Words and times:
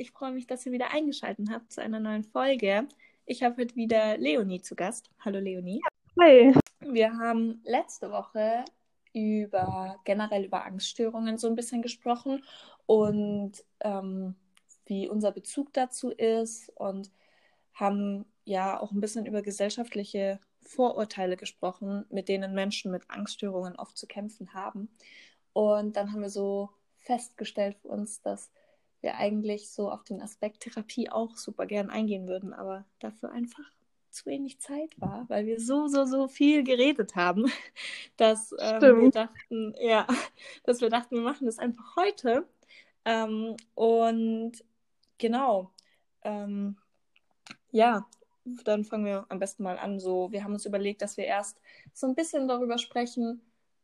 Ich 0.00 0.12
freue 0.12 0.32
mich, 0.32 0.46
dass 0.46 0.64
ihr 0.64 0.72
wieder 0.72 0.94
eingeschaltet 0.94 1.50
habt 1.50 1.70
zu 1.70 1.82
einer 1.82 2.00
neuen 2.00 2.24
Folge. 2.24 2.88
Ich 3.26 3.42
habe 3.42 3.60
heute 3.60 3.76
wieder 3.76 4.16
Leonie 4.16 4.62
zu 4.62 4.74
Gast. 4.74 5.10
Hallo 5.22 5.38
Leonie. 5.40 5.82
Hi. 6.18 6.54
Wir 6.80 7.18
haben 7.18 7.60
letzte 7.64 8.10
Woche 8.10 8.64
über 9.12 10.00
generell 10.04 10.46
über 10.46 10.64
Angststörungen 10.64 11.36
so 11.36 11.48
ein 11.48 11.54
bisschen 11.54 11.82
gesprochen 11.82 12.42
und 12.86 13.62
ähm, 13.80 14.36
wie 14.86 15.06
unser 15.06 15.32
Bezug 15.32 15.70
dazu 15.74 16.08
ist 16.08 16.70
und 16.76 17.10
haben 17.74 18.24
ja 18.46 18.80
auch 18.80 18.92
ein 18.92 19.02
bisschen 19.02 19.26
über 19.26 19.42
gesellschaftliche 19.42 20.40
Vorurteile 20.62 21.36
gesprochen, 21.36 22.06
mit 22.08 22.30
denen 22.30 22.54
Menschen 22.54 22.90
mit 22.90 23.02
Angststörungen 23.10 23.76
oft 23.76 23.98
zu 23.98 24.06
kämpfen 24.06 24.54
haben. 24.54 24.88
Und 25.52 25.96
dann 25.96 26.10
haben 26.10 26.22
wir 26.22 26.30
so 26.30 26.70
festgestellt 26.96 27.76
für 27.82 27.88
uns, 27.88 28.22
dass 28.22 28.50
wir 29.02 29.16
eigentlich 29.16 29.70
so 29.70 29.90
auf 29.90 30.04
den 30.04 30.20
Aspekt 30.20 30.60
Therapie 30.60 31.10
auch 31.10 31.36
super 31.36 31.66
gern 31.66 31.90
eingehen 31.90 32.28
würden, 32.28 32.52
aber 32.52 32.84
dafür 32.98 33.32
einfach 33.32 33.64
zu 34.10 34.26
wenig 34.26 34.58
Zeit 34.60 35.00
war, 35.00 35.24
weil 35.28 35.46
wir 35.46 35.60
so, 35.60 35.86
so, 35.86 36.04
so 36.04 36.28
viel 36.28 36.64
geredet 36.64 37.14
haben, 37.16 37.50
dass 38.16 38.54
ähm, 38.58 39.02
wir 39.02 39.10
dachten, 39.10 39.74
ja, 39.80 40.06
dass 40.64 40.80
wir 40.80 40.90
dachten, 40.90 41.16
wir 41.16 41.22
machen 41.22 41.46
das 41.46 41.58
einfach 41.58 41.96
heute. 41.96 42.46
Ähm, 43.04 43.56
und 43.74 44.52
genau, 45.18 45.70
ähm, 46.22 46.76
ja, 47.70 48.06
dann 48.64 48.84
fangen 48.84 49.04
wir 49.04 49.26
am 49.28 49.38
besten 49.38 49.62
mal 49.62 49.78
an. 49.78 50.00
So, 50.00 50.32
wir 50.32 50.44
haben 50.44 50.54
uns 50.54 50.66
überlegt, 50.66 51.02
dass 51.02 51.16
wir 51.16 51.24
erst 51.24 51.60
so 51.92 52.06
ein 52.06 52.14
bisschen 52.14 52.48
darüber 52.48 52.78
sprechen, 52.78 53.40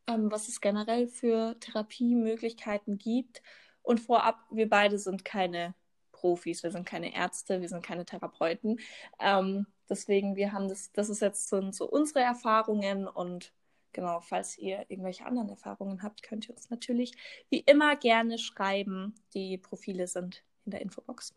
ähm, 0.07 0.31
was 0.31 0.49
es 0.49 0.61
generell 0.61 1.07
für 1.09 1.57
Therapiemöglichkeiten 1.61 2.99
gibt. 2.99 3.43
Und 3.87 4.01
vorab, 4.01 4.41
wir 4.51 4.69
beide 4.69 4.99
sind 4.99 5.25
keine 5.25 5.73
Profis, 6.11 6.65
wir 6.65 6.73
sind 6.73 6.87
keine 6.87 7.15
Ärzte, 7.15 7.61
wir 7.61 7.69
sind 7.69 7.85
keine 7.85 8.05
Therapeuten. 8.05 8.81
Ähm, 9.21 9.67
deswegen, 9.89 10.35
wir 10.35 10.53
haben 10.53 10.69
das, 10.69 10.91
das 10.91 11.09
ist 11.09 11.21
jetzt 11.21 11.49
so, 11.49 11.71
so 11.71 11.89
unsere 11.89 12.21
Erfahrungen 12.21 13.07
und 13.07 13.53
genau, 13.93 14.21
falls 14.21 14.59
ihr 14.59 14.87
irgendwelche 14.89 15.25
anderen 15.25 15.51
Erfahrungen 15.51 16.03
habt, 16.03 16.25
könnt 16.25 16.49
ihr 16.49 16.55
uns 16.57 16.69
natürlich 16.69 17.13
wie 17.49 17.61
immer 17.61 17.95
gerne 17.95 18.39
schreiben. 18.39 19.15
Die 19.35 19.57
Profile 19.57 20.09
sind 20.09 20.43
in 20.65 20.73
der 20.73 20.81
Infobox. 20.81 21.33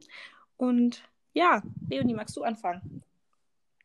Und 0.58 1.04
ja, 1.34 1.62
Leonie, 1.88 2.16
magst 2.16 2.36
du 2.36 2.42
anfangen? 2.42 3.04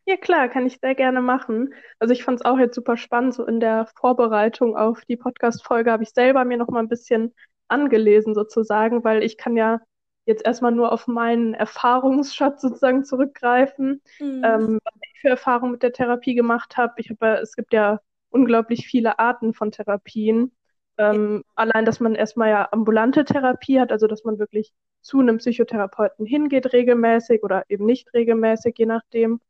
Ja, 0.07 0.17
klar, 0.17 0.49
kann 0.49 0.67
ich 0.67 0.81
sehr 0.81 0.95
gerne 0.95 1.21
machen. 1.21 1.75
Also 1.99 2.13
ich 2.13 2.25
fand 2.25 2.41
es 2.41 2.47
auch 2.47 2.59
jetzt 2.59 2.75
super 2.75 2.97
spannend. 2.97 3.35
So 3.35 3.45
in 3.45 3.61
der 3.61 3.87
Vorbereitung 3.95 4.75
auf 4.75 5.05
die 5.05 5.17
Podcast-Folge 5.17 5.93
habe 5.93 6.03
ich 6.03 6.11
selber 6.11 6.47
mir 6.47 6.57
noch 6.57 6.69
mal 6.69 6.81
ein 6.81 6.89
bisschen 6.89 7.35
angelesen 7.75 8.35
sozusagen, 8.35 9.05
weil 9.05 9.23
ich 9.23 9.37
kann 9.37 9.57
ja 9.57 9.81
jetzt 10.27 10.47
erstmal 10.47 10.73
nur 10.73 10.93
auf 10.93 11.07
meinen 11.07 11.55
Erfahrungsschatz 11.55 12.63
sozusagen 12.63 13.05
zurückgreifen, 13.05 14.01
mhm. 14.21 14.43
ähm, 14.45 14.79
was 14.85 14.95
ich 15.03 15.21
für 15.21 15.29
Erfahrungen 15.29 15.73
mit 15.73 15.83
der 15.83 15.93
Therapie 15.93 16.35
gemacht 16.35 16.77
habe. 16.77 16.95
Ich 16.99 17.11
habe, 17.11 17.41
es 17.43 17.55
gibt 17.57 17.73
ja 17.73 18.01
unglaublich 18.31 18.87
viele 18.87 19.19
Arten 19.19 19.53
von 19.53 19.71
Therapien. 19.71 20.53
Ähm, 20.97 21.43
ja. 21.45 21.53
Allein, 21.57 21.85
dass 21.85 22.01
man 22.01 22.15
erstmal 22.15 22.51
ja 22.51 22.69
ambulante 22.71 23.25
Therapie 23.25 23.81
hat, 23.81 23.93
also 23.93 24.07
dass 24.07 24.25
man 24.25 24.39
wirklich 24.39 24.73
zu 25.03 25.21
einem 25.21 25.39
Psychotherapeuten 25.39 26.25
hingeht 26.25 26.73
regelmäßig 26.73 27.43
oder 27.43 27.65
eben 27.69 27.85
nicht 27.85 28.15
regelmäßig, 28.15 28.75
je 28.79 28.87
nachdem 28.87 29.41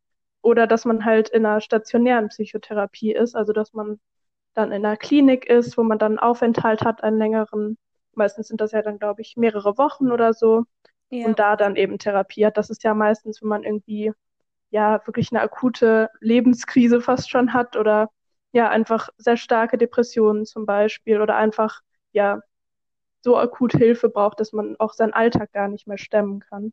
oder 0.44 0.66
dass 0.66 0.84
man 0.84 1.04
halt 1.04 1.30
in 1.30 1.46
einer 1.46 1.60
stationären 1.60 2.28
Psychotherapie 2.28 3.12
ist, 3.12 3.34
also 3.34 3.52
dass 3.52 3.72
man 3.72 3.98
dann 4.52 4.72
in 4.72 4.84
einer 4.84 4.96
Klinik 4.96 5.46
ist, 5.46 5.78
wo 5.78 5.82
man 5.82 5.98
dann 5.98 6.12
einen 6.12 6.18
Aufenthalt 6.18 6.82
hat, 6.82 7.02
einen 7.02 7.18
längeren, 7.18 7.78
meistens 8.16 8.48
sind 8.48 8.60
das 8.60 8.72
ja 8.72 8.82
dann, 8.82 8.98
glaube 8.98 9.22
ich, 9.22 9.36
mehrere 9.36 9.78
Wochen 9.78 10.10
oder 10.10 10.32
so, 10.32 10.64
ja. 11.10 11.26
und 11.26 11.38
da 11.38 11.56
dann 11.56 11.76
eben 11.76 11.98
Therapie 11.98 12.46
hat. 12.46 12.56
Das 12.56 12.70
ist 12.70 12.82
ja 12.84 12.94
meistens, 12.94 13.42
wenn 13.42 13.48
man 13.48 13.64
irgendwie 13.64 14.12
ja 14.70 15.00
wirklich 15.06 15.30
eine 15.32 15.40
akute 15.42 16.10
Lebenskrise 16.20 17.00
fast 17.00 17.30
schon 17.30 17.52
hat 17.52 17.76
oder 17.76 18.10
ja 18.52 18.68
einfach 18.70 19.08
sehr 19.16 19.36
starke 19.36 19.78
Depressionen 19.78 20.46
zum 20.46 20.66
Beispiel 20.66 21.20
oder 21.20 21.36
einfach 21.36 21.80
ja 22.12 22.40
so 23.22 23.38
akut 23.38 23.72
Hilfe 23.72 24.08
braucht, 24.08 24.38
dass 24.40 24.52
man 24.52 24.76
auch 24.78 24.92
seinen 24.92 25.14
Alltag 25.14 25.52
gar 25.52 25.68
nicht 25.68 25.86
mehr 25.86 25.98
stemmen 25.98 26.40
kann. 26.40 26.72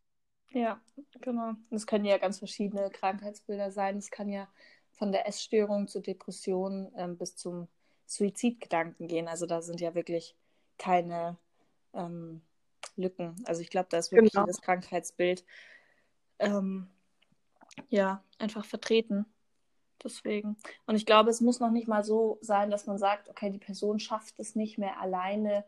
Ja, 0.52 0.82
genau. 1.22 1.54
Das 1.70 1.88
können 1.88 2.06
ja 2.06 2.18
ganz 2.18 2.40
verschiedene 2.40 2.90
Krankheitsbilder 2.90 3.72
sein. 3.72 3.98
Es 3.98 4.12
kann 4.12 4.28
ja 4.28 4.50
von 4.92 5.12
der 5.12 5.28
Essstörung 5.28 5.88
zur 5.88 6.02
Depression 6.02 6.92
ähm, 6.98 7.18
bis 7.18 7.36
zum 7.38 7.70
Suizidgedanken 8.06 9.08
gehen. 9.08 9.30
Also 9.30 9.46
da 9.46 9.62
sind 9.62 9.80
ja 9.80 9.96
wirklich 9.96 10.36
keine 10.78 11.38
ähm, 11.94 12.42
Lücken. 12.96 13.36
Also 13.46 13.62
ich 13.62 13.70
glaube, 13.70 13.88
da 13.90 13.98
ist 13.98 14.12
wirklich 14.12 14.34
genau. 14.34 14.46
jedes 14.46 14.62
Krankheitsbild 14.62 15.44
ähm, 16.40 16.88
ja 17.90 18.24
einfach 18.40 18.66
vertreten. 18.66 19.26
Deswegen. 20.04 20.58
Und 20.88 20.96
ich 20.96 21.06
glaube, 21.06 21.30
es 21.30 21.42
muss 21.42 21.60
noch 21.60 21.70
nicht 21.70 21.88
mal 21.88 22.04
so 22.04 22.40
sein, 22.42 22.72
dass 22.72 22.88
man 22.88 22.98
sagt, 22.98 23.30
okay, 23.30 23.52
die 23.52 23.60
Person 23.60 24.00
schafft 24.00 24.40
es 24.40 24.56
nicht 24.56 24.78
mehr 24.78 25.00
alleine 25.00 25.64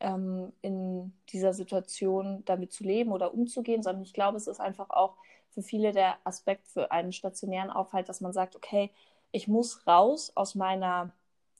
ähm, 0.00 0.52
in 0.60 1.12
dieser 1.28 1.52
Situation 1.52 2.44
damit 2.46 2.72
zu 2.72 2.82
leben 2.82 3.12
oder 3.12 3.32
umzugehen, 3.32 3.82
sondern 3.82 4.02
ich 4.02 4.12
glaube, 4.12 4.36
es 4.36 4.48
ist 4.48 4.60
einfach 4.60 4.90
auch 4.90 5.16
für 5.50 5.62
viele 5.62 5.92
der 5.92 6.18
Aspekt 6.24 6.66
für 6.66 6.90
einen 6.90 7.12
stationären 7.12 7.70
Aufhalt, 7.70 8.08
dass 8.08 8.20
man 8.20 8.32
sagt, 8.32 8.56
okay, 8.56 8.90
ich 9.32 9.46
muss 9.46 9.86
raus 9.86 10.32
aus 10.34 10.54
meiner 10.54 11.12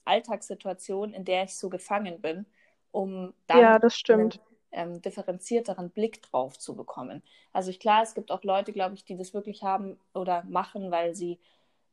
Alltagssituation, 0.05 1.13
in 1.13 1.23
der 1.23 1.43
ich 1.43 1.55
so 1.55 1.69
gefangen 1.69 2.19
bin, 2.21 2.45
um 2.91 3.33
dann 3.47 3.59
ja, 3.59 3.79
das 3.79 3.95
stimmt. 3.95 4.39
einen 4.71 4.93
ähm, 4.93 5.01
differenzierteren 5.01 5.89
Blick 5.89 6.21
drauf 6.23 6.57
zu 6.57 6.75
bekommen. 6.75 7.23
Also 7.53 7.69
ich, 7.69 7.79
klar, 7.79 8.03
es 8.03 8.13
gibt 8.13 8.31
auch 8.31 8.43
Leute, 8.43 8.73
glaube 8.73 8.95
ich, 8.95 9.03
die 9.05 9.17
das 9.17 9.33
wirklich 9.33 9.63
haben 9.63 9.99
oder 10.13 10.43
machen, 10.43 10.91
weil 10.91 11.15
sie 11.15 11.39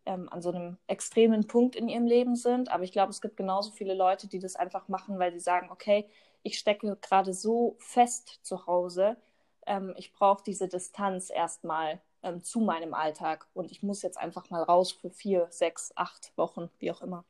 ähm, 0.06 0.28
an 0.30 0.42
so 0.42 0.50
einem 0.50 0.78
extremen 0.86 1.46
Punkt 1.46 1.76
in 1.76 1.88
ihrem 1.88 2.06
Leben 2.06 2.36
sind. 2.36 2.70
Aber 2.70 2.84
ich 2.84 2.92
glaube, 2.92 3.10
es 3.10 3.20
gibt 3.20 3.36
genauso 3.36 3.70
viele 3.72 3.94
Leute, 3.94 4.28
die 4.28 4.38
das 4.38 4.56
einfach 4.56 4.88
machen, 4.88 5.18
weil 5.18 5.32
sie 5.32 5.40
sagen, 5.40 5.70
okay, 5.70 6.06
ich 6.42 6.58
stecke 6.58 6.96
gerade 7.00 7.34
so 7.34 7.76
fest 7.78 8.40
zu 8.42 8.66
Hause, 8.66 9.16
ähm, 9.66 9.94
ich 9.96 10.12
brauche 10.12 10.42
diese 10.42 10.68
Distanz 10.68 11.30
erstmal 11.30 12.00
ähm, 12.22 12.42
zu 12.42 12.60
meinem 12.60 12.94
Alltag 12.94 13.46
und 13.54 13.70
ich 13.70 13.82
muss 13.82 14.02
jetzt 14.02 14.18
einfach 14.18 14.50
mal 14.50 14.62
raus 14.62 14.92
für 14.92 15.10
vier, 15.10 15.46
sechs, 15.50 15.92
acht 15.94 16.32
Wochen, 16.36 16.70
wie 16.78 16.90
auch 16.90 17.02
immer. 17.02 17.24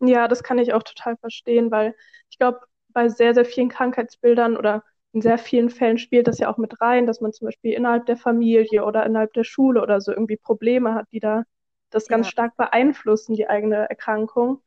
Ja, 0.00 0.28
das 0.28 0.42
kann 0.42 0.58
ich 0.58 0.72
auch 0.72 0.82
total 0.82 1.16
verstehen, 1.16 1.70
weil 1.70 1.94
ich 2.30 2.38
glaube, 2.38 2.60
bei 2.88 3.08
sehr, 3.08 3.34
sehr 3.34 3.44
vielen 3.44 3.68
Krankheitsbildern 3.68 4.56
oder 4.56 4.84
in 5.12 5.22
sehr 5.22 5.38
vielen 5.38 5.70
Fällen 5.70 5.98
spielt 5.98 6.26
das 6.28 6.38
ja 6.38 6.50
auch 6.52 6.58
mit 6.58 6.80
rein, 6.80 7.06
dass 7.06 7.20
man 7.20 7.32
zum 7.32 7.46
Beispiel 7.46 7.72
innerhalb 7.72 8.04
der 8.06 8.16
Familie 8.18 8.84
oder 8.84 9.06
innerhalb 9.06 9.32
der 9.32 9.44
Schule 9.44 9.80
oder 9.82 10.00
so 10.00 10.12
irgendwie 10.12 10.36
Probleme 10.36 10.94
hat, 10.94 11.06
die 11.12 11.20
da 11.20 11.44
das 11.90 12.08
ganz 12.08 12.26
ja. 12.26 12.32
stark 12.32 12.56
beeinflussen, 12.56 13.34
die 13.34 13.48
eigene 13.48 13.88
Erkrankung. 13.88 14.62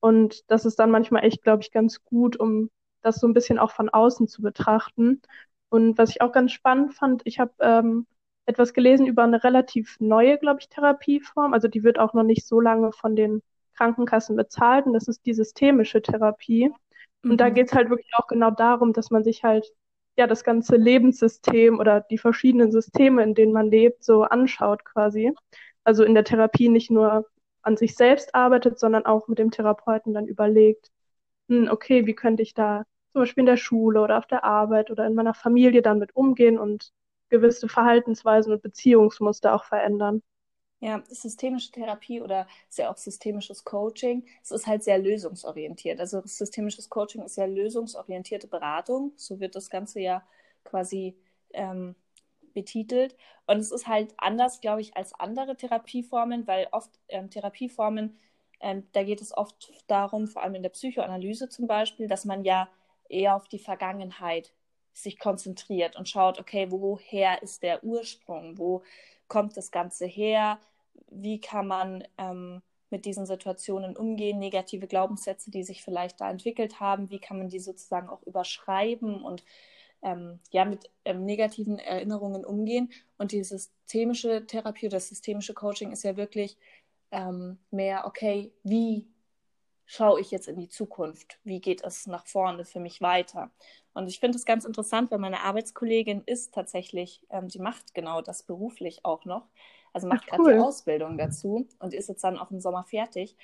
Und 0.00 0.50
das 0.50 0.66
ist 0.66 0.78
dann 0.78 0.90
manchmal 0.90 1.24
echt, 1.24 1.42
glaube 1.42 1.62
ich, 1.62 1.70
ganz 1.72 2.04
gut, 2.04 2.38
um 2.38 2.70
das 3.00 3.16
so 3.16 3.26
ein 3.26 3.32
bisschen 3.34 3.58
auch 3.58 3.70
von 3.70 3.88
außen 3.88 4.28
zu 4.28 4.42
betrachten. 4.42 5.22
Und 5.70 5.96
was 5.96 6.10
ich 6.10 6.20
auch 6.20 6.32
ganz 6.32 6.52
spannend 6.52 6.94
fand, 6.94 7.22
ich 7.24 7.38
habe 7.38 7.52
ähm, 7.60 8.06
etwas 8.46 8.74
gelesen 8.74 9.06
über 9.06 9.22
eine 9.24 9.42
relativ 9.44 9.96
neue, 10.00 10.38
glaube 10.38 10.60
ich, 10.60 10.68
Therapieform. 10.68 11.54
Also 11.54 11.68
die 11.68 11.82
wird 11.84 11.98
auch 11.98 12.12
noch 12.12 12.22
nicht 12.24 12.46
so 12.46 12.60
lange 12.60 12.92
von 12.92 13.16
den 13.16 13.42
Krankenkassen 13.76 14.36
bezahlt. 14.36 14.86
Und 14.86 14.92
das 14.92 15.08
ist 15.08 15.24
die 15.26 15.34
systemische 15.34 16.02
Therapie. 16.02 16.72
Und 17.22 17.32
mhm. 17.32 17.36
da 17.36 17.50
geht 17.50 17.68
es 17.68 17.74
halt 17.74 17.90
wirklich 17.90 18.12
auch 18.16 18.26
genau 18.26 18.50
darum, 18.50 18.92
dass 18.92 19.10
man 19.10 19.24
sich 19.24 19.44
halt 19.44 19.72
ja 20.16 20.26
das 20.26 20.44
ganze 20.44 20.76
Lebenssystem 20.76 21.78
oder 21.78 22.00
die 22.00 22.18
verschiedenen 22.18 22.70
Systeme, 22.72 23.22
in 23.22 23.34
denen 23.34 23.52
man 23.52 23.70
lebt, 23.70 24.04
so 24.04 24.22
anschaut 24.22 24.84
quasi. 24.84 25.32
Also 25.84 26.04
in 26.04 26.14
der 26.14 26.24
Therapie 26.24 26.68
nicht 26.68 26.90
nur 26.90 27.26
an 27.62 27.76
sich 27.76 27.96
selbst 27.96 28.34
arbeitet, 28.34 28.78
sondern 28.78 29.06
auch 29.06 29.28
mit 29.28 29.38
dem 29.38 29.50
Therapeuten 29.50 30.14
dann 30.14 30.26
überlegt, 30.26 30.90
hm, 31.48 31.68
okay, 31.70 32.06
wie 32.06 32.14
könnte 32.14 32.42
ich 32.42 32.54
da 32.54 32.84
zum 33.12 33.22
Beispiel 33.22 33.42
in 33.42 33.46
der 33.46 33.56
Schule 33.56 34.00
oder 34.00 34.18
auf 34.18 34.26
der 34.26 34.44
Arbeit 34.44 34.90
oder 34.90 35.06
in 35.06 35.14
meiner 35.14 35.34
Familie 35.34 35.82
dann 35.82 35.98
mit 35.98 36.14
umgehen 36.16 36.58
und 36.58 36.92
gewisse 37.30 37.68
Verhaltensweisen 37.68 38.52
und 38.52 38.62
Beziehungsmuster 38.62 39.54
auch 39.54 39.64
verändern. 39.64 40.22
Ja, 40.84 41.02
systemische 41.08 41.72
Therapie 41.72 42.20
oder 42.20 42.46
ist 42.68 42.76
ja 42.76 42.90
auch 42.92 42.98
systemisches 42.98 43.64
Coaching, 43.64 44.22
es 44.42 44.50
ist 44.50 44.66
halt 44.66 44.84
sehr 44.84 44.98
lösungsorientiert. 44.98 45.98
Also 45.98 46.20
systemisches 46.26 46.90
Coaching 46.90 47.22
ist 47.22 47.38
ja 47.38 47.46
lösungsorientierte 47.46 48.48
Beratung, 48.48 49.14
so 49.16 49.40
wird 49.40 49.54
das 49.54 49.70
Ganze 49.70 50.00
ja 50.00 50.22
quasi 50.62 51.16
ähm, 51.54 51.94
betitelt. 52.52 53.16
Und 53.46 53.60
es 53.60 53.72
ist 53.72 53.86
halt 53.88 54.12
anders, 54.18 54.60
glaube 54.60 54.82
ich, 54.82 54.94
als 54.94 55.14
andere 55.14 55.56
Therapieformen, 55.56 56.46
weil 56.46 56.68
oft 56.70 56.90
ähm, 57.08 57.30
Therapieformen, 57.30 58.18
ähm, 58.60 58.86
da 58.92 59.04
geht 59.04 59.22
es 59.22 59.34
oft 59.34 59.72
darum, 59.86 60.28
vor 60.28 60.42
allem 60.42 60.54
in 60.54 60.62
der 60.62 60.68
Psychoanalyse 60.68 61.48
zum 61.48 61.66
Beispiel, 61.66 62.08
dass 62.08 62.26
man 62.26 62.44
ja 62.44 62.68
eher 63.08 63.36
auf 63.36 63.48
die 63.48 63.58
Vergangenheit 63.58 64.52
sich 64.92 65.18
konzentriert 65.18 65.96
und 65.96 66.10
schaut, 66.10 66.38
okay, 66.38 66.66
woher 66.70 67.42
ist 67.42 67.62
der 67.62 67.82
Ursprung, 67.84 68.58
wo 68.58 68.82
kommt 69.28 69.56
das 69.56 69.70
Ganze 69.70 70.04
her, 70.04 70.58
wie 71.10 71.40
kann 71.40 71.66
man 71.66 72.04
ähm, 72.18 72.62
mit 72.90 73.04
diesen 73.04 73.26
Situationen 73.26 73.96
umgehen, 73.96 74.38
negative 74.38 74.86
Glaubenssätze, 74.86 75.50
die 75.50 75.64
sich 75.64 75.82
vielleicht 75.82 76.20
da 76.20 76.30
entwickelt 76.30 76.80
haben, 76.80 77.10
wie 77.10 77.18
kann 77.18 77.38
man 77.38 77.48
die 77.48 77.58
sozusagen 77.58 78.08
auch 78.08 78.22
überschreiben 78.22 79.22
und 79.22 79.44
ähm, 80.02 80.38
ja, 80.50 80.64
mit 80.64 80.90
ähm, 81.04 81.24
negativen 81.24 81.78
Erinnerungen 81.78 82.44
umgehen. 82.44 82.92
Und 83.18 83.32
die 83.32 83.42
systemische 83.42 84.46
Therapie 84.46 84.86
oder 84.86 84.96
das 84.96 85.08
systemische 85.08 85.54
Coaching 85.54 85.92
ist 85.92 86.04
ja 86.04 86.16
wirklich 86.16 86.56
ähm, 87.10 87.58
mehr, 87.70 88.06
okay, 88.06 88.52
wie 88.62 89.08
schaue 89.86 90.20
ich 90.20 90.30
jetzt 90.30 90.48
in 90.48 90.58
die 90.58 90.68
Zukunft? 90.68 91.38
Wie 91.42 91.60
geht 91.60 91.82
es 91.82 92.06
nach 92.06 92.26
vorne 92.26 92.64
für 92.64 92.80
mich 92.80 93.00
weiter? 93.00 93.50
Und 93.92 94.08
ich 94.08 94.20
finde 94.20 94.36
es 94.36 94.44
ganz 94.44 94.64
interessant, 94.64 95.10
weil 95.10 95.18
meine 95.18 95.40
Arbeitskollegin 95.40 96.22
ist 96.26 96.54
tatsächlich, 96.54 97.22
ähm, 97.30 97.48
die 97.48 97.58
macht 97.58 97.94
genau 97.94 98.20
das 98.20 98.42
beruflich 98.42 99.04
auch 99.04 99.24
noch. 99.24 99.48
Also 99.94 100.08
macht 100.08 100.26
gerade 100.26 100.42
die 100.44 100.58
Ausbildung 100.58 101.16
dazu 101.16 101.66
und 101.78 101.94
ist 101.94 102.08
jetzt 102.08 102.22
dann 102.24 102.38
auch 102.38 102.50
im 102.50 102.60
Sommer 102.60 102.84
fertig. 102.84 103.36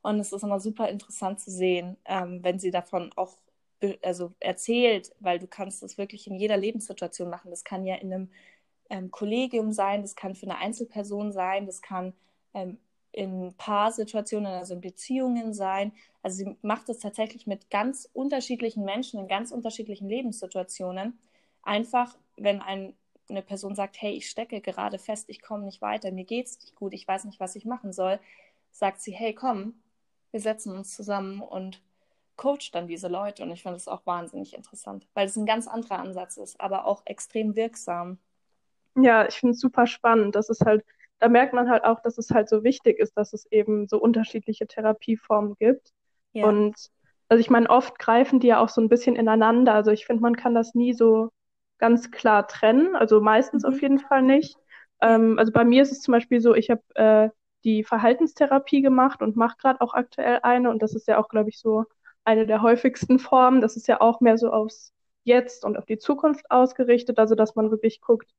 Und 0.00 0.18
es 0.20 0.32
ist 0.32 0.42
immer 0.42 0.60
super 0.60 0.88
interessant 0.88 1.40
zu 1.40 1.50
sehen, 1.50 1.98
ähm, 2.06 2.42
wenn 2.42 2.58
sie 2.58 2.70
davon 2.70 3.10
auch 3.16 3.36
also 4.02 4.32
erzählt, 4.40 5.12
weil 5.20 5.38
du 5.38 5.46
kannst 5.46 5.82
das 5.82 5.98
wirklich 5.98 6.26
in 6.26 6.36
jeder 6.36 6.56
Lebenssituation 6.56 7.28
machen. 7.28 7.50
Das 7.50 7.64
kann 7.64 7.84
ja 7.84 7.96
in 7.96 8.12
einem 8.12 8.30
ähm, 8.90 9.10
Kollegium 9.10 9.72
sein, 9.72 10.02
das 10.02 10.16
kann 10.16 10.34
für 10.34 10.46
eine 10.46 10.58
Einzelperson 10.58 11.32
sein, 11.32 11.66
das 11.66 11.82
kann 11.82 12.14
ähm, 12.54 12.78
in 13.12 13.54
Paarsituationen, 13.56 14.52
also 14.52 14.74
in 14.74 14.80
Beziehungen 14.80 15.54
sein. 15.54 15.92
Also 16.22 16.38
sie 16.38 16.56
macht 16.62 16.88
es 16.88 16.98
tatsächlich 16.98 17.46
mit 17.46 17.70
ganz 17.70 18.08
unterschiedlichen 18.12 18.84
Menschen 18.84 19.20
in 19.20 19.28
ganz 19.28 19.50
unterschiedlichen 19.50 20.08
Lebenssituationen. 20.08 21.18
Einfach, 21.62 22.16
wenn 22.36 22.60
ein, 22.60 22.94
eine 23.30 23.42
Person 23.42 23.74
sagt, 23.74 24.00
hey, 24.00 24.12
ich 24.12 24.28
stecke 24.28 24.60
gerade 24.60 24.98
fest, 24.98 25.28
ich 25.28 25.42
komme 25.42 25.64
nicht 25.64 25.80
weiter, 25.80 26.10
mir 26.10 26.24
geht 26.24 26.46
es 26.46 26.60
nicht 26.60 26.74
gut, 26.74 26.94
ich 26.94 27.06
weiß 27.06 27.24
nicht, 27.24 27.40
was 27.40 27.56
ich 27.56 27.64
machen 27.64 27.92
soll, 27.92 28.18
sagt 28.70 29.00
sie, 29.00 29.12
hey, 29.12 29.34
komm, 29.34 29.74
wir 30.30 30.40
setzen 30.40 30.76
uns 30.76 30.94
zusammen 30.94 31.40
und 31.40 31.82
coacht 32.36 32.74
dann 32.74 32.86
diese 32.86 33.08
Leute. 33.08 33.42
Und 33.42 33.50
ich 33.50 33.62
finde 33.62 33.76
das 33.76 33.88
auch 33.88 34.06
wahnsinnig 34.06 34.54
interessant, 34.54 35.06
weil 35.14 35.26
es 35.26 35.36
ein 35.36 35.46
ganz 35.46 35.66
anderer 35.66 35.98
Ansatz 35.98 36.36
ist, 36.36 36.60
aber 36.60 36.86
auch 36.86 37.02
extrem 37.04 37.56
wirksam. 37.56 38.18
Ja, 38.94 39.26
ich 39.26 39.36
finde 39.36 39.54
es 39.54 39.60
super 39.60 39.86
spannend. 39.86 40.34
Das 40.34 40.48
ist 40.48 40.64
halt 40.64 40.84
da 41.18 41.28
merkt 41.28 41.52
man 41.52 41.68
halt 41.68 41.84
auch, 41.84 42.00
dass 42.00 42.18
es 42.18 42.30
halt 42.30 42.48
so 42.48 42.64
wichtig 42.64 42.98
ist, 42.98 43.16
dass 43.16 43.32
es 43.32 43.46
eben 43.50 43.88
so 43.88 43.98
unterschiedliche 43.98 44.66
Therapieformen 44.66 45.56
gibt. 45.58 45.92
Ja. 46.32 46.46
Und 46.46 46.74
also 47.28 47.40
ich 47.40 47.50
meine, 47.50 47.68
oft 47.68 47.98
greifen 47.98 48.40
die 48.40 48.48
ja 48.48 48.60
auch 48.60 48.68
so 48.68 48.80
ein 48.80 48.88
bisschen 48.88 49.16
ineinander. 49.16 49.74
Also 49.74 49.90
ich 49.90 50.06
finde, 50.06 50.22
man 50.22 50.36
kann 50.36 50.54
das 50.54 50.74
nie 50.74 50.92
so 50.92 51.30
ganz 51.78 52.10
klar 52.10 52.46
trennen. 52.46 52.96
Also 52.96 53.20
meistens 53.20 53.62
mhm. 53.64 53.68
auf 53.70 53.82
jeden 53.82 53.98
Fall 53.98 54.22
nicht. 54.22 54.56
Ähm, 55.00 55.38
also 55.38 55.52
bei 55.52 55.64
mir 55.64 55.82
ist 55.82 55.92
es 55.92 56.00
zum 56.00 56.12
Beispiel 56.12 56.40
so, 56.40 56.54
ich 56.54 56.70
habe 56.70 56.82
äh, 56.94 57.30
die 57.64 57.84
Verhaltenstherapie 57.84 58.82
gemacht 58.82 59.22
und 59.22 59.36
mache 59.36 59.56
gerade 59.58 59.80
auch 59.80 59.94
aktuell 59.94 60.40
eine. 60.42 60.70
Und 60.70 60.82
das 60.82 60.94
ist 60.94 61.08
ja 61.08 61.18
auch, 61.18 61.28
glaube 61.28 61.50
ich, 61.50 61.58
so 61.58 61.84
eine 62.24 62.46
der 62.46 62.62
häufigsten 62.62 63.18
Formen. 63.18 63.60
Das 63.60 63.76
ist 63.76 63.88
ja 63.88 64.00
auch 64.00 64.20
mehr 64.20 64.38
so 64.38 64.50
aufs 64.50 64.92
Jetzt 65.24 65.64
und 65.64 65.76
auf 65.76 65.84
die 65.84 65.98
Zukunft 65.98 66.50
ausgerichtet. 66.50 67.18
Also 67.18 67.34
dass 67.34 67.54
man 67.54 67.70
wirklich 67.70 68.00
guckt, 68.00 68.30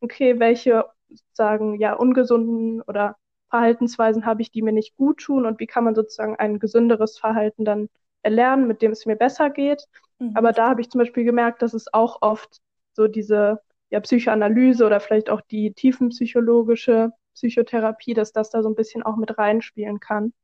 okay, 0.00 0.38
welche 0.38 0.84
sozusagen 1.08 1.78
ja 1.80 1.94
ungesunden 1.94 2.82
oder 2.82 3.16
Verhaltensweisen 3.50 4.26
habe 4.26 4.42
ich, 4.42 4.50
die 4.50 4.62
mir 4.62 4.72
nicht 4.72 4.96
gut 4.96 5.20
tun 5.20 5.46
und 5.46 5.58
wie 5.58 5.66
kann 5.66 5.84
man 5.84 5.94
sozusagen 5.94 6.36
ein 6.36 6.58
gesünderes 6.58 7.18
Verhalten 7.18 7.64
dann 7.64 7.88
erlernen, 8.22 8.66
mit 8.66 8.82
dem 8.82 8.92
es 8.92 9.06
mir 9.06 9.16
besser 9.16 9.50
geht. 9.50 9.84
Mhm. 10.18 10.32
Aber 10.34 10.52
da 10.52 10.68
habe 10.68 10.80
ich 10.80 10.90
zum 10.90 10.98
Beispiel 10.98 11.24
gemerkt, 11.24 11.62
dass 11.62 11.74
es 11.74 11.92
auch 11.92 12.20
oft 12.20 12.60
so 12.98 13.08
diese 13.08 13.60
ja, 13.90 14.00
Psychoanalyse 14.00 14.84
oder 14.86 15.00
vielleicht 15.00 15.30
auch 15.30 15.40
die 15.42 15.72
tiefenpsychologische 15.72 17.12
Psychotherapie, 17.34 18.14
dass 18.14 18.32
das 18.32 18.50
da 18.50 18.62
so 18.62 18.68
ein 18.68 18.74
bisschen 18.74 19.02
auch 19.04 19.16
mit 19.16 19.38
reinspielen 19.38 20.00
kann. 20.00 20.34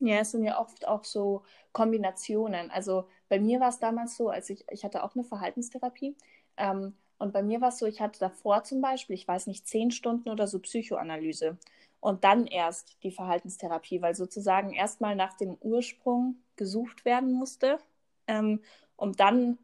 Ja, 0.00 0.16
es 0.20 0.32
sind 0.32 0.44
ja 0.44 0.60
oft 0.60 0.86
auch 0.88 1.04
so 1.04 1.44
Kombinationen. 1.72 2.70
Also 2.70 3.08
bei 3.28 3.38
mir 3.38 3.60
war 3.60 3.68
es 3.68 3.78
damals 3.78 4.16
so, 4.16 4.30
als 4.30 4.50
ich, 4.50 4.64
ich 4.70 4.84
hatte 4.84 5.02
auch 5.04 5.14
eine 5.14 5.24
Verhaltenstherapie. 5.24 6.16
Ähm, 6.56 6.96
und 7.18 7.32
bei 7.32 7.42
mir 7.42 7.60
war 7.60 7.68
es 7.68 7.78
so, 7.78 7.86
ich 7.86 8.00
hatte 8.00 8.18
davor 8.18 8.64
zum 8.64 8.80
Beispiel, 8.80 9.14
ich 9.14 9.28
weiß 9.28 9.46
nicht, 9.46 9.66
zehn 9.68 9.92
Stunden 9.92 10.28
oder 10.28 10.48
so 10.48 10.58
Psychoanalyse 10.58 11.56
und 12.00 12.24
dann 12.24 12.46
erst 12.48 12.96
die 13.04 13.12
Verhaltenstherapie, 13.12 14.02
weil 14.02 14.14
sozusagen 14.16 14.72
erstmal 14.72 15.14
nach 15.14 15.34
dem 15.36 15.56
Ursprung 15.60 16.36
gesucht 16.56 17.04
werden 17.04 17.32
musste, 17.32 17.78
ähm, 18.26 18.60
um 18.96 19.12
dann 19.12 19.58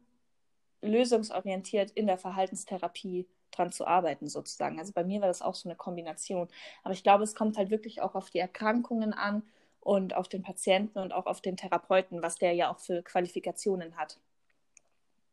lösungsorientiert 0.81 1.91
in 1.91 2.07
der 2.07 2.17
Verhaltenstherapie 2.17 3.27
dran 3.51 3.71
zu 3.71 3.85
arbeiten, 3.85 4.27
sozusagen. 4.27 4.79
Also 4.79 4.93
bei 4.93 5.03
mir 5.03 5.21
war 5.21 5.27
das 5.27 5.41
auch 5.41 5.55
so 5.55 5.67
eine 5.67 5.75
Kombination. 5.75 6.47
Aber 6.83 6.93
ich 6.93 7.03
glaube, 7.03 7.23
es 7.23 7.35
kommt 7.35 7.57
halt 7.57 7.69
wirklich 7.69 8.01
auch 8.01 8.15
auf 8.15 8.29
die 8.29 8.39
Erkrankungen 8.39 9.13
an 9.13 9.43
und 9.81 10.15
auf 10.15 10.27
den 10.27 10.43
Patienten 10.43 10.99
und 10.99 11.13
auch 11.13 11.25
auf 11.25 11.41
den 11.41 11.57
Therapeuten, 11.57 12.21
was 12.21 12.37
der 12.37 12.53
ja 12.53 12.71
auch 12.71 12.79
für 12.79 13.01
Qualifikationen 13.01 13.97
hat. 13.97 14.19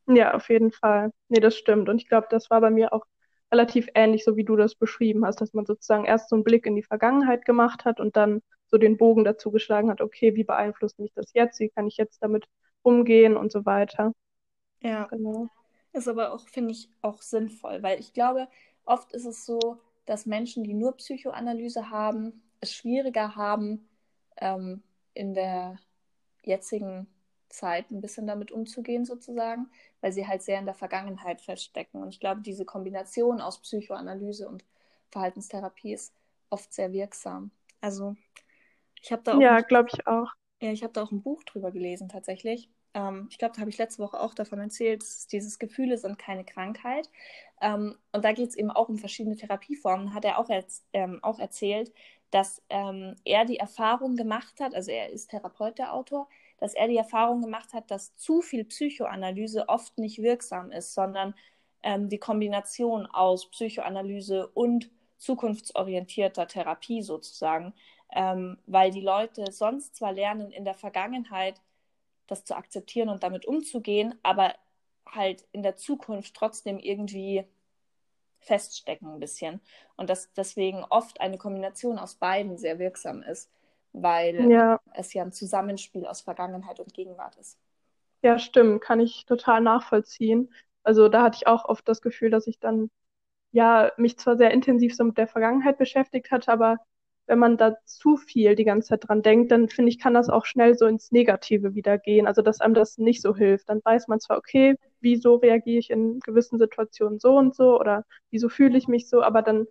Ja, 0.09 0.35
auf 0.35 0.49
jeden 0.49 0.73
Fall. 0.73 1.11
Nee, 1.29 1.41
das 1.41 1.57
stimmt. 1.57 1.89
Und 1.89 2.01
ich 2.01 2.09
glaube, 2.09 2.29
das 2.31 2.49
war 2.49 2.61
bei 2.61 2.71
mir 2.71 2.93
auch 2.93 3.05
relativ 3.53 3.89
ähnlich, 3.95 4.25
so 4.25 4.37
wie 4.37 4.45
du 4.45 4.57
das 4.57 4.75
beschrieben 4.75 5.25
hast, 5.27 5.41
dass 5.41 5.53
man 5.53 5.67
sozusagen 5.67 6.05
erst 6.05 6.29
so 6.29 6.37
einen 6.37 6.45
Blick 6.45 6.67
in 6.67 6.77
die 6.77 6.83
Vergangenheit 6.83 7.45
gemacht 7.45 7.85
hat 7.85 8.01
und 8.01 8.17
dann 8.17 8.43
so 8.69 8.79
den 8.79 8.97
Bogen 8.97 9.25
dazu 9.25 9.51
geschlagen 9.51 9.91
hat, 9.91 10.01
okay, 10.01 10.35
wie 10.35 10.45
beeinflusst 10.45 10.99
mich 10.99 11.13
das 11.15 11.33
jetzt? 11.33 11.61
Wie 11.61 11.69
kann 11.69 11.87
ich 11.87 11.97
jetzt 11.97 12.23
damit 12.23 12.47
umgehen 12.83 13.37
und 13.37 13.53
so 13.53 13.67
weiter. 13.67 14.13
Ja. 14.87 15.05
Genau. 15.07 15.49
Ist 15.93 16.09
aber 16.09 16.33
auch, 16.33 16.47
finde 16.49 16.73
ich, 16.73 16.89
auch 17.03 17.23
sinnvoll, 17.23 17.83
weil 17.83 17.99
ich 18.01 18.13
glaube, 18.13 18.49
oft 18.85 19.13
ist 19.13 19.25
es 19.25 19.47
so, 19.47 19.79
dass 20.05 20.27
Menschen, 20.27 20.63
die 20.63 20.75
nur 20.75 20.97
Psychoanalyse 20.97 21.91
haben, 21.91 22.43
es 22.61 22.75
schwieriger 22.75 23.35
haben, 23.35 23.89
ähm, 24.37 24.83
in 25.15 25.35
der 25.35 25.79
jetzigen 26.43 27.07
Zeit 27.49 27.91
ein 27.91 28.01
bisschen 28.01 28.27
damit 28.27 28.53
umzugehen, 28.53 29.05
sozusagen, 29.05 29.71
weil 30.01 30.13
sie 30.13 30.27
halt 30.27 30.43
sehr 30.43 30.59
in 30.59 30.67
der 30.67 30.75
Vergangenheit 30.75 31.41
feststecken. 31.41 32.03
Und 32.03 32.11
ich 32.11 32.21
glaube, 32.21 32.43
diese 32.43 32.65
Kombination 32.65 33.41
aus 33.41 33.61
Psychoanalyse 33.61 34.49
und 34.49 34.65
Verhaltenstherapie 35.11 35.95
ist 35.95 36.13
oft 36.51 36.73
sehr 36.73 36.93
wirksam. 36.93 37.51
Also 37.81 38.17
ich 39.03 39.13
habe 39.13 39.23
da 39.23 39.37
auch. 39.37 39.41
Ja, 39.41 39.61
glaube 39.61 39.89
ich 39.93 40.07
auch. 40.07 40.29
Ja, 40.61 40.73
ich 40.73 40.83
habe 40.83 40.93
da 40.93 41.03
auch 41.03 41.13
ein 41.13 41.23
Buch 41.23 41.43
drüber 41.45 41.71
gelesen 41.71 42.09
tatsächlich. 42.09 42.69
Ähm, 42.97 43.29
ich 43.31 43.39
glaube, 43.39 43.55
da 43.55 43.61
habe 43.61 43.71
ich 43.71 43.79
letzte 43.79 44.03
Woche 44.03 44.19
auch 44.19 44.35
davon 44.35 44.59
erzählt, 44.59 45.03
dass 45.03 45.27
dieses 45.27 45.59
Gefühle 45.59 45.99
sind 45.99 46.19
keine 46.19 46.45
Krankheit. 46.45 47.09
Ähm, 47.61 47.97
und 48.13 48.25
da 48.25 48.33
geht 48.33 48.49
es 48.49 48.57
eben 48.57 48.71
auch 48.71 48.89
um 48.89 48.99
verschiedene 48.99 49.37
Therapieformen. 49.37 50.15
Hat 50.15 50.25
er 50.25 50.39
auch, 50.39 50.49
erz 50.49 50.85
ähm, 50.93 51.21
auch 51.23 51.39
erzählt, 51.39 51.93
dass 52.31 52.63
ähm, 52.71 53.17
er 53.25 53.45
die 53.45 53.59
Erfahrung 53.59 54.17
gemacht 54.17 54.61
hat, 54.61 54.75
also 54.75 54.91
er 54.91 55.11
ist 55.11 55.31
Therapeut, 55.31 55.79
der 55.79 55.93
Autor, 55.95 56.29
dass 56.59 56.75
er 56.75 56.89
die 56.89 56.97
Erfahrung 56.97 57.43
gemacht 57.43 57.73
hat, 57.75 57.91
dass 57.91 58.17
zu 58.17 58.41
viel 58.43 58.65
Psychoanalyse 58.65 59.69
oft 59.69 59.99
nicht 59.99 60.21
wirksam 60.23 60.71
ist, 60.73 60.95
sondern 60.95 61.35
ähm, 61.83 62.09
die 62.09 62.19
Kombination 62.19 63.07
aus 63.07 63.51
Psychoanalyse 63.51 64.49
und 64.49 64.91
zukunftsorientierter 65.19 66.49
Therapie 66.49 67.03
sozusagen, 67.03 67.75
ähm, 68.13 68.59
weil 68.67 68.91
die 68.91 69.01
Leute 69.01 69.53
sonst 69.53 69.97
zwar 69.97 70.13
lernen, 70.13 70.51
in 70.51 70.65
der 70.65 70.75
Vergangenheit 70.75 71.61
das 72.27 72.45
zu 72.45 72.57
akzeptieren 72.57 73.09
und 73.09 73.23
damit 73.23 73.47
umzugehen, 73.47 74.15
aber 74.23 74.55
halt 75.07 75.47
in 75.53 75.63
der 75.63 75.77
Zukunft 75.77 76.35
trotzdem 76.35 76.79
irgendwie 76.79 77.45
feststecken 78.41 79.09
ein 79.09 79.21
bisschen. 79.21 79.61
Und 79.97 80.11
dass 80.11 80.33
deswegen 80.35 80.85
oft 80.85 81.21
eine 81.21 81.39
Kombination 81.39 81.99
aus 81.99 82.17
beiden 82.17 82.59
sehr 82.59 82.79
wirksam 82.79 83.23
ist 83.23 83.51
weil 83.97 84.51
ja. 84.51 84.79
es 84.93 85.15
ja 85.15 85.23
ein 85.23 85.33
Zusammenspiel 85.33 86.07
aus 86.07 86.21
Vergangenheit 86.21 86.81
und 86.81 86.93
Gegenwart 86.93 87.37
ist. 87.37 87.59
Ja, 88.23 88.39
stimmt, 88.39 88.83
kann 88.83 89.01
ich 89.01 89.25
total 89.25 89.63
nachvollziehen. 89.63 90.53
Also 90.83 91.09
da 91.09 91.23
hatte 91.23 91.39
ich 91.41 91.47
auch 91.47 91.65
oft 91.65 91.89
das 91.89 92.03
Gefühl, 92.03 92.31
dass 92.31 92.47
ich 92.47 92.59
dann 92.59 92.91
ja 93.53 93.91
mich 93.97 94.19
zwar 94.19 94.37
sehr 94.37 94.51
intensiv 94.51 94.95
so 94.95 95.05
mit 95.05 95.17
der 95.17 95.27
Vergangenheit 95.27 95.79
beschäftigt 95.79 96.31
hatte, 96.31 96.53
aber 96.53 96.79
wenn 97.27 97.39
man 97.39 97.57
da 97.57 97.77
zu 97.85 98.17
viel 98.17 98.55
die 98.55 98.65
ganze 98.65 98.89
Zeit 98.91 99.09
dran 99.09 99.23
denkt, 99.23 99.51
dann 99.51 99.69
finde 99.69 99.91
ich, 99.91 99.99
kann 99.99 100.15
das 100.15 100.29
auch 100.29 100.45
schnell 100.45 100.77
so 100.77 100.87
ins 100.87 101.11
Negative 101.13 101.75
wieder 101.75 101.99
gehen. 101.99 102.27
Also 102.27 102.43
dass 102.43 102.61
einem 102.61 102.75
das 102.75 102.99
nicht 102.99 103.23
so 103.23 103.35
hilft. 103.35 103.69
Dann 103.69 103.81
weiß 103.85 104.09
man 104.09 104.21
zwar, 104.21 104.39
okay, 104.39 104.77
wieso 105.01 105.37
reagiere 105.37 105.79
ich 105.79 105.91
in 105.91 106.21
gewissen 106.21 106.59
Situationen 106.59 107.19
so 107.19 107.37
und 107.37 107.55
so 107.55 107.79
oder 107.81 108.05
wieso 108.31 108.49
fühle 108.49 108.79
ich 108.79 108.89
mich 108.89 109.09
so, 109.09 109.23
aber 109.23 109.43
dann, 109.43 109.67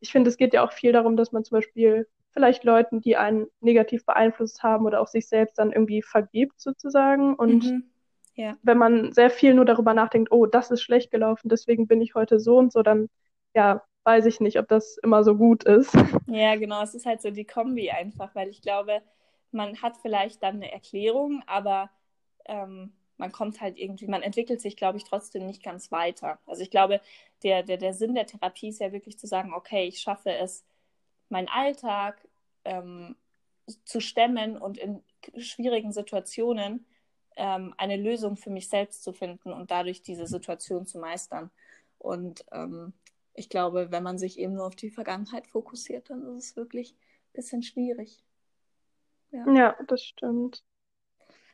ich 0.00 0.12
finde, 0.12 0.28
es 0.30 0.36
geht 0.36 0.52
ja 0.54 0.64
auch 0.64 0.72
viel 0.72 0.92
darum, 0.92 1.16
dass 1.16 1.32
man 1.32 1.44
zum 1.44 1.56
Beispiel 1.56 2.06
vielleicht 2.32 2.64
Leuten, 2.64 3.00
die 3.00 3.16
einen 3.16 3.46
negativ 3.60 4.04
beeinflusst 4.04 4.62
haben 4.62 4.86
oder 4.86 5.00
auch 5.00 5.08
sich 5.08 5.28
selbst 5.28 5.58
dann 5.58 5.72
irgendwie 5.72 6.02
vergibt 6.02 6.60
sozusagen. 6.60 7.34
Und 7.34 7.64
mhm. 7.64 7.84
ja. 8.34 8.56
wenn 8.62 8.78
man 8.78 9.12
sehr 9.12 9.30
viel 9.30 9.54
nur 9.54 9.64
darüber 9.64 9.94
nachdenkt, 9.94 10.32
oh, 10.32 10.46
das 10.46 10.70
ist 10.70 10.82
schlecht 10.82 11.10
gelaufen, 11.10 11.48
deswegen 11.48 11.86
bin 11.86 12.00
ich 12.00 12.14
heute 12.14 12.40
so 12.40 12.58
und 12.58 12.72
so, 12.72 12.82
dann 12.82 13.08
ja, 13.54 13.82
weiß 14.04 14.26
ich 14.26 14.40
nicht, 14.40 14.58
ob 14.58 14.68
das 14.68 14.98
immer 14.98 15.24
so 15.24 15.36
gut 15.36 15.64
ist. 15.64 15.92
Ja, 16.26 16.56
genau, 16.56 16.82
es 16.82 16.94
ist 16.94 17.06
halt 17.06 17.20
so 17.20 17.30
die 17.30 17.44
Kombi 17.44 17.90
einfach, 17.90 18.34
weil 18.34 18.48
ich 18.48 18.62
glaube, 18.62 19.02
man 19.50 19.80
hat 19.82 19.96
vielleicht 19.98 20.42
dann 20.42 20.56
eine 20.56 20.72
Erklärung, 20.72 21.42
aber 21.46 21.90
ähm, 22.46 22.92
man 23.18 23.32
kommt 23.32 23.60
halt 23.60 23.78
irgendwie, 23.78 24.06
man 24.06 24.22
entwickelt 24.22 24.60
sich, 24.60 24.76
glaube 24.76 24.98
ich, 24.98 25.04
trotzdem 25.04 25.46
nicht 25.46 25.62
ganz 25.62 25.92
weiter. 25.92 26.38
Also 26.46 26.62
ich 26.62 26.70
glaube, 26.70 27.00
der, 27.42 27.62
der, 27.62 27.76
der 27.76 27.94
Sinn 27.94 28.14
der 28.14 28.26
Therapie 28.26 28.68
ist 28.68 28.80
ja 28.80 28.92
wirklich 28.92 29.18
zu 29.18 29.26
sagen, 29.26 29.52
okay, 29.52 29.86
ich 29.86 30.00
schaffe 30.00 30.32
es, 30.32 30.64
meinen 31.28 31.48
Alltag 31.48 32.16
ähm, 32.64 33.16
zu 33.84 34.00
stemmen 34.00 34.56
und 34.56 34.78
in 34.78 35.02
schwierigen 35.36 35.92
Situationen 35.92 36.86
ähm, 37.36 37.74
eine 37.76 37.96
Lösung 37.96 38.36
für 38.36 38.50
mich 38.50 38.68
selbst 38.68 39.02
zu 39.02 39.12
finden 39.12 39.52
und 39.52 39.70
dadurch 39.70 40.02
diese 40.02 40.26
Situation 40.26 40.86
zu 40.86 40.98
meistern. 40.98 41.50
Und 41.98 42.44
ähm, 42.52 42.92
ich 43.34 43.48
glaube, 43.48 43.88
wenn 43.90 44.02
man 44.02 44.18
sich 44.18 44.38
eben 44.38 44.54
nur 44.54 44.66
auf 44.66 44.76
die 44.76 44.90
Vergangenheit 44.90 45.46
fokussiert, 45.46 46.10
dann 46.10 46.22
ist 46.36 46.50
es 46.50 46.56
wirklich 46.56 46.92
ein 46.92 47.32
bisschen 47.32 47.62
schwierig. 47.62 48.22
Ja, 49.30 49.50
ja 49.52 49.76
das 49.86 50.02
stimmt. 50.02 50.62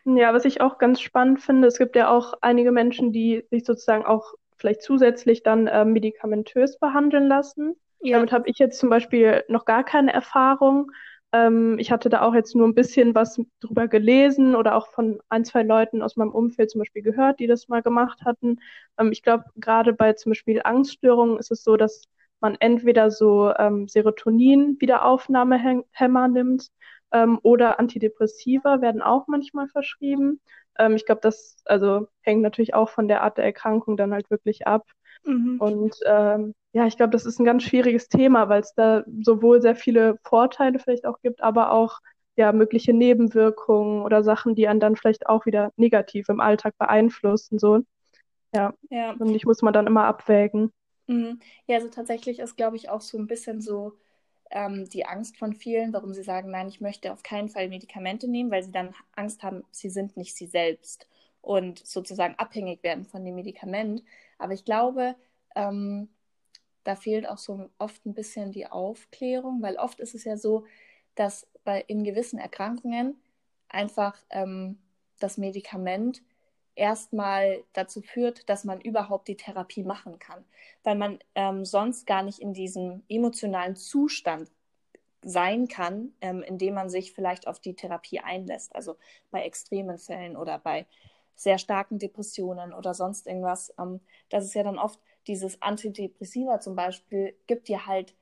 Ja, 0.04 0.32
was 0.32 0.44
ich 0.44 0.60
auch 0.60 0.78
ganz 0.78 1.00
spannend 1.00 1.40
finde, 1.40 1.68
es 1.68 1.78
gibt 1.78 1.94
ja 1.94 2.08
auch 2.08 2.34
einige 2.40 2.72
Menschen, 2.72 3.12
die 3.12 3.44
sich 3.50 3.64
sozusagen 3.64 4.06
auch 4.06 4.34
vielleicht 4.56 4.82
zusätzlich 4.82 5.42
dann 5.42 5.66
äh, 5.66 5.84
medikamentös 5.84 6.78
behandeln 6.78 7.28
lassen. 7.28 7.76
Ja. 8.00 8.16
Damit 8.16 8.32
habe 8.32 8.48
ich 8.48 8.58
jetzt 8.58 8.78
zum 8.78 8.88
Beispiel 8.88 9.44
noch 9.48 9.64
gar 9.64 9.84
keine 9.84 10.12
Erfahrung. 10.12 10.90
Ähm, 11.32 11.78
ich 11.78 11.90
hatte 11.90 12.08
da 12.08 12.22
auch 12.22 12.34
jetzt 12.34 12.54
nur 12.54 12.66
ein 12.66 12.74
bisschen 12.74 13.14
was 13.14 13.38
drüber 13.60 13.86
gelesen 13.88 14.54
oder 14.56 14.76
auch 14.76 14.88
von 14.88 15.20
ein, 15.28 15.44
zwei 15.44 15.62
Leuten 15.62 16.00
aus 16.02 16.16
meinem 16.16 16.30
Umfeld 16.32 16.70
zum 16.70 16.78
Beispiel 16.80 17.02
gehört, 17.02 17.38
die 17.40 17.46
das 17.46 17.68
mal 17.68 17.82
gemacht 17.82 18.20
hatten. 18.24 18.60
Ähm, 18.98 19.12
ich 19.12 19.22
glaube, 19.22 19.44
gerade 19.56 19.92
bei 19.92 20.14
zum 20.14 20.30
Beispiel 20.30 20.60
Angststörungen 20.64 21.38
ist 21.38 21.50
es 21.50 21.62
so, 21.64 21.76
dass 21.76 22.04
man 22.40 22.56
entweder 22.60 23.10
so 23.10 23.52
ähm, 23.56 23.88
Serotonin-Wiederaufnahmehämmer 23.88 26.28
nimmt 26.28 26.68
ähm, 27.12 27.38
oder 27.42 27.78
Antidepressiva 27.78 28.80
werden 28.80 29.02
auch 29.02 29.26
manchmal 29.26 29.68
verschrieben. 29.68 30.40
Ähm, 30.78 30.96
ich 30.96 31.04
glaube, 31.06 31.20
das 31.22 31.56
also 31.64 32.08
hängt 32.22 32.42
natürlich 32.42 32.74
auch 32.74 32.88
von 32.90 33.08
der 33.08 33.22
Art 33.22 33.38
der 33.38 33.44
Erkrankung 33.44 33.96
dann 33.96 34.12
halt 34.12 34.30
wirklich 34.30 34.66
ab. 34.66 34.86
Mhm. 35.24 35.60
Und 35.60 35.96
ähm, 36.06 36.54
ja, 36.72 36.86
ich 36.86 36.96
glaube, 36.96 37.10
das 37.10 37.26
ist 37.26 37.38
ein 37.38 37.44
ganz 37.44 37.62
schwieriges 37.62 38.08
Thema, 38.08 38.48
weil 38.48 38.60
es 38.60 38.74
da 38.74 39.04
sowohl 39.22 39.60
sehr 39.60 39.76
viele 39.76 40.18
Vorteile 40.24 40.78
vielleicht 40.78 41.06
auch 41.06 41.20
gibt, 41.22 41.42
aber 41.42 41.72
auch 41.72 42.00
ja 42.36 42.52
mögliche 42.52 42.92
Nebenwirkungen 42.92 44.02
oder 44.02 44.22
Sachen, 44.22 44.54
die 44.54 44.68
einen 44.68 44.80
dann 44.80 44.96
vielleicht 44.96 45.26
auch 45.26 45.44
wieder 45.46 45.72
negativ 45.76 46.28
im 46.28 46.40
Alltag 46.40 46.78
beeinflussen. 46.78 47.58
So. 47.58 47.80
Ja. 48.54 48.74
ja. 48.90 49.12
Und 49.12 49.34
ich 49.34 49.44
muss 49.44 49.62
man 49.62 49.72
dann 49.72 49.86
immer 49.86 50.04
abwägen. 50.04 50.72
Mhm. 51.08 51.40
Ja, 51.66 51.76
also 51.76 51.88
tatsächlich 51.88 52.38
ist, 52.38 52.56
glaube 52.56 52.76
ich, 52.76 52.90
auch 52.90 53.00
so 53.00 53.18
ein 53.18 53.26
bisschen 53.26 53.60
so 53.60 53.94
ähm, 54.50 54.88
die 54.88 55.06
Angst 55.06 55.36
von 55.36 55.52
vielen, 55.52 55.92
warum 55.92 56.14
sie 56.14 56.22
sagen, 56.22 56.50
nein, 56.50 56.68
ich 56.68 56.80
möchte 56.80 57.12
auf 57.12 57.22
keinen 57.22 57.48
Fall 57.48 57.68
Medikamente 57.68 58.28
nehmen, 58.28 58.50
weil 58.50 58.62
sie 58.62 58.72
dann 58.72 58.94
Angst 59.14 59.42
haben, 59.42 59.64
sie 59.70 59.90
sind 59.90 60.16
nicht 60.16 60.36
sie 60.36 60.46
selbst 60.46 61.08
und 61.40 61.84
sozusagen 61.86 62.34
abhängig 62.36 62.82
werden 62.82 63.04
von 63.04 63.24
dem 63.24 63.34
Medikament. 63.34 64.02
Aber 64.38 64.52
ich 64.52 64.64
glaube, 64.64 65.16
ähm, 65.54 66.08
da 66.84 66.96
fehlt 66.96 67.28
auch 67.28 67.38
so 67.38 67.68
oft 67.78 68.06
ein 68.06 68.14
bisschen 68.14 68.52
die 68.52 68.66
Aufklärung, 68.66 69.60
weil 69.62 69.76
oft 69.76 70.00
ist 70.00 70.14
es 70.14 70.24
ja 70.24 70.36
so, 70.36 70.64
dass 71.14 71.46
bei 71.64 71.80
in 71.82 72.04
gewissen 72.04 72.38
Erkrankungen 72.38 73.20
einfach 73.68 74.16
ähm, 74.30 74.78
das 75.18 75.36
Medikament 75.36 76.22
erstmal 76.74 77.64
dazu 77.72 78.00
führt, 78.00 78.48
dass 78.48 78.64
man 78.64 78.80
überhaupt 78.80 79.28
die 79.28 79.36
Therapie 79.36 79.82
machen 79.82 80.18
kann, 80.18 80.44
weil 80.84 80.94
man 80.94 81.18
ähm, 81.34 81.64
sonst 81.64 82.06
gar 82.06 82.22
nicht 82.22 82.38
in 82.38 82.54
diesem 82.54 83.02
emotionalen 83.08 83.76
Zustand 83.76 84.50
sein 85.22 85.66
kann, 85.66 86.12
ähm, 86.20 86.42
indem 86.42 86.74
man 86.74 86.88
sich 86.88 87.12
vielleicht 87.12 87.48
auf 87.48 87.58
die 87.58 87.74
Therapie 87.74 88.20
einlässt, 88.20 88.74
also 88.74 88.96
bei 89.30 89.42
extremen 89.42 89.98
Fällen 89.98 90.36
oder 90.36 90.58
bei 90.58 90.86
sehr 91.38 91.58
starken 91.58 91.98
Depressionen 92.00 92.74
oder 92.74 92.94
sonst 92.94 93.28
irgendwas. 93.28 93.72
Ähm, 93.78 94.00
das 94.28 94.44
ist 94.44 94.54
ja 94.54 94.64
dann 94.64 94.78
oft 94.78 95.00
dieses 95.28 95.62
Antidepressiva 95.62 96.58
zum 96.58 96.74
Beispiel, 96.74 97.34
gibt 97.46 97.68
dir 97.68 97.86
halt 97.86 98.14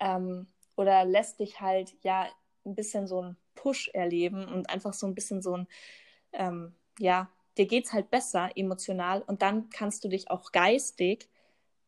ähm, 0.00 0.46
oder 0.74 1.04
lässt 1.04 1.40
dich 1.40 1.60
halt 1.60 1.94
ja 2.02 2.26
ein 2.64 2.74
bisschen 2.74 3.06
so 3.06 3.20
einen 3.20 3.36
Push 3.54 3.90
erleben 3.92 4.48
und 4.48 4.70
einfach 4.70 4.94
so 4.94 5.06
ein 5.06 5.14
bisschen 5.14 5.42
so 5.42 5.58
ein, 5.58 5.68
ähm, 6.32 6.74
ja, 6.98 7.30
dir 7.58 7.66
geht 7.66 7.84
es 7.84 7.92
halt 7.92 8.10
besser 8.10 8.50
emotional 8.54 9.20
und 9.22 9.42
dann 9.42 9.68
kannst 9.68 10.04
du 10.04 10.08
dich 10.08 10.30
auch 10.30 10.50
geistig, 10.50 11.28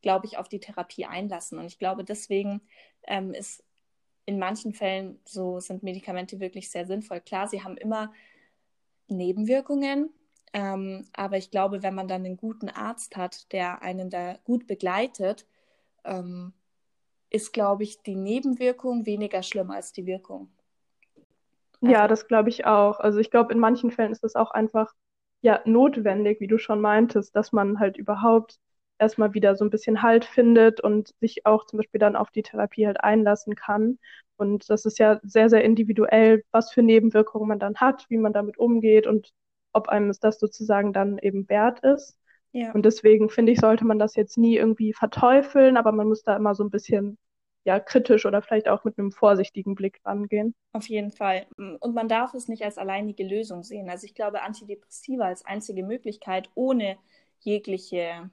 glaube 0.03 0.27
ich, 0.27 0.37
auf 0.37 0.49
die 0.49 0.61
Therapie 0.61 1.07
einlassen. 1.07 1.59
Und 1.59 1.67
ich 1.67 1.79
glaube, 1.79 2.05
deswegen 2.05 2.61
ähm, 3.05 3.33
ist 3.33 3.65
in 4.27 4.39
manchen 4.39 4.75
Fällen 4.75 5.21
so 5.25 5.59
sind 5.59 5.83
Medikamente 5.83 6.39
wirklich 6.39 6.71
sehr 6.71 6.87
sinnvoll. 6.87 7.21
Klar, 7.21 7.49
sie 7.49 7.63
haben 7.63 7.79
immer 7.79 8.13
Nebenwirkungen, 9.09 10.11
ähm, 10.53 11.07
aber 11.13 11.37
ich 11.39 11.51
glaube, 11.51 11.83
wenn 11.83 11.95
man 11.95 12.09
dann 12.09 12.25
einen 12.25 12.37
guten 12.37 12.69
Arzt 12.69 13.17
hat, 13.17 13.53
der 13.53 13.83
einen 13.83 14.11
da 14.11 14.37
gut 14.45 14.67
begleitet, 14.67 15.47
ähm, 16.05 16.53
ist, 17.31 17.53
glaube 17.53 17.85
ich, 17.85 18.03
die 18.03 18.17
Nebenwirkung 18.17 19.07
weniger 19.07 19.43
schlimm 19.43 19.71
als 19.71 19.93
die 19.93 20.07
Wirkung. 20.07 20.51
Also, 21.83 21.95
ja, 21.95 22.09
das 22.09 22.27
glaube 22.29 22.49
ich 22.51 22.67
auch. 22.67 23.01
Also 23.01 23.19
ich 23.19 23.31
glaube, 23.31 23.53
in 23.53 23.59
manchen 23.59 23.91
Fällen 23.91 24.13
ist 24.13 24.25
es 24.25 24.35
auch 24.37 24.51
einfach 24.51 24.93
ja 25.43 25.61
notwendig, 25.65 26.41
wie 26.41 26.47
du 26.47 26.59
schon 26.59 26.81
meintest, 26.81 27.35
dass 27.37 27.53
man 27.53 27.79
halt 27.81 27.97
überhaupt 27.97 28.59
erstmal 28.99 29.33
wieder 29.35 29.57
so 29.57 29.65
ein 29.65 29.71
bisschen 29.71 30.03
Halt 30.03 30.25
findet 30.27 30.81
und 30.83 31.15
sich 31.21 31.47
auch 31.47 31.65
zum 31.67 31.79
Beispiel 31.79 31.99
dann 32.01 32.17
auf 32.17 32.31
die 32.31 32.43
Therapie 32.43 32.87
halt 32.87 33.03
einlassen 33.03 33.55
kann. 33.55 33.99
Und 34.37 34.69
das 34.71 34.85
ist 34.85 34.99
ja 34.99 35.21
sehr, 35.23 35.49
sehr 35.49 35.65
individuell, 35.65 36.45
was 36.51 36.73
für 36.73 36.83
Nebenwirkungen 36.83 37.49
man 37.49 37.59
dann 37.59 37.77
hat, 37.77 38.07
wie 38.11 38.19
man 38.19 38.33
damit 38.35 38.59
umgeht 38.59 39.07
und 39.07 39.31
ob 39.73 39.89
einem 39.89 40.13
das 40.21 40.39
sozusagen 40.39 40.93
dann 40.93 41.19
eben 41.19 41.49
wert 41.49 41.81
ist. 41.81 42.17
Ja. 42.53 42.73
Und 42.73 42.85
deswegen 42.85 43.31
finde 43.31 43.53
ich, 43.53 43.61
sollte 43.61 43.85
man 43.85 43.99
das 43.99 44.17
jetzt 44.17 44.37
nie 44.37 44.57
irgendwie 44.57 44.93
verteufeln, 44.93 45.77
aber 45.77 45.93
man 45.93 46.09
muss 46.09 46.23
da 46.23 46.37
immer 46.37 46.55
so 46.55 46.65
ein 46.65 46.71
bisschen 46.71 47.17
ja 47.65 47.79
kritisch 47.79 48.27
oder 48.27 48.43
vielleicht 48.43 48.69
auch 48.69 48.85
mit 48.85 48.99
einem 48.99 49.13
vorsichtigen 49.13 49.75
Blick 49.75 50.01
rangehen. 50.05 50.55
Auf 50.73 50.89
jeden 50.89 51.11
Fall. 51.11 51.47
Und 51.57 51.95
man 51.95 52.09
darf 52.09 52.35
es 52.35 52.49
nicht 52.49 52.65
als 52.65 52.79
alleinige 52.79 53.23
Lösung 53.23 53.63
sehen. 53.63 53.91
Also 53.91 54.07
ich 54.07 54.15
glaube, 54.15 54.43
Antidepressiva 54.43 55.27
als 55.27 55.45
einzige 55.45 55.85
Möglichkeit 55.85 56.49
ohne 56.55 56.97
jegliche 57.41 58.31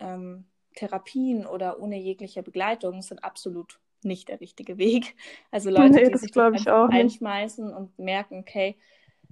ähm, 0.00 0.46
Therapien 0.74 1.46
oder 1.46 1.80
ohne 1.80 1.98
jegliche 1.98 2.42
Begleitung 2.42 3.02
sind 3.02 3.22
absolut 3.22 3.78
nicht 4.02 4.28
der 4.28 4.40
richtige 4.40 4.78
Weg. 4.78 5.14
Also 5.50 5.70
Leute, 5.70 5.96
nee, 5.96 6.10
die 6.10 6.18
sich 6.18 6.30
das 6.30 6.66
einschmeißen 6.66 7.72
und 7.72 7.98
merken, 7.98 8.40
okay, 8.40 8.76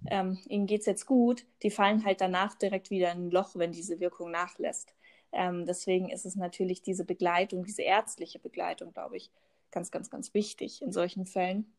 ähm, 0.06 0.38
ihnen 0.48 0.66
geht 0.66 0.80
es 0.80 0.86
jetzt 0.86 1.06
gut, 1.06 1.44
die 1.62 1.70
fallen 1.70 2.04
halt 2.04 2.20
danach 2.20 2.54
direkt 2.54 2.90
wieder 2.90 3.12
in 3.12 3.26
ein 3.26 3.30
Loch, 3.30 3.50
wenn 3.54 3.72
diese 3.72 4.00
Wirkung 4.00 4.30
nachlässt. 4.30 4.94
Ähm, 5.32 5.64
deswegen 5.64 6.10
ist 6.10 6.26
es 6.26 6.36
natürlich 6.36 6.82
diese 6.82 7.04
Begleitung, 7.04 7.64
diese 7.64 7.82
ärztliche 7.82 8.38
Begleitung, 8.38 8.92
glaube 8.92 9.16
ich, 9.16 9.30
ganz, 9.70 9.90
ganz, 9.90 10.10
ganz 10.10 10.34
wichtig 10.34 10.82
in 10.82 10.92
solchen 10.92 11.26
Fällen. 11.26 11.72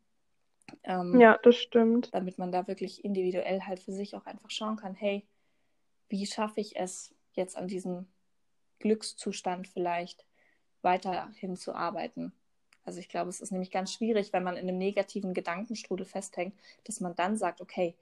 Ähm, 0.83 1.19
ja, 1.19 1.37
das 1.43 1.55
stimmt. 1.55 2.13
Damit 2.13 2.37
man 2.37 2.51
da 2.51 2.67
wirklich 2.67 3.03
individuell 3.05 3.61
halt 3.61 3.79
für 3.79 3.91
sich 3.91 4.15
auch 4.15 4.25
einfach 4.25 4.49
schauen 4.49 4.77
kann, 4.77 4.95
hey, 4.95 5.25
wie 6.09 6.25
schaffe 6.25 6.61
ich 6.61 6.75
es 6.77 7.13
jetzt 7.33 7.57
an 7.57 7.67
diesem 7.67 8.07
Glückszustand 8.79 9.67
vielleicht 9.67 10.25
weiterhin 10.81 11.55
zu 11.55 11.73
arbeiten? 11.73 12.33
Also 12.85 12.99
ich 12.99 13.07
glaube, 13.07 13.29
es 13.29 13.39
ist 13.39 13.51
nämlich 13.51 13.71
ganz 13.71 13.93
schwierig, 13.93 14.33
wenn 14.33 14.43
man 14.43 14.57
in 14.57 14.67
einem 14.67 14.77
negativen 14.77 15.33
Gedankenstrudel 15.33 16.05
festhängt, 16.05 16.53
dass 16.83 16.99
man 16.99 17.15
dann 17.15 17.37
sagt, 17.37 17.61
okay, 17.61 17.95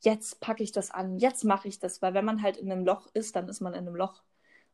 jetzt 0.00 0.40
packe 0.40 0.62
ich 0.62 0.72
das 0.72 0.90
an, 0.90 1.18
jetzt 1.18 1.44
mache 1.44 1.68
ich 1.68 1.78
das, 1.78 2.02
weil 2.02 2.14
wenn 2.14 2.24
man 2.24 2.42
halt 2.42 2.56
in 2.56 2.70
einem 2.70 2.84
Loch 2.84 3.08
ist, 3.14 3.36
dann 3.36 3.48
ist 3.48 3.60
man 3.60 3.74
in 3.74 3.86
einem 3.86 3.96
Loch. 3.96 4.22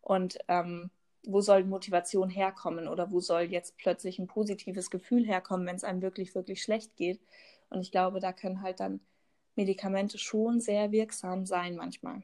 Und 0.00 0.38
ähm, 0.48 0.90
wo 1.26 1.40
soll 1.40 1.64
Motivation 1.64 2.28
herkommen 2.28 2.88
oder 2.88 3.10
wo 3.10 3.20
soll 3.20 3.42
jetzt 3.42 3.76
plötzlich 3.78 4.18
ein 4.18 4.26
positives 4.26 4.90
Gefühl 4.90 5.24
herkommen, 5.24 5.66
wenn 5.66 5.76
es 5.76 5.84
einem 5.84 6.02
wirklich, 6.02 6.34
wirklich 6.34 6.62
schlecht 6.62 6.96
geht? 6.96 7.20
Und 7.70 7.80
ich 7.80 7.90
glaube, 7.90 8.20
da 8.20 8.32
können 8.32 8.62
halt 8.62 8.80
dann 8.80 9.00
Medikamente 9.56 10.18
schon 10.18 10.60
sehr 10.60 10.92
wirksam 10.92 11.46
sein 11.46 11.76
manchmal. 11.76 12.22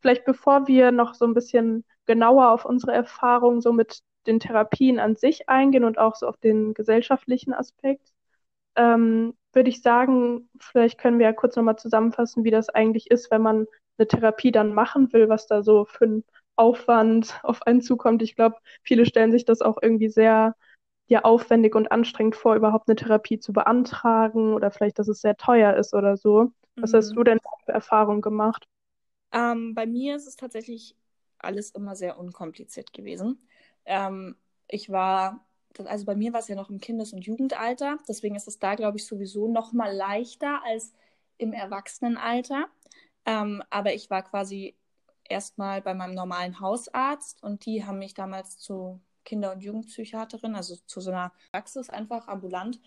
Vielleicht 0.00 0.24
bevor 0.24 0.66
wir 0.68 0.92
noch 0.92 1.14
so 1.14 1.26
ein 1.26 1.34
bisschen 1.34 1.84
genauer 2.06 2.52
auf 2.52 2.64
unsere 2.64 2.92
Erfahrungen 2.92 3.60
so 3.60 3.72
mit 3.72 4.00
den 4.26 4.40
Therapien 4.40 4.98
an 4.98 5.16
sich 5.16 5.48
eingehen 5.48 5.84
und 5.84 5.98
auch 5.98 6.14
so 6.14 6.26
auf 6.26 6.36
den 6.36 6.74
gesellschaftlichen 6.74 7.52
Aspekt, 7.52 8.12
ähm, 8.76 9.34
würde 9.52 9.70
ich 9.70 9.82
sagen, 9.82 10.48
vielleicht 10.58 10.98
können 10.98 11.18
wir 11.18 11.26
ja 11.26 11.32
kurz 11.32 11.56
nochmal 11.56 11.78
zusammenfassen, 11.78 12.44
wie 12.44 12.50
das 12.50 12.68
eigentlich 12.68 13.10
ist, 13.10 13.30
wenn 13.30 13.42
man 13.42 13.66
eine 13.98 14.06
Therapie 14.06 14.52
dann 14.52 14.74
machen 14.74 15.12
will, 15.12 15.28
was 15.28 15.46
da 15.46 15.62
so 15.62 15.84
für 15.84 16.06
ein 16.06 16.24
Aufwand 16.56 17.40
auf 17.42 17.66
einen 17.66 17.80
zukommt. 17.80 18.22
Ich 18.22 18.36
glaube, 18.36 18.56
viele 18.82 19.06
stellen 19.06 19.32
sich 19.32 19.44
das 19.44 19.60
auch 19.62 19.78
irgendwie 19.80 20.08
sehr 20.08 20.54
ja, 21.06 21.24
aufwendig 21.24 21.74
und 21.74 21.90
anstrengend 21.90 22.36
vor, 22.36 22.54
überhaupt 22.54 22.88
eine 22.88 22.96
Therapie 22.96 23.38
zu 23.38 23.52
beantragen 23.52 24.52
oder 24.52 24.70
vielleicht, 24.70 24.98
dass 24.98 25.08
es 25.08 25.20
sehr 25.20 25.36
teuer 25.36 25.74
ist 25.74 25.94
oder 25.94 26.16
so. 26.16 26.52
Was 26.76 26.92
mhm. 26.92 26.96
hast 26.96 27.12
du 27.12 27.24
denn 27.24 27.38
für 27.64 27.72
Erfahrungen 27.72 28.20
gemacht? 28.20 28.64
Ähm, 29.32 29.74
bei 29.74 29.86
mir 29.86 30.16
ist 30.16 30.26
es 30.26 30.36
tatsächlich 30.36 30.94
alles 31.38 31.70
immer 31.70 31.96
sehr 31.96 32.18
unkompliziert 32.18 32.92
gewesen. 32.92 33.48
Ähm, 33.86 34.36
ich 34.68 34.90
war 34.90 35.46
also 35.84 36.04
bei 36.04 36.16
mir 36.16 36.32
war 36.32 36.40
es 36.40 36.48
ja 36.48 36.56
noch 36.56 36.70
im 36.70 36.80
Kindes- 36.80 37.12
und 37.12 37.24
Jugendalter, 37.24 37.98
deswegen 38.08 38.34
ist 38.34 38.48
es 38.48 38.58
da, 38.58 38.74
glaube 38.74 38.98
ich, 38.98 39.06
sowieso 39.06 39.48
noch 39.48 39.72
mal 39.72 39.94
leichter 39.94 40.62
als 40.64 40.92
im 41.36 41.52
Erwachsenenalter. 41.52 42.66
Ähm, 43.24 43.62
aber 43.70 43.94
ich 43.94 44.10
war 44.10 44.22
quasi 44.22 44.74
erstmal 45.28 45.82
bei 45.82 45.94
meinem 45.94 46.14
normalen 46.14 46.60
Hausarzt 46.60 47.42
und 47.42 47.66
die 47.66 47.84
haben 47.84 47.98
mich 47.98 48.14
damals 48.14 48.58
zu 48.58 49.00
Kinder- 49.24 49.52
und 49.52 49.62
Jugendpsychiaterin, 49.62 50.56
also 50.56 50.76
zu 50.86 51.00
so 51.00 51.10
einer 51.10 51.32
Praxis 51.52 51.90
einfach 51.90 52.28
ambulant 52.28 52.80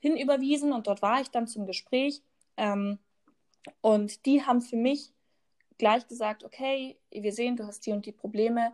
hinüberwiesen 0.00 0.72
und 0.72 0.86
dort 0.86 1.02
war 1.02 1.20
ich 1.20 1.30
dann 1.30 1.46
zum 1.46 1.66
Gespräch. 1.66 2.22
Ähm, 2.56 2.98
und 3.80 4.26
die 4.26 4.44
haben 4.44 4.60
für 4.60 4.76
mich 4.76 5.12
gleich 5.78 6.06
gesagt, 6.06 6.44
okay, 6.44 6.98
wir 7.10 7.32
sehen, 7.32 7.56
du 7.56 7.66
hast 7.66 7.86
die 7.86 7.92
und 7.92 8.06
die 8.06 8.12
Probleme 8.12 8.72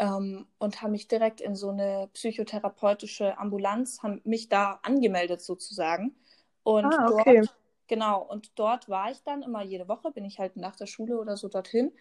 ähm, 0.00 0.46
und 0.58 0.80
haben 0.80 0.92
mich 0.92 1.08
direkt 1.08 1.42
in 1.42 1.54
so 1.54 1.68
eine 1.68 2.08
psychotherapeutische 2.14 3.36
Ambulanz, 3.38 4.02
haben 4.02 4.22
mich 4.24 4.48
da 4.48 4.80
angemeldet 4.82 5.42
sozusagen. 5.42 6.16
Und 6.62 6.86
ah, 6.86 7.10
okay. 7.12 7.40
dort, 7.42 7.54
genau, 7.86 8.22
und 8.22 8.58
dort 8.58 8.88
war 8.88 9.10
ich 9.10 9.22
dann 9.22 9.42
immer 9.42 9.62
jede 9.62 9.88
Woche, 9.88 10.10
bin 10.10 10.24
ich 10.24 10.38
halt 10.38 10.56
nach 10.56 10.74
der 10.74 10.86
Schule 10.86 11.20
oder 11.20 11.36
so 11.36 11.48
dorthin. 11.48 11.92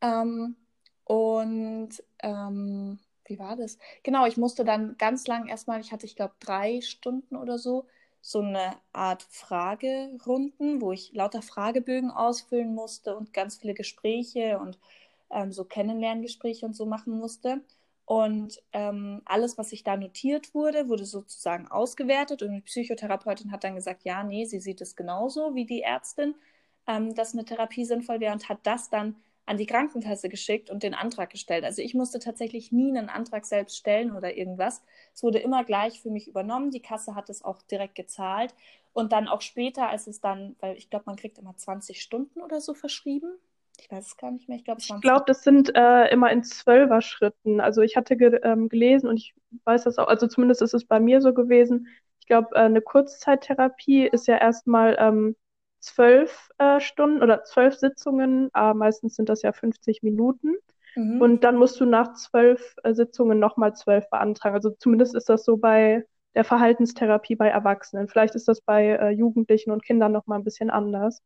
Ähm, 0.00 0.56
und 1.04 1.90
ähm, 2.22 2.98
wie 3.26 3.38
war 3.38 3.54
das? 3.56 3.76
Genau, 4.02 4.24
ich 4.24 4.38
musste 4.38 4.64
dann 4.64 4.96
ganz 4.96 5.26
lang 5.26 5.46
erstmal, 5.46 5.80
ich 5.80 5.92
hatte, 5.92 6.06
ich 6.06 6.16
glaube, 6.16 6.34
drei 6.40 6.80
Stunden 6.80 7.36
oder 7.36 7.58
so, 7.58 7.86
so 8.22 8.40
eine 8.40 8.76
Art 8.94 9.24
Fragerunden, 9.24 10.80
wo 10.80 10.92
ich 10.92 11.12
lauter 11.12 11.42
Fragebögen 11.42 12.10
ausfüllen 12.10 12.74
musste 12.74 13.14
und 13.14 13.34
ganz 13.34 13.58
viele 13.58 13.74
Gespräche 13.74 14.58
und 14.58 14.78
ähm, 15.32 15.52
so 15.52 15.64
Kennenlerngespräche 15.64 16.66
und 16.66 16.74
so 16.74 16.86
machen 16.86 17.18
musste. 17.18 17.62
Und 18.04 18.60
ähm, 18.72 19.22
alles, 19.24 19.58
was 19.58 19.70
sich 19.70 19.84
da 19.84 19.96
notiert 19.96 20.54
wurde, 20.54 20.88
wurde 20.88 21.04
sozusagen 21.04 21.68
ausgewertet 21.68 22.42
und 22.42 22.52
die 22.52 22.60
Psychotherapeutin 22.60 23.52
hat 23.52 23.64
dann 23.64 23.76
gesagt, 23.76 24.04
ja, 24.04 24.24
nee, 24.24 24.44
sie 24.44 24.60
sieht 24.60 24.80
es 24.80 24.96
genauso 24.96 25.54
wie 25.54 25.64
die 25.64 25.82
Ärztin, 25.82 26.34
ähm, 26.86 27.14
dass 27.14 27.32
eine 27.32 27.44
Therapie 27.44 27.84
sinnvoll 27.84 28.20
wäre 28.20 28.32
und 28.32 28.48
hat 28.48 28.58
das 28.64 28.90
dann 28.90 29.16
an 29.46 29.56
die 29.56 29.66
Krankenkasse 29.66 30.28
geschickt 30.28 30.70
und 30.70 30.82
den 30.82 30.94
Antrag 30.94 31.30
gestellt. 31.30 31.64
Also 31.64 31.82
ich 31.82 31.94
musste 31.94 32.18
tatsächlich 32.18 32.70
nie 32.70 32.90
einen 32.90 33.08
Antrag 33.08 33.44
selbst 33.44 33.76
stellen 33.76 34.12
oder 34.12 34.36
irgendwas. 34.36 34.82
Es 35.14 35.22
wurde 35.22 35.38
immer 35.38 35.64
gleich 35.64 36.00
für 36.00 36.10
mich 36.10 36.28
übernommen. 36.28 36.70
Die 36.70 36.82
Kasse 36.82 37.14
hat 37.14 37.28
es 37.28 37.44
auch 37.44 37.60
direkt 37.62 37.94
gezahlt. 37.94 38.54
Und 38.92 39.12
dann 39.12 39.26
auch 39.26 39.40
später, 39.40 39.88
als 39.88 40.06
es 40.06 40.20
dann, 40.20 40.54
weil 40.60 40.76
ich 40.76 40.90
glaube, 40.90 41.04
man 41.06 41.16
kriegt 41.16 41.38
immer 41.38 41.56
20 41.56 42.00
Stunden 42.02 42.40
oder 42.40 42.60
so 42.60 42.74
verschrieben. 42.74 43.32
Ich 43.82 43.90
weiß 43.90 44.06
es 44.06 44.16
gar 44.16 44.30
nicht 44.30 44.48
mehr. 44.48 44.58
Ich 44.58 44.64
glaube, 44.64 44.80
ich 44.80 45.00
glaube, 45.00 45.24
das 45.26 45.42
sind 45.42 45.74
äh, 45.74 46.06
immer 46.12 46.30
in 46.30 46.44
Zwölfer-Schritten. 46.44 47.60
Also 47.60 47.82
ich 47.82 47.96
hatte 47.96 48.16
ge 48.16 48.38
ähm, 48.44 48.68
gelesen 48.68 49.08
und 49.08 49.16
ich 49.16 49.34
weiß 49.64 49.84
das 49.84 49.98
auch, 49.98 50.06
also 50.06 50.28
zumindest 50.28 50.62
ist 50.62 50.72
es 50.72 50.84
bei 50.84 51.00
mir 51.00 51.20
so 51.20 51.34
gewesen. 51.34 51.88
Ich 52.20 52.26
glaube, 52.26 52.54
äh, 52.54 52.60
eine 52.60 52.80
Kurzzeittherapie 52.80 54.06
ist 54.06 54.28
ja 54.28 54.36
erstmal 54.36 54.96
ähm, 55.00 55.34
zwölf 55.80 56.50
äh, 56.58 56.78
Stunden 56.78 57.24
oder 57.24 57.42
zwölf 57.42 57.74
Sitzungen, 57.74 58.50
meistens 58.54 59.16
sind 59.16 59.28
das 59.28 59.42
ja 59.42 59.52
50 59.52 60.04
Minuten. 60.04 60.54
Mhm. 60.94 61.20
Und 61.20 61.44
dann 61.44 61.56
musst 61.56 61.80
du 61.80 61.84
nach 61.84 62.12
zwölf 62.14 62.76
äh, 62.84 62.94
Sitzungen 62.94 63.40
nochmal 63.40 63.74
zwölf 63.74 64.08
beantragen. 64.10 64.54
Also 64.54 64.70
zumindest 64.70 65.16
ist 65.16 65.28
das 65.28 65.44
so 65.44 65.56
bei 65.56 66.04
der 66.36 66.44
Verhaltenstherapie 66.44 67.34
bei 67.34 67.48
Erwachsenen. 67.48 68.06
Vielleicht 68.06 68.36
ist 68.36 68.46
das 68.46 68.60
bei 68.60 68.90
äh, 68.90 69.10
Jugendlichen 69.10 69.72
und 69.72 69.84
Kindern 69.84 70.12
nochmal 70.12 70.38
ein 70.38 70.44
bisschen 70.44 70.70
anders. 70.70 71.20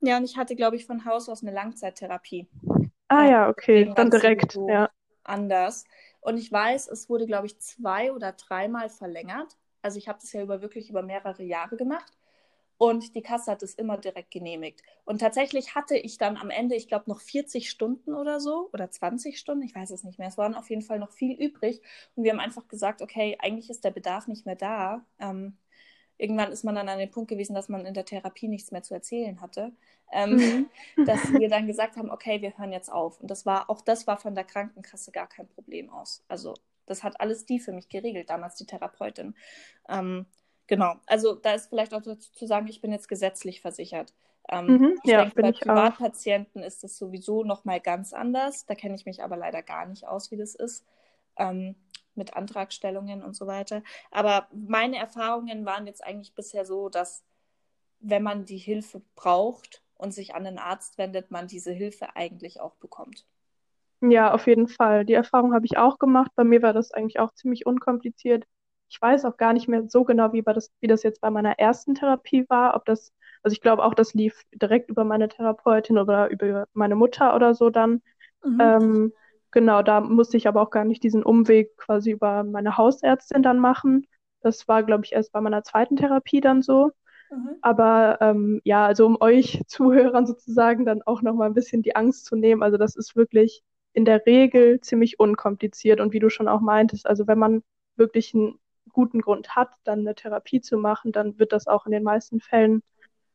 Ja, 0.00 0.16
und 0.16 0.24
ich 0.24 0.36
hatte, 0.36 0.56
glaube 0.56 0.76
ich, 0.76 0.86
von 0.86 1.04
Haus 1.04 1.28
aus 1.28 1.42
eine 1.42 1.52
Langzeittherapie. 1.52 2.46
Ah 3.08 3.26
ja, 3.26 3.48
okay, 3.48 3.92
dann 3.94 4.10
direkt, 4.10 4.52
so 4.52 4.68
ja. 4.68 4.90
Anders. 5.24 5.84
Und 6.20 6.38
ich 6.38 6.50
weiß, 6.50 6.88
es 6.88 7.08
wurde, 7.08 7.26
glaube 7.26 7.46
ich, 7.46 7.58
zwei 7.58 8.12
oder 8.12 8.32
dreimal 8.32 8.88
verlängert. 8.88 9.56
Also 9.82 9.98
ich 9.98 10.08
habe 10.08 10.18
das 10.20 10.32
ja 10.32 10.42
über 10.42 10.62
wirklich 10.62 10.90
über 10.90 11.02
mehrere 11.02 11.42
Jahre 11.42 11.76
gemacht. 11.76 12.12
Und 12.78 13.14
die 13.14 13.20
Kasse 13.20 13.50
hat 13.50 13.62
es 13.62 13.74
immer 13.74 13.98
direkt 13.98 14.30
genehmigt. 14.30 14.82
Und 15.04 15.20
tatsächlich 15.20 15.74
hatte 15.74 15.98
ich 15.98 16.16
dann 16.16 16.38
am 16.38 16.48
Ende, 16.48 16.76
ich 16.76 16.88
glaube, 16.88 17.10
noch 17.10 17.20
40 17.20 17.68
Stunden 17.68 18.14
oder 18.14 18.40
so 18.40 18.70
oder 18.72 18.90
20 18.90 19.38
Stunden, 19.38 19.62
ich 19.62 19.74
weiß 19.74 19.90
es 19.90 20.02
nicht 20.02 20.18
mehr. 20.18 20.28
Es 20.28 20.38
waren 20.38 20.54
auf 20.54 20.70
jeden 20.70 20.80
Fall 20.80 20.98
noch 20.98 21.12
viel 21.12 21.34
übrig. 21.38 21.82
Und 22.16 22.24
wir 22.24 22.32
haben 22.32 22.40
einfach 22.40 22.68
gesagt, 22.68 23.02
okay, 23.02 23.36
eigentlich 23.38 23.68
ist 23.68 23.84
der 23.84 23.90
Bedarf 23.90 24.28
nicht 24.28 24.46
mehr 24.46 24.56
da. 24.56 25.04
Ähm, 25.18 25.58
irgendwann 26.20 26.52
ist 26.52 26.64
man 26.64 26.74
dann 26.74 26.88
an 26.88 26.98
den 26.98 27.10
Punkt 27.10 27.30
gewesen, 27.30 27.54
dass 27.54 27.68
man 27.68 27.86
in 27.86 27.94
der 27.94 28.04
Therapie 28.04 28.48
nichts 28.48 28.70
mehr 28.70 28.82
zu 28.82 28.94
erzählen 28.94 29.40
hatte. 29.40 29.72
Ähm, 30.12 30.36
mhm. 30.36 30.70
dass 31.06 31.32
wir 31.32 31.48
dann 31.48 31.66
gesagt 31.66 31.96
haben, 31.96 32.10
okay, 32.10 32.42
wir 32.42 32.56
hören 32.58 32.72
jetzt 32.72 32.90
auf. 32.90 33.20
Und 33.20 33.30
das 33.30 33.46
war, 33.46 33.70
auch 33.70 33.80
das 33.80 34.06
war 34.06 34.18
von 34.18 34.34
der 34.34 34.44
Krankenkasse 34.44 35.12
gar 35.12 35.28
kein 35.28 35.48
Problem 35.48 35.90
aus. 35.90 36.24
Also 36.28 36.54
das 36.86 37.04
hat 37.04 37.20
alles 37.20 37.46
die 37.46 37.60
für 37.60 37.72
mich 37.72 37.88
geregelt, 37.88 38.30
damals 38.30 38.56
die 38.56 38.66
Therapeutin. 38.66 39.34
Ähm, 39.88 40.26
Genau, 40.70 40.94
also 41.06 41.34
da 41.34 41.54
ist 41.54 41.68
vielleicht 41.68 41.92
auch 41.92 42.00
dazu 42.00 42.30
zu 42.30 42.46
sagen, 42.46 42.68
ich 42.68 42.80
bin 42.80 42.92
jetzt 42.92 43.08
gesetzlich 43.08 43.60
versichert. 43.60 44.14
Ähm, 44.48 44.66
mhm, 44.66 45.00
ich 45.02 45.10
ja, 45.10 45.24
denke, 45.24 45.42
bei 45.42 45.50
Privatpatienten 45.50 46.62
auch. 46.62 46.66
ist 46.66 46.84
das 46.84 46.96
sowieso 46.96 47.42
nochmal 47.42 47.80
ganz 47.80 48.12
anders. 48.12 48.66
Da 48.66 48.76
kenne 48.76 48.94
ich 48.94 49.04
mich 49.04 49.20
aber 49.20 49.36
leider 49.36 49.64
gar 49.64 49.86
nicht 49.86 50.06
aus, 50.06 50.30
wie 50.30 50.36
das 50.36 50.54
ist. 50.54 50.86
Ähm, 51.36 51.74
mit 52.20 52.34
Antragstellungen 52.36 53.22
und 53.24 53.34
so 53.34 53.48
weiter. 53.48 53.82
Aber 54.12 54.46
meine 54.52 54.96
Erfahrungen 54.98 55.66
waren 55.66 55.86
jetzt 55.86 56.04
eigentlich 56.04 56.34
bisher 56.34 56.64
so, 56.64 56.88
dass 56.88 57.24
wenn 57.98 58.22
man 58.22 58.44
die 58.44 58.58
Hilfe 58.58 59.02
braucht 59.16 59.82
und 59.96 60.12
sich 60.14 60.34
an 60.34 60.44
den 60.44 60.58
Arzt 60.58 60.96
wendet, 60.98 61.30
man 61.32 61.48
diese 61.48 61.72
Hilfe 61.72 62.14
eigentlich 62.16 62.60
auch 62.60 62.76
bekommt. 62.76 63.26
Ja, 64.00 64.32
auf 64.32 64.46
jeden 64.46 64.68
Fall. 64.68 65.04
Die 65.04 65.14
Erfahrung 65.14 65.52
habe 65.52 65.66
ich 65.66 65.76
auch 65.76 65.98
gemacht. 65.98 66.30
Bei 66.36 66.44
mir 66.44 66.62
war 66.62 66.72
das 66.72 66.92
eigentlich 66.92 67.18
auch 67.18 67.32
ziemlich 67.34 67.66
unkompliziert 67.66 68.46
ich 68.90 69.00
weiß 69.00 69.24
auch 69.24 69.36
gar 69.36 69.52
nicht 69.52 69.68
mehr 69.68 69.88
so 69.88 70.04
genau, 70.04 70.32
wie, 70.32 70.42
das, 70.42 70.70
wie 70.80 70.88
das 70.88 71.04
jetzt 71.04 71.20
bei 71.20 71.30
meiner 71.30 71.58
ersten 71.58 71.94
Therapie 71.94 72.44
war. 72.48 72.74
Ob 72.74 72.84
das, 72.84 73.12
also 73.42 73.54
ich 73.54 73.60
glaube 73.60 73.84
auch, 73.84 73.94
das 73.94 74.14
lief 74.14 74.42
direkt 74.52 74.90
über 74.90 75.04
meine 75.04 75.28
Therapeutin 75.28 75.96
oder 75.96 76.28
über 76.28 76.66
meine 76.72 76.96
Mutter 76.96 77.34
oder 77.36 77.54
so 77.54 77.70
dann. 77.70 78.02
Mhm. 78.44 78.58
Ähm, 78.60 79.12
genau, 79.50 79.82
da 79.82 80.00
musste 80.00 80.36
ich 80.36 80.48
aber 80.48 80.62
auch 80.62 80.70
gar 80.70 80.84
nicht 80.84 81.02
diesen 81.02 81.22
Umweg 81.22 81.76
quasi 81.76 82.10
über 82.12 82.44
meine 82.44 82.76
Hausärztin 82.76 83.42
dann 83.42 83.58
machen. 83.58 84.06
Das 84.40 84.68
war, 84.68 84.82
glaube 84.82 85.04
ich, 85.04 85.12
erst 85.12 85.32
bei 85.32 85.40
meiner 85.40 85.62
zweiten 85.62 85.96
Therapie 85.96 86.40
dann 86.40 86.62
so. 86.62 86.90
Mhm. 87.30 87.56
Aber 87.62 88.18
ähm, 88.20 88.60
ja, 88.64 88.86
also 88.86 89.06
um 89.06 89.16
euch 89.20 89.62
Zuhörern 89.66 90.26
sozusagen 90.26 90.84
dann 90.84 91.02
auch 91.02 91.22
nochmal 91.22 91.48
ein 91.48 91.54
bisschen 91.54 91.82
die 91.82 91.96
Angst 91.96 92.26
zu 92.26 92.36
nehmen. 92.36 92.62
Also 92.62 92.76
das 92.76 92.96
ist 92.96 93.16
wirklich 93.16 93.62
in 93.92 94.04
der 94.04 94.24
Regel 94.26 94.80
ziemlich 94.80 95.18
unkompliziert. 95.18 96.00
Und 96.00 96.12
wie 96.12 96.20
du 96.20 96.30
schon 96.30 96.48
auch 96.48 96.60
meintest, 96.60 97.06
also 97.06 97.26
wenn 97.26 97.38
man 97.38 97.62
wirklich 97.96 98.34
ein 98.34 98.58
guten 98.92 99.20
Grund 99.20 99.54
hat, 99.56 99.70
dann 99.84 100.00
eine 100.00 100.14
Therapie 100.14 100.60
zu 100.60 100.76
machen, 100.78 101.12
dann 101.12 101.38
wird 101.38 101.52
das 101.52 101.66
auch 101.66 101.86
in 101.86 101.92
den 101.92 102.02
meisten 102.02 102.40
Fällen 102.40 102.82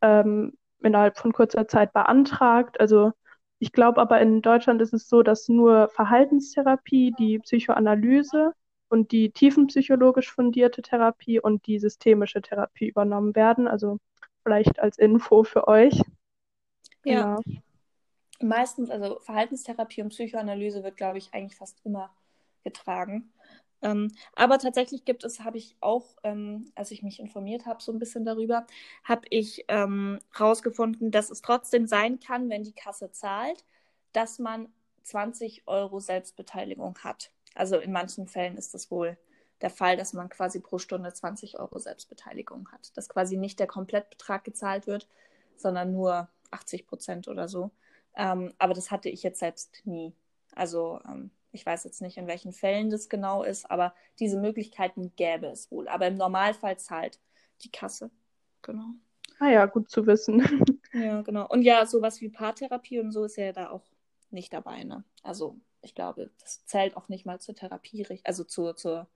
ähm, 0.01 0.53
innerhalb 0.81 1.17
von 1.17 1.33
kurzer 1.33 1.67
Zeit 1.67 1.93
beantragt. 1.93 2.79
Also 2.79 3.11
ich 3.59 3.71
glaube 3.71 4.01
aber 4.01 4.19
in 4.21 4.41
Deutschland 4.41 4.81
ist 4.81 4.93
es 4.93 5.07
so, 5.07 5.23
dass 5.23 5.47
nur 5.47 5.89
Verhaltenstherapie, 5.89 7.13
die 7.17 7.39
Psychoanalyse 7.39 8.53
und 8.89 9.11
die 9.11 9.31
tiefenpsychologisch 9.31 10.31
fundierte 10.31 10.81
Therapie 10.81 11.39
und 11.39 11.65
die 11.67 11.79
systemische 11.79 12.41
Therapie 12.41 12.87
übernommen 12.87 13.35
werden. 13.35 13.67
Also 13.67 13.99
vielleicht 14.43 14.79
als 14.79 14.97
Info 14.97 15.43
für 15.43 15.67
euch. 15.67 16.01
Ja. 17.03 17.37
Genau. 17.37 17.59
Meistens, 18.41 18.89
also 18.89 19.19
Verhaltenstherapie 19.21 20.01
und 20.01 20.09
Psychoanalyse 20.09 20.83
wird, 20.83 20.97
glaube 20.97 21.17
ich, 21.17 21.33
eigentlich 21.33 21.55
fast 21.55 21.79
immer 21.85 22.13
getragen. 22.63 23.31
Ähm, 23.81 24.11
aber 24.33 24.57
tatsächlich 24.57 25.05
gibt 25.05 25.23
es, 25.23 25.41
habe 25.41 25.57
ich 25.57 25.75
auch, 25.81 26.15
ähm, 26.23 26.71
als 26.75 26.91
ich 26.91 27.03
mich 27.03 27.19
informiert 27.19 27.65
habe, 27.65 27.81
so 27.81 27.91
ein 27.91 27.99
bisschen 27.99 28.25
darüber, 28.25 28.65
habe 29.03 29.27
ich 29.29 29.65
ähm, 29.67 30.19
dass 30.33 31.29
es 31.29 31.41
trotzdem 31.41 31.87
sein 31.87 32.19
kann, 32.19 32.49
wenn 32.49 32.63
die 32.63 32.73
Kasse 32.73 33.11
zahlt, 33.11 33.65
dass 34.13 34.39
man 34.39 34.69
20 35.03 35.67
Euro 35.67 35.99
Selbstbeteiligung 35.99 36.97
hat. 37.03 37.31
Also 37.53 37.77
in 37.77 37.91
manchen 37.91 38.27
Fällen 38.27 38.57
ist 38.57 38.73
das 38.73 38.91
wohl 38.91 39.17
der 39.61 39.69
Fall, 39.69 39.97
dass 39.97 40.13
man 40.13 40.29
quasi 40.29 40.59
pro 40.59 40.77
Stunde 40.79 41.13
20 41.13 41.59
Euro 41.59 41.79
Selbstbeteiligung 41.79 42.69
hat. 42.71 42.95
Dass 42.97 43.09
quasi 43.09 43.37
nicht 43.37 43.59
der 43.59 43.67
Komplettbetrag 43.67 44.43
gezahlt 44.43 44.87
wird, 44.87 45.07
sondern 45.55 45.91
nur 45.91 46.27
80 46.51 46.87
Prozent 46.87 47.27
oder 47.27 47.47
so. 47.47 47.71
Ähm, 48.15 48.53
aber 48.57 48.73
das 48.73 48.91
hatte 48.91 49.09
ich 49.09 49.23
jetzt 49.23 49.39
selbst 49.39 49.81
nie. 49.85 50.13
Also 50.53 50.99
ähm, 51.07 51.31
ich 51.55 51.65
weiß 51.65 51.83
jetzt 51.85 52.01
nicht, 52.01 52.17
in 52.17 52.27
welchen 52.27 52.51
Fällen 52.51 52.89
das 52.89 53.09
genau 53.09 53.43
ist, 53.43 53.69
aber 53.71 53.93
diese 54.19 54.39
Möglichkeiten 54.39 55.13
gäbe 55.15 55.47
es 55.47 55.71
wohl. 55.71 55.87
Aber 55.87 56.07
im 56.07 56.15
Normalfall 56.15 56.77
zahlt 56.77 57.19
die 57.61 57.71
Kasse. 57.71 58.11
Genau. 58.61 58.85
Ah 59.39 59.49
ja, 59.49 59.65
gut 59.65 59.89
zu 59.89 60.05
wissen. 60.05 60.41
Ja, 60.93 61.23
genau. 61.23 61.45
Und 61.49 61.63
ja, 61.63 61.85
sowas 61.85 62.21
wie 62.21 62.29
Paartherapie 62.29 63.01
und 63.01 63.11
so 63.11 63.25
ist 63.25 63.35
ja 63.35 63.51
da 63.51 63.69
auch 63.69 63.83
nicht 64.29 64.53
dabei, 64.53 64.85
ne? 64.85 65.03
Also 65.23 65.57
ich 65.81 65.93
glaube, 65.93 66.31
das 66.39 66.65
zählt 66.65 66.95
auch 66.95 67.09
nicht 67.09 67.25
mal 67.25 67.41
zur 67.41 67.53
Therapie, 67.53 68.07
also 68.23 68.45
zur, 68.45 68.77
zur, 68.77 69.09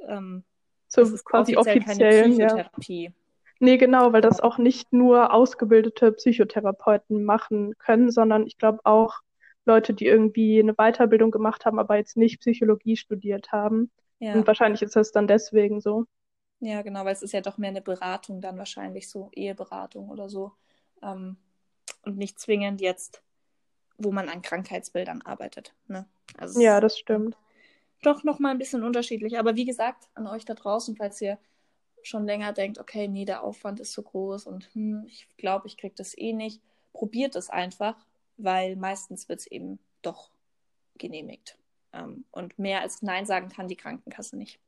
ähm, 0.00 0.42
zur 0.86 1.04
quasi 1.22 1.54
offiziellen 1.54 2.32
Psychotherapie. 2.32 3.04
Ja. 3.04 3.12
Nee, 3.60 3.76
genau, 3.76 4.14
weil 4.14 4.22
das 4.22 4.40
auch 4.40 4.56
nicht 4.56 4.90
nur 4.94 5.34
ausgebildete 5.34 6.12
Psychotherapeuten 6.12 7.24
machen 7.24 7.76
können, 7.76 8.10
sondern 8.10 8.46
ich 8.46 8.56
glaube 8.56 8.80
auch 8.84 9.20
Leute, 9.68 9.94
die 9.94 10.06
irgendwie 10.06 10.58
eine 10.58 10.74
Weiterbildung 10.74 11.30
gemacht 11.30 11.64
haben, 11.64 11.78
aber 11.78 11.96
jetzt 11.96 12.16
nicht 12.16 12.40
Psychologie 12.40 12.96
studiert 12.96 13.52
haben. 13.52 13.90
Ja. 14.18 14.34
Und 14.34 14.46
wahrscheinlich 14.46 14.82
ist 14.82 14.96
das 14.96 15.12
dann 15.12 15.28
deswegen 15.28 15.80
so. 15.80 16.06
Ja, 16.60 16.82
genau, 16.82 17.04
weil 17.04 17.12
es 17.12 17.22
ist 17.22 17.32
ja 17.32 17.40
doch 17.40 17.58
mehr 17.58 17.70
eine 17.70 17.82
Beratung 17.82 18.40
dann 18.40 18.58
wahrscheinlich 18.58 19.08
so, 19.08 19.30
Eheberatung 19.32 20.08
oder 20.08 20.28
so. 20.28 20.52
Ähm, 21.02 21.36
und 22.04 22.16
nicht 22.16 22.40
zwingend 22.40 22.80
jetzt, 22.80 23.22
wo 23.96 24.10
man 24.10 24.28
an 24.28 24.42
Krankheitsbildern 24.42 25.22
arbeitet. 25.22 25.74
Ne? 25.86 26.06
Also 26.36 26.60
ja, 26.60 26.80
das 26.80 26.98
stimmt. 26.98 27.36
Doch 28.02 28.24
nochmal 28.24 28.52
ein 28.52 28.58
bisschen 28.58 28.82
unterschiedlich. 28.82 29.38
Aber 29.38 29.54
wie 29.54 29.64
gesagt, 29.64 30.08
an 30.14 30.26
euch 30.26 30.44
da 30.44 30.54
draußen, 30.54 30.96
falls 30.96 31.20
ihr 31.20 31.38
schon 32.02 32.24
länger 32.24 32.52
denkt, 32.52 32.78
okay, 32.78 33.06
nee, 33.08 33.24
der 33.24 33.42
Aufwand 33.42 33.80
ist 33.80 33.92
so 33.92 34.02
groß 34.02 34.46
und 34.46 34.72
hm, 34.74 35.04
ich 35.06 35.28
glaube, 35.36 35.66
ich 35.66 35.76
kriege 35.76 35.94
das 35.96 36.16
eh 36.16 36.32
nicht, 36.32 36.62
probiert 36.92 37.36
es 37.36 37.50
einfach, 37.50 37.96
weil 38.38 38.76
meistens 38.76 39.28
wird 39.28 39.40
es 39.40 39.46
eben 39.46 39.78
doch 40.02 40.30
genehmigt. 40.96 41.58
Ähm, 41.92 42.24
und 42.30 42.58
mehr 42.58 42.80
als 42.80 43.02
Nein 43.02 43.26
sagen 43.26 43.48
kann 43.48 43.68
die 43.68 43.76
Krankenkasse 43.76 44.36
nicht. 44.36 44.60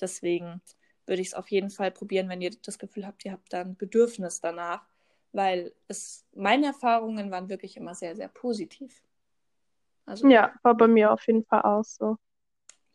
Deswegen 0.00 0.60
würde 1.06 1.22
ich 1.22 1.28
es 1.28 1.34
auf 1.34 1.50
jeden 1.50 1.70
Fall 1.70 1.90
probieren, 1.90 2.28
wenn 2.28 2.42
ihr 2.42 2.50
das 2.62 2.78
Gefühl 2.78 3.06
habt, 3.06 3.24
ihr 3.24 3.32
habt 3.32 3.52
da 3.52 3.60
ein 3.60 3.76
Bedürfnis 3.76 4.40
danach, 4.40 4.86
weil 5.32 5.72
es 5.88 6.24
meine 6.34 6.66
Erfahrungen 6.66 7.30
waren 7.30 7.48
wirklich 7.48 7.76
immer 7.76 7.94
sehr, 7.94 8.16
sehr 8.16 8.28
positiv. 8.28 9.02
Also, 10.04 10.28
ja, 10.28 10.52
war 10.62 10.76
bei 10.76 10.86
mir 10.86 11.12
auf 11.12 11.26
jeden 11.26 11.44
Fall 11.44 11.62
auch 11.62 11.84
so. 11.84 12.16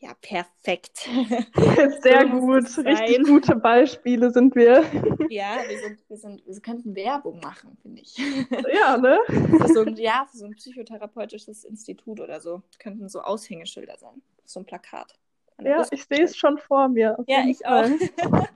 Ja, 0.02 0.16
perfekt. 0.20 0.98
Sehr 2.02 2.26
gut. 2.26 2.76
Richtig 2.80 3.24
gute 3.24 3.56
Beispiele 3.56 4.32
sind 4.32 4.56
wir. 4.56 4.84
Ja, 5.30 5.60
wir, 5.68 5.78
sind, 5.78 6.00
wir, 6.10 6.18
sind, 6.18 6.46
wir 6.46 6.60
könnten 6.60 6.96
Werbung 6.96 7.40
machen, 7.40 7.78
finde 7.82 8.02
ich. 8.02 8.18
Ja, 8.74 8.98
ne? 8.98 9.20
Für 9.28 9.68
so 9.74 9.82
ein, 9.82 9.96
ja, 9.96 10.28
für 10.30 10.38
so 10.38 10.46
ein 10.46 10.56
psychotherapeutisches 10.56 11.64
Institut 11.64 12.20
oder 12.20 12.42
so. 12.42 12.64
könnten 12.80 13.08
so 13.08 13.22
Aushängeschilder 13.22 13.98
sein. 13.98 14.22
So 14.44 14.60
ein 14.60 14.66
Plakat. 14.66 15.18
Ja, 15.62 15.86
ich 15.92 16.04
sehe 16.06 16.24
es 16.24 16.36
schon 16.36 16.58
vor 16.58 16.90
mir. 16.90 17.16
Ja, 17.28 17.46
ich 17.46 17.60
Fall. 17.60 17.94
auch. 17.94 18.48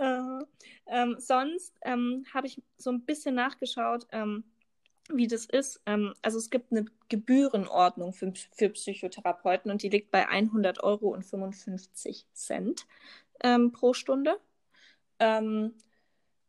äh, 0.00 0.44
ähm, 0.86 1.16
sonst 1.18 1.74
ähm, 1.82 2.26
habe 2.32 2.46
ich 2.46 2.62
so 2.76 2.90
ein 2.90 3.00
bisschen 3.06 3.34
nachgeschaut. 3.34 4.06
Ähm, 4.12 4.44
wie 5.12 5.26
das 5.26 5.46
ist. 5.46 5.80
Ähm, 5.86 6.14
also 6.22 6.38
es 6.38 6.50
gibt 6.50 6.72
eine 6.72 6.86
Gebührenordnung 7.08 8.12
für, 8.12 8.32
für 8.52 8.70
Psychotherapeuten 8.70 9.70
und 9.70 9.82
die 9.82 9.88
liegt 9.88 10.10
bei 10.10 10.28
100 10.28 10.82
Euro 10.82 11.08
und 11.08 11.24
55 11.24 12.26
Cent 12.32 12.86
ähm, 13.42 13.72
pro 13.72 13.92
Stunde. 13.92 14.38
Ähm, 15.18 15.74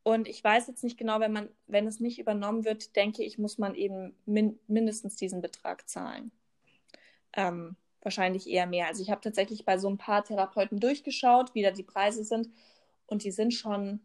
und 0.04 0.28
ich 0.28 0.44
weiß 0.44 0.68
jetzt 0.68 0.84
nicht 0.84 0.98
genau, 0.98 1.20
wenn 1.20 1.32
man, 1.32 1.50
wenn 1.68 1.88
es 1.88 2.00
nicht 2.00 2.20
übernommen 2.20 2.64
wird, 2.64 2.96
denke 2.96 3.24
ich, 3.24 3.40
muss 3.40 3.58
man 3.58 3.74
eben 3.76 4.16
min 4.26 4.60
mindestens 4.68 5.16
diesen 5.16 5.42
Betrag 5.42 5.90
zahlen. 5.90 6.32
Ähm, 7.34 7.76
wahrscheinlich 8.02 8.48
eher 8.48 8.68
mehr. 8.68 8.88
Also 8.88 9.02
ich 9.02 9.10
habe 9.10 9.22
tatsächlich 9.22 9.66
bei 9.66 9.78
so 9.80 9.90
ein 9.90 9.98
paar 9.98 10.24
Therapeuten 10.24 10.80
durchgeschaut, 10.80 11.56
wie 11.56 11.64
da 11.64 11.72
die 11.72 11.84
Preise 11.84 12.24
sind. 12.24 12.50
Und 13.08 13.24
die 13.24 13.32
sind 13.32 13.54
schon 13.54 14.00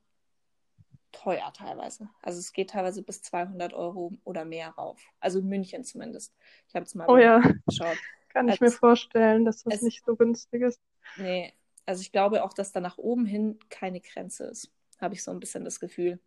teuer 1.13 1.53
teilweise. 1.53 2.09
Also 2.23 2.39
es 2.39 2.53
geht 2.53 2.71
teilweise 2.71 3.03
bis 3.03 3.23
200 3.23 3.73
Euro 3.73 4.13
oder 4.25 4.45
mehr 4.45 4.71
rauf. 4.71 5.01
Also 5.21 5.41
in 5.41 5.49
München 5.49 5.85
zumindest. 5.85 6.35
Ich 6.69 6.75
habe 6.75 6.85
es 6.85 6.95
mal 6.95 7.09
oh, 7.09 7.17
ja. 7.17 7.41
geschaut. 7.67 7.97
Kann 8.29 8.49
ich 8.49 8.61
mir 8.61 8.71
vorstellen, 8.71 9.45
dass 9.45 9.65
das 9.65 9.83
nicht 9.83 10.05
so 10.05 10.15
günstig 10.15 10.63
ist. 10.63 10.81
Nee, 11.17 11.53
also 11.85 12.01
ich 12.03 12.13
glaube 12.13 12.45
auch, 12.45 12.53
dass 12.53 12.73
da 12.73 12.81
nach 12.81 12.99
oben 12.99 13.27
hin 13.27 13.59
keine 13.69 14.01
Grenze 14.01 14.45
ist. 14.45 14.71
Habe 15.01 15.15
ich 15.15 15.25
so 15.25 15.33
ein 15.33 15.41
bisschen 15.41 15.65
das 15.65 15.81
Gefühl. 15.81 16.21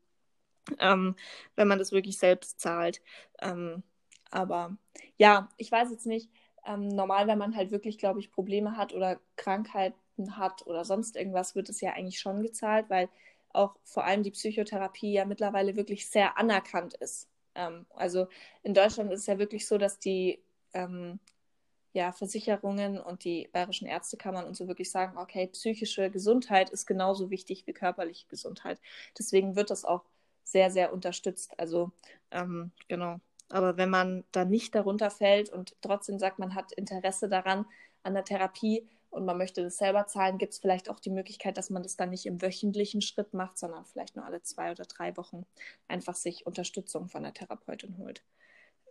Ähm, 0.79 1.15
wenn 1.55 1.67
man 1.67 1.79
das 1.79 1.91
wirklich 1.91 2.17
selbst 2.17 2.59
zahlt. 2.59 3.01
Ähm, 3.41 3.83
aber 4.31 4.77
ja, 5.17 5.49
ich 5.57 5.71
weiß 5.71 5.91
jetzt 5.91 6.05
nicht. 6.05 6.29
Ähm, 6.65 6.87
normal, 6.87 7.27
wenn 7.27 7.37
man 7.37 7.55
halt 7.55 7.71
wirklich, 7.71 7.97
glaube 7.97 8.19
ich, 8.19 8.31
Probleme 8.31 8.77
hat 8.77 8.93
oder 8.93 9.19
Krankheiten 9.35 10.37
hat 10.37 10.65
oder 10.65 10.85
sonst 10.85 11.15
irgendwas, 11.15 11.55
wird 11.55 11.69
es 11.69 11.81
ja 11.81 11.93
eigentlich 11.93 12.19
schon 12.19 12.41
gezahlt, 12.41 12.89
weil 12.89 13.09
auch 13.53 13.75
vor 13.83 14.05
allem 14.05 14.23
die 14.23 14.31
Psychotherapie 14.31 15.13
ja 15.13 15.25
mittlerweile 15.25 15.75
wirklich 15.75 16.09
sehr 16.09 16.37
anerkannt 16.37 16.95
ist. 16.95 17.29
Ähm, 17.55 17.85
also 17.95 18.27
in 18.63 18.73
Deutschland 18.73 19.11
ist 19.11 19.21
es 19.21 19.27
ja 19.27 19.39
wirklich 19.39 19.67
so, 19.67 19.77
dass 19.77 19.99
die 19.99 20.39
ähm, 20.73 21.19
ja, 21.93 22.11
Versicherungen 22.11 22.99
und 22.99 23.23
die 23.23 23.49
bayerischen 23.53 23.87
Ärztekammern 23.87 24.45
und 24.45 24.55
so 24.55 24.67
wirklich 24.67 24.89
sagen, 24.89 25.17
okay, 25.17 25.47
psychische 25.47 26.09
Gesundheit 26.09 26.71
ist 26.71 26.87
genauso 26.87 27.29
wichtig 27.29 27.67
wie 27.67 27.73
körperliche 27.73 28.27
Gesundheit. 28.27 28.79
Deswegen 29.17 29.55
wird 29.55 29.69
das 29.69 29.85
auch 29.85 30.03
sehr, 30.43 30.71
sehr 30.71 30.91
unterstützt. 30.91 31.57
Also 31.59 31.91
ähm, 32.31 32.71
genau. 32.87 33.19
Aber 33.49 33.77
wenn 33.77 33.91
man 33.91 34.23
da 34.31 34.45
nicht 34.45 34.73
darunter 34.73 35.11
fällt 35.11 35.49
und 35.49 35.75
trotzdem 35.81 36.17
sagt, 36.17 36.39
man 36.39 36.55
hat 36.55 36.71
Interesse 36.71 37.29
daran, 37.29 37.65
an 38.01 38.15
der 38.15 38.25
Therapie, 38.25 38.87
und 39.13 39.25
man 39.25 39.37
möchte 39.37 39.63
das 39.63 39.77
selber 39.77 40.07
zahlen, 40.07 40.37
gibt 40.37 40.53
es 40.53 40.59
vielleicht 40.59 40.89
auch 40.89 40.99
die 40.99 41.11
Möglichkeit, 41.11 41.57
dass 41.57 41.69
man 41.69 41.83
das 41.83 41.95
dann 41.95 42.09
nicht 42.09 42.25
im 42.25 42.41
wöchentlichen 42.41 43.01
Schritt 43.01 43.33
macht, 43.33 43.57
sondern 43.57 43.85
vielleicht 43.85 44.15
nur 44.15 44.25
alle 44.25 44.41
zwei 44.41 44.71
oder 44.71 44.85
drei 44.85 45.15
Wochen 45.17 45.45
einfach 45.87 46.15
sich 46.15 46.45
Unterstützung 46.45 47.07
von 47.07 47.23
der 47.23 47.33
Therapeutin 47.33 47.97
holt, 47.99 48.23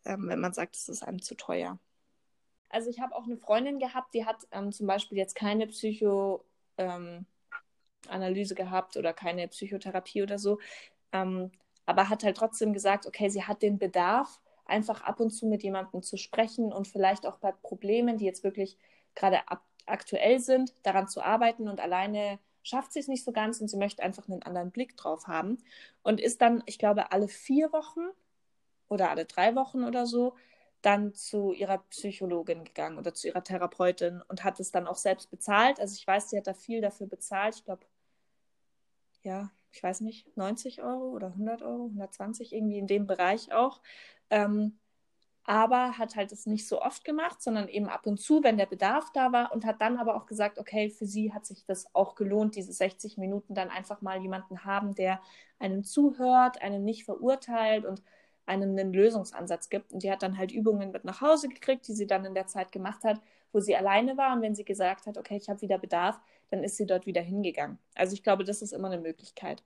ähm, 0.04 0.28
wenn 0.28 0.40
man 0.40 0.52
sagt, 0.52 0.76
es 0.76 0.88
ist 0.88 1.02
einem 1.02 1.20
zu 1.20 1.34
teuer. 1.34 1.78
Also 2.68 2.88
ich 2.88 3.00
habe 3.00 3.14
auch 3.14 3.24
eine 3.24 3.36
Freundin 3.36 3.78
gehabt, 3.78 4.14
die 4.14 4.24
hat 4.24 4.46
ähm, 4.52 4.72
zum 4.72 4.86
Beispiel 4.86 5.18
jetzt 5.18 5.34
keine 5.34 5.66
Psychoanalyse 5.66 6.44
ähm, 6.78 7.26
gehabt 8.56 8.96
oder 8.96 9.12
keine 9.12 9.48
Psychotherapie 9.48 10.22
oder 10.22 10.38
so, 10.38 10.58
ähm, 11.12 11.50
aber 11.84 12.08
hat 12.08 12.22
halt 12.22 12.36
trotzdem 12.36 12.72
gesagt, 12.72 13.06
okay, 13.06 13.28
sie 13.28 13.42
hat 13.42 13.60
den 13.60 13.78
Bedarf, 13.78 14.40
einfach 14.64 15.02
ab 15.02 15.18
und 15.18 15.30
zu 15.30 15.46
mit 15.46 15.64
jemandem 15.64 16.02
zu 16.02 16.16
sprechen 16.16 16.72
und 16.72 16.86
vielleicht 16.86 17.26
auch 17.26 17.38
bei 17.38 17.50
Problemen, 17.50 18.18
die 18.18 18.24
jetzt 18.24 18.44
wirklich 18.44 18.78
gerade 19.14 19.48
ab 19.48 19.62
aktuell 19.86 20.40
sind, 20.40 20.74
daran 20.82 21.08
zu 21.08 21.22
arbeiten 21.22 21.68
und 21.68 21.80
alleine 21.80 22.38
schafft 22.62 22.92
sie 22.92 23.00
es 23.00 23.08
nicht 23.08 23.24
so 23.24 23.32
ganz 23.32 23.60
und 23.60 23.68
sie 23.68 23.76
möchte 23.76 24.02
einfach 24.02 24.28
einen 24.28 24.42
anderen 24.42 24.70
Blick 24.70 24.96
drauf 24.96 25.26
haben 25.26 25.58
und 26.02 26.20
ist 26.20 26.40
dann, 26.42 26.62
ich 26.66 26.78
glaube, 26.78 27.12
alle 27.12 27.28
vier 27.28 27.72
Wochen 27.72 28.08
oder 28.88 29.10
alle 29.10 29.24
drei 29.24 29.54
Wochen 29.56 29.84
oder 29.84 30.06
so 30.06 30.34
dann 30.82 31.14
zu 31.14 31.52
ihrer 31.52 31.78
Psychologin 31.90 32.64
gegangen 32.64 32.98
oder 32.98 33.14
zu 33.14 33.28
ihrer 33.28 33.44
Therapeutin 33.44 34.20
und 34.28 34.44
hat 34.44 34.58
es 34.60 34.72
dann 34.72 34.86
auch 34.88 34.96
selbst 34.96 35.30
bezahlt. 35.30 35.80
Also 35.80 35.94
ich 35.96 36.06
weiß, 36.06 36.30
sie 36.30 36.36
hat 36.36 36.46
da 36.46 36.54
viel 36.54 36.80
dafür 36.80 37.06
bezahlt. 37.06 37.54
Ich 37.54 37.64
glaube, 37.64 37.86
ja, 39.22 39.50
ich 39.70 39.82
weiß 39.82 40.00
nicht, 40.00 40.36
90 40.36 40.82
Euro 40.82 41.10
oder 41.10 41.28
100 41.28 41.62
Euro, 41.62 41.84
120 41.84 42.52
irgendwie 42.52 42.78
in 42.78 42.88
dem 42.88 43.06
Bereich 43.06 43.52
auch. 43.52 43.80
Ähm, 44.30 44.78
aber 45.44 45.98
hat 45.98 46.14
halt 46.14 46.30
es 46.32 46.46
nicht 46.46 46.68
so 46.68 46.80
oft 46.80 47.04
gemacht, 47.04 47.42
sondern 47.42 47.68
eben 47.68 47.88
ab 47.88 48.06
und 48.06 48.20
zu, 48.20 48.44
wenn 48.44 48.56
der 48.56 48.66
Bedarf 48.66 49.10
da 49.12 49.32
war 49.32 49.52
und 49.52 49.64
hat 49.64 49.80
dann 49.80 49.98
aber 49.98 50.14
auch 50.14 50.26
gesagt, 50.26 50.58
okay, 50.58 50.88
für 50.88 51.06
sie 51.06 51.32
hat 51.32 51.46
sich 51.46 51.64
das 51.64 51.92
auch 51.94 52.14
gelohnt, 52.14 52.54
diese 52.54 52.72
60 52.72 53.18
Minuten 53.18 53.54
dann 53.54 53.68
einfach 53.70 54.02
mal 54.02 54.20
jemanden 54.20 54.64
haben, 54.64 54.94
der 54.94 55.20
einem 55.58 55.84
zuhört, 55.84 56.62
einen 56.62 56.84
nicht 56.84 57.04
verurteilt 57.04 57.84
und 57.84 58.02
einem 58.46 58.70
einen 58.70 58.92
Lösungsansatz 58.92 59.68
gibt. 59.68 59.92
Und 59.92 60.02
die 60.02 60.10
hat 60.10 60.22
dann 60.22 60.38
halt 60.38 60.52
Übungen 60.52 60.92
mit 60.92 61.04
nach 61.04 61.20
Hause 61.20 61.48
gekriegt, 61.48 61.86
die 61.88 61.92
sie 61.92 62.06
dann 62.06 62.24
in 62.24 62.34
der 62.34 62.46
Zeit 62.46 62.72
gemacht 62.72 63.04
hat, 63.04 63.20
wo 63.52 63.60
sie 63.60 63.76
alleine 63.76 64.16
war. 64.16 64.34
Und 64.34 64.42
wenn 64.42 64.54
sie 64.54 64.64
gesagt 64.64 65.06
hat, 65.06 65.18
okay, 65.18 65.36
ich 65.36 65.48
habe 65.48 65.60
wieder 65.60 65.78
Bedarf, 65.78 66.20
dann 66.50 66.62
ist 66.64 66.76
sie 66.76 66.86
dort 66.86 67.06
wieder 67.06 67.22
hingegangen. 67.22 67.78
Also 67.94 68.14
ich 68.14 68.22
glaube, 68.22 68.44
das 68.44 68.62
ist 68.62 68.72
immer 68.72 68.90
eine 68.90 69.00
Möglichkeit. 69.00 69.62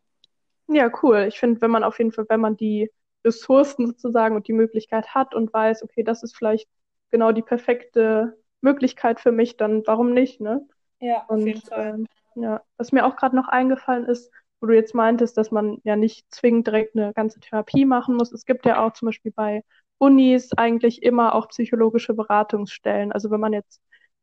Ja, 0.68 0.90
cool. 1.02 1.26
Ich 1.28 1.38
finde, 1.38 1.60
wenn 1.60 1.70
man 1.70 1.84
auf 1.84 1.98
jeden 1.98 2.12
Fall, 2.12 2.26
wenn 2.28 2.40
man 2.40 2.56
die 2.56 2.90
Ressourcen 3.26 3.86
sozusagen 3.86 4.36
und 4.36 4.48
die 4.48 4.52
Möglichkeit 4.52 5.14
hat 5.14 5.34
und 5.34 5.52
weiß, 5.52 5.82
okay, 5.82 6.02
das 6.02 6.22
ist 6.22 6.36
vielleicht 6.36 6.68
genau 7.10 7.32
die 7.32 7.42
perfekte 7.42 8.38
Möglichkeit 8.60 9.20
für 9.20 9.32
mich, 9.32 9.56
dann 9.56 9.82
warum 9.86 10.12
nicht, 10.12 10.40
ne? 10.40 10.66
Ja, 11.00 11.24
und, 11.28 11.40
auf 11.40 11.46
jeden 11.46 11.60
Fall. 11.60 12.06
Äh, 12.36 12.40
ja, 12.40 12.62
was 12.76 12.92
mir 12.92 13.06
auch 13.06 13.16
gerade 13.16 13.36
noch 13.36 13.48
eingefallen 13.48 14.06
ist, 14.06 14.30
wo 14.60 14.66
du 14.66 14.74
jetzt 14.74 14.94
meintest, 14.94 15.36
dass 15.36 15.50
man 15.50 15.78
ja 15.84 15.96
nicht 15.96 16.26
zwingend 16.32 16.66
direkt 16.66 16.96
eine 16.96 17.12
ganze 17.12 17.40
Therapie 17.40 17.84
machen 17.84 18.16
muss. 18.16 18.32
Es 18.32 18.46
gibt 18.46 18.64
ja 18.66 18.84
auch 18.84 18.92
zum 18.92 19.06
Beispiel 19.06 19.32
bei 19.32 19.62
Unis 19.98 20.52
eigentlich 20.54 21.02
immer 21.02 21.34
auch 21.34 21.48
psychologische 21.48 22.14
Beratungsstellen. 22.14 23.12
Also 23.12 23.30
wenn 23.30 23.40
man 23.40 23.52
jetzt 23.52 23.80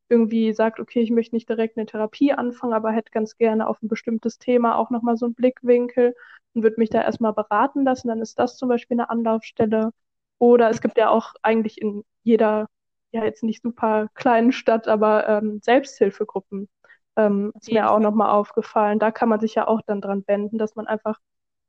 irgendwie 0.10 0.54
sagt, 0.54 0.80
okay, 0.80 1.02
ich 1.02 1.12
möchte 1.12 1.36
nicht 1.36 1.50
direkt 1.50 1.78
eine 1.78 1.86
Therapie 1.86 2.34
anfangen, 2.34 2.74
aber 2.74 2.92
hätte 2.92 3.12
ganz 3.12 3.38
gerne 3.38 3.68
auf 3.68 3.82
ein 3.82 3.88
bestimmtes 3.88 4.38
Thema 4.40 4.78
auch 4.78 4.90
nochmal 4.90 5.18
so 5.18 5.26
einen 5.26 5.36
Blickwinkel 5.36 6.16
und 6.54 6.64
würde 6.64 6.76
mich 6.80 6.90
da 6.90 7.02
erstmal 7.02 7.34
beraten 7.34 7.84
lassen, 7.84 8.08
dann 8.10 8.22
ist 8.22 8.38
das 8.40 8.58
zum 8.58 8.70
Beispiel 8.70 8.96
eine 8.96 9.10
Anlaufstelle. 9.10 9.92
Oder 10.40 10.70
es 10.70 10.82
gibt 10.82 10.98
ja 10.98 11.10
auch 11.10 11.34
eigentlich 11.42 11.82
in 11.82 12.04
jeder, 12.24 12.68
ja 13.12 13.24
jetzt 13.24 13.44
nicht 13.44 13.62
super 13.64 14.10
kleinen 14.14 14.52
Stadt, 14.52 14.88
aber 14.88 15.28
ähm, 15.30 15.60
Selbsthilfegruppen. 15.64 16.70
Ähm, 17.16 17.52
ist 17.60 17.72
mir 17.72 17.92
auch 17.92 18.00
nochmal 18.00 18.32
aufgefallen. 18.32 19.00
Da 19.00 19.12
kann 19.12 19.30
man 19.30 19.40
sich 19.40 19.56
ja 19.56 19.68
auch 19.68 19.82
dann 19.86 20.02
dran 20.02 20.24
wenden, 20.28 20.58
dass 20.58 20.76
man 20.76 20.88
einfach 20.88 21.20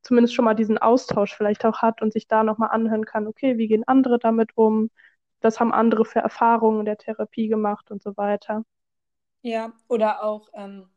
zumindest 0.02 0.34
schon 0.34 0.44
mal 0.44 0.54
diesen 0.54 0.78
Austausch 0.78 1.34
vielleicht 1.34 1.64
auch 1.64 1.82
hat 1.82 2.02
und 2.02 2.12
sich 2.12 2.28
da 2.28 2.44
nochmal 2.44 2.70
anhören 2.70 3.04
kann, 3.04 3.26
okay, 3.26 3.58
wie 3.58 3.68
gehen 3.68 3.84
andere 3.86 4.18
damit 4.18 4.50
um? 4.56 4.90
Was 5.44 5.60
haben 5.60 5.72
andere 5.72 6.04
für 6.04 6.20
Erfahrungen 6.20 6.80
in 6.80 6.86
der 6.86 6.98
Therapie 6.98 7.48
gemacht 7.48 7.90
und 7.90 8.02
so 8.02 8.16
weiter. 8.16 8.64
Ja, 9.42 9.72
oder 9.88 10.24
auch 10.24 10.48
ähm, 10.54 10.88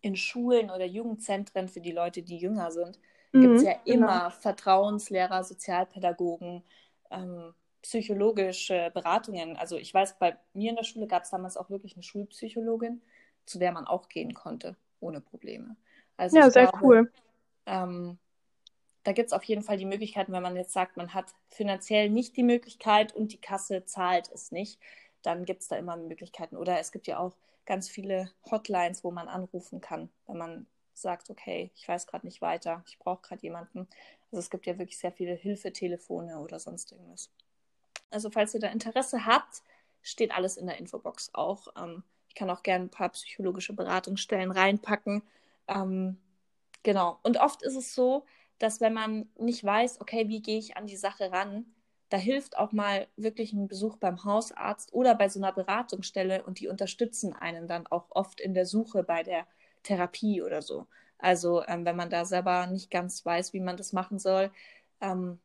in 0.00 0.16
Schulen 0.16 0.70
oder 0.70 0.86
Jugendzentren 0.86 1.68
für 1.68 1.80
die 1.80 1.92
Leute, 1.92 2.22
die 2.22 2.38
jünger 2.38 2.70
sind, 2.70 2.98
mhm, 3.32 3.42
gibt 3.42 3.56
es 3.56 3.62
ja 3.64 3.72
genau. 3.72 3.84
immer 3.84 4.18
genau. 4.18 4.30
Vertrauenslehrer, 4.30 5.44
Sozialpädagogen, 5.44 6.64
ähm, 7.10 7.54
psychologische 7.82 8.90
Beratungen. 8.94 9.56
Also 9.56 9.76
ich 9.76 9.92
weiß, 9.92 10.18
bei 10.18 10.36
mir 10.54 10.70
in 10.70 10.76
der 10.76 10.84
Schule 10.84 11.06
gab 11.06 11.24
es 11.24 11.30
damals 11.30 11.56
auch 11.56 11.70
wirklich 11.70 11.94
eine 11.94 12.02
Schulpsychologin, 12.02 13.02
zu 13.46 13.58
der 13.58 13.72
man 13.72 13.86
auch 13.86 14.08
gehen 14.08 14.34
konnte, 14.34 14.76
ohne 15.00 15.20
Probleme. 15.20 15.76
Also 16.16 16.38
ja, 16.38 16.50
sehr 16.50 16.66
glaube, 16.66 16.86
cool. 16.86 17.12
Ähm, 17.66 18.18
da 19.04 19.12
gibt 19.12 19.28
es 19.28 19.32
auf 19.32 19.44
jeden 19.44 19.62
Fall 19.62 19.78
die 19.78 19.86
Möglichkeiten, 19.86 20.32
wenn 20.32 20.42
man 20.42 20.56
jetzt 20.56 20.72
sagt, 20.72 20.96
man 20.96 21.14
hat 21.14 21.34
finanziell 21.48 22.10
nicht 22.10 22.36
die 22.36 22.42
Möglichkeit 22.42 23.14
und 23.14 23.32
die 23.32 23.40
Kasse 23.40 23.84
zahlt 23.84 24.30
es 24.32 24.52
nicht, 24.52 24.78
dann 25.22 25.44
gibt 25.44 25.62
es 25.62 25.68
da 25.68 25.76
immer 25.76 25.96
Möglichkeiten. 25.96 26.56
Oder 26.56 26.78
es 26.78 26.92
gibt 26.92 27.06
ja 27.06 27.18
auch 27.18 27.34
ganz 27.66 27.88
viele 27.88 28.30
Hotlines, 28.50 29.04
wo 29.04 29.10
man 29.10 29.28
anrufen 29.28 29.80
kann, 29.80 30.10
wenn 30.26 30.36
man 30.36 30.66
sagt, 30.92 31.30
okay, 31.30 31.70
ich 31.74 31.88
weiß 31.88 32.06
gerade 32.06 32.26
nicht 32.26 32.42
weiter, 32.42 32.82
ich 32.86 32.98
brauche 32.98 33.22
gerade 33.22 33.42
jemanden. 33.42 33.88
Also 34.30 34.40
es 34.40 34.50
gibt 34.50 34.66
ja 34.66 34.78
wirklich 34.78 34.98
sehr 34.98 35.12
viele 35.12 35.34
Hilfetelefone 35.34 36.38
oder 36.38 36.58
sonst 36.58 36.92
irgendwas. 36.92 37.30
Also 38.10 38.30
falls 38.30 38.54
ihr 38.54 38.60
da 38.60 38.68
Interesse 38.68 39.24
habt, 39.24 39.62
steht 40.02 40.32
alles 40.32 40.56
in 40.56 40.66
der 40.66 40.78
Infobox 40.78 41.30
auch. 41.32 41.68
Ähm, 41.76 42.02
ich 42.28 42.34
kann 42.34 42.50
auch 42.50 42.62
gerne 42.62 42.84
ein 42.84 42.90
paar 42.90 43.08
psychologische 43.10 43.72
Beratungsstellen 43.72 44.50
reinpacken. 44.50 45.22
Ähm, 45.68 46.18
genau. 46.82 47.18
Und 47.22 47.38
oft 47.38 47.62
ist 47.62 47.76
es 47.76 47.94
so, 47.94 48.24
dass 48.60 48.80
wenn 48.80 48.92
man 48.92 49.28
nicht 49.38 49.64
weiß, 49.64 50.00
okay, 50.00 50.28
wie 50.28 50.42
gehe 50.42 50.58
ich 50.58 50.76
an 50.76 50.86
die 50.86 50.96
Sache 50.96 51.32
ran, 51.32 51.66
da 52.10 52.18
hilft 52.18 52.58
auch 52.58 52.72
mal 52.72 53.08
wirklich 53.16 53.52
ein 53.52 53.68
Besuch 53.68 53.96
beim 53.96 54.24
Hausarzt 54.24 54.92
oder 54.92 55.14
bei 55.14 55.28
so 55.28 55.40
einer 55.40 55.52
Beratungsstelle 55.52 56.44
und 56.44 56.60
die 56.60 56.68
unterstützen 56.68 57.32
einen 57.34 57.66
dann 57.66 57.86
auch 57.86 58.06
oft 58.10 58.40
in 58.40 58.52
der 58.52 58.66
Suche 58.66 59.02
bei 59.02 59.22
der 59.22 59.46
Therapie 59.82 60.42
oder 60.42 60.60
so. 60.60 60.86
Also 61.18 61.64
ähm, 61.66 61.84
wenn 61.86 61.96
man 61.96 62.10
da 62.10 62.24
selber 62.24 62.66
nicht 62.66 62.90
ganz 62.90 63.24
weiß, 63.24 63.52
wie 63.54 63.60
man 63.60 63.76
das 63.76 63.92
machen 63.92 64.18
soll, 64.18 64.50
ähm, 65.00 65.40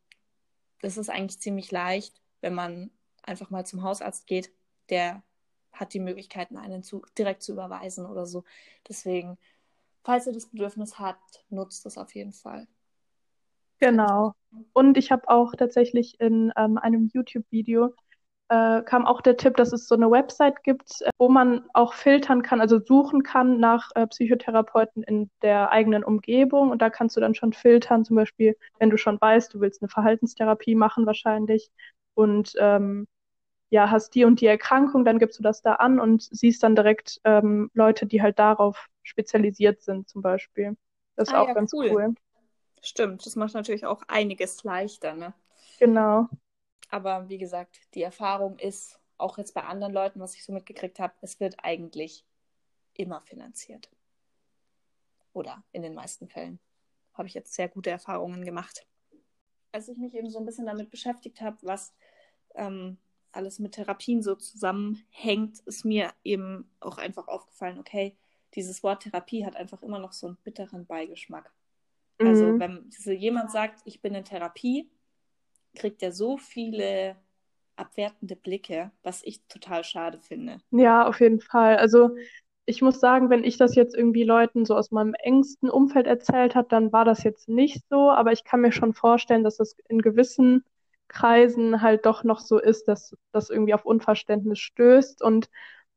das 0.82 0.97
ist 0.97 1.10
eigentlich 1.10 1.39
ziemlich 1.39 1.71
leicht, 1.71 2.21
wenn 2.41 2.54
man 2.54 2.91
einfach 3.23 3.49
mal 3.49 3.65
zum 3.65 3.84
Hausarzt 3.84 4.28
geht, 4.28 4.51
der 4.89 5.23
hat 5.71 5.93
die 5.93 5.99
Möglichkeiten, 5.99 6.58
einen 6.58 6.84
zu, 6.84 7.04
direkt 7.17 7.43
zu 7.43 7.54
überweisen 7.54 8.06
oder 8.06 8.25
so. 8.25 8.43
Deswegen, 8.88 9.38
falls 10.04 10.28
ihr 10.28 10.34
das 10.34 10.47
Bedürfnis 10.47 10.99
habt, 10.99 11.45
nutzt 11.49 11.86
das 11.86 11.97
auf 11.97 12.13
jeden 12.13 12.34
Fall. 12.34 12.67
Genau. 13.79 14.33
Und 14.73 14.97
ich 14.97 15.11
habe 15.11 15.27
auch 15.27 15.53
tatsächlich 15.55 16.19
in 16.19 16.51
ähm, 16.55 16.77
einem 16.77 17.09
YouTube-Video 17.13 17.93
äh, 18.49 18.83
kam 18.83 19.07
auch 19.07 19.21
der 19.21 19.38
Tipp, 19.38 19.55
dass 19.57 19.73
es 19.73 19.88
so 19.88 19.95
eine 19.95 20.11
Website 20.11 20.63
gibt, 20.63 21.01
äh, 21.01 21.09
wo 21.17 21.29
man 21.29 21.65
auch 21.73 21.93
filtern 21.93 22.43
kann, 22.43 22.61
also 22.61 22.79
suchen 22.79 23.23
kann 23.23 23.59
nach 23.59 23.89
äh, 23.95 24.05
Psychotherapeuten 24.07 25.03
in 25.03 25.29
der 25.41 25.71
eigenen 25.71 26.03
Umgebung. 26.03 26.69
Und 26.69 26.81
da 26.81 26.89
kannst 26.89 27.15
du 27.15 27.21
dann 27.21 27.33
schon 27.35 27.53
filtern, 27.53 28.05
zum 28.05 28.15
Beispiel, 28.15 28.55
wenn 28.79 28.91
du 28.91 28.97
schon 28.97 29.19
weißt, 29.19 29.53
du 29.53 29.61
willst 29.61 29.81
eine 29.81 29.89
Verhaltenstherapie 29.89 30.75
machen 30.75 31.05
wahrscheinlich 31.05 31.71
und 32.13 32.53
ähm, 32.59 33.07
ja, 33.71 33.89
hast 33.89 34.13
die 34.13 34.25
und 34.25 34.41
die 34.41 34.45
Erkrankung, 34.45 35.05
dann 35.05 35.19
gibst 35.19 35.39
du 35.39 35.43
das 35.43 35.61
da 35.61 35.73
an 35.73 35.99
und 35.99 36.21
siehst 36.21 36.61
dann 36.61 36.75
direkt 36.75 37.19
ähm, 37.23 37.71
Leute, 37.73 38.05
die 38.05 38.21
halt 38.21 38.38
darauf 38.38 38.88
spezialisiert 39.01 39.81
sind, 39.81 40.07
zum 40.07 40.21
Beispiel. 40.21 40.77
Das 41.15 41.29
ist 41.29 41.33
ah, 41.33 41.41
auch 41.41 41.47
ja, 41.47 41.53
ganz 41.55 41.73
cool. 41.73 41.89
cool. 41.91 42.15
Stimmt, 42.85 43.25
das 43.25 43.35
macht 43.35 43.55
natürlich 43.55 43.85
auch 43.85 44.03
einiges 44.07 44.63
leichter, 44.63 45.15
ne? 45.15 45.33
Genau. 45.79 46.29
Aber 46.89 47.27
wie 47.29 47.39
gesagt, 47.39 47.79
die 47.95 48.03
Erfahrung 48.03 48.59
ist, 48.59 48.99
auch 49.17 49.39
jetzt 49.39 49.55
bei 49.55 49.63
anderen 49.63 49.91
Leuten, 49.91 50.19
was 50.19 50.35
ich 50.35 50.43
so 50.43 50.53
mitgekriegt 50.53 50.99
habe, 50.99 51.13
es 51.21 51.39
wird 51.39 51.55
eigentlich 51.63 52.23
immer 52.93 53.21
finanziert. 53.21 53.89
Oder 55.33 55.63
in 55.71 55.81
den 55.81 55.95
meisten 55.95 56.27
Fällen 56.29 56.59
habe 57.15 57.27
ich 57.27 57.33
jetzt 57.33 57.55
sehr 57.55 57.69
gute 57.69 57.89
Erfahrungen 57.89 58.45
gemacht. 58.45 58.85
Als 59.71 59.87
ich 59.87 59.97
mich 59.97 60.13
eben 60.13 60.29
so 60.29 60.37
ein 60.37 60.45
bisschen 60.45 60.67
damit 60.67 60.91
beschäftigt 60.91 61.41
habe, 61.41 61.57
was 61.61 61.91
ähm, 62.53 62.97
alles 63.31 63.57
mit 63.57 63.73
Therapien 63.73 64.21
so 64.21 64.35
zusammenhängt, 64.35 65.59
ist 65.61 65.85
mir 65.85 66.13
eben 66.23 66.69
auch 66.79 66.99
einfach 66.99 67.27
aufgefallen, 67.27 67.79
okay, 67.79 68.15
dieses 68.53 68.83
Wort 68.83 69.01
Therapie 69.01 69.43
hat 69.43 69.55
einfach 69.55 69.81
immer 69.81 69.97
noch 69.97 70.13
so 70.13 70.27
einen 70.27 70.37
bitteren 70.43 70.85
Beigeschmack. 70.85 71.51
Also 72.19 72.45
mhm. 72.45 72.60
wenn 72.60 72.89
jemand 73.17 73.51
sagt, 73.51 73.82
ich 73.86 74.01
bin 74.01 74.15
in 74.15 74.23
Therapie, 74.23 74.89
kriegt 75.75 76.01
er 76.01 76.12
so 76.12 76.38
viele 76.38 77.17
abwertende 77.75 78.36
Blicke, 78.36 78.91
was 79.04 79.21
ich 79.23 79.41
total 79.47 79.84
schade 79.84 80.19
finde. 80.19 80.60
Ja, 80.71 81.08
auf 81.08 81.19
jeden 81.19 81.41
Fall. 81.41 81.78
Also 81.78 82.15
ich 82.65 82.82
muss 82.82 82.99
sagen, 82.99 83.30
wenn 83.30 83.43
ich 83.43 83.58
das 83.58 83.75
jetzt 83.75 83.95
irgendwie 83.95 84.23
Leuten 84.23 84.65
so 84.65 84.75
aus 84.75 84.91
meinem 84.91 85.13
engsten 85.13 85.69
Umfeld 85.69 86.08
erzählt 86.08 86.56
habe, 86.56 86.67
dann 86.69 86.91
war 86.91 87.06
das 87.06 87.23
jetzt 87.23 87.47
nicht 87.47 87.84
so, 87.89 88.10
aber 88.10 88.32
ich 88.32 88.43
kann 88.43 88.62
mir 88.62 88.71
schon 88.71 88.93
vorstellen, 88.93 89.43
dass 89.43 89.58
das 89.58 89.75
in 89.88 90.01
gewissen 90.01 90.63
Kreisen 91.08 91.82
halt 91.82 92.06
doch 92.06 92.23
noch 92.23 92.39
so 92.39 92.60
ist, 92.60 92.88
dass 92.88 93.15
das 93.32 93.49
irgendwie 93.49 93.75
auf 93.75 93.86
Unverständnis 93.86 94.60
stößt. 94.60 95.21
Und 95.21 95.49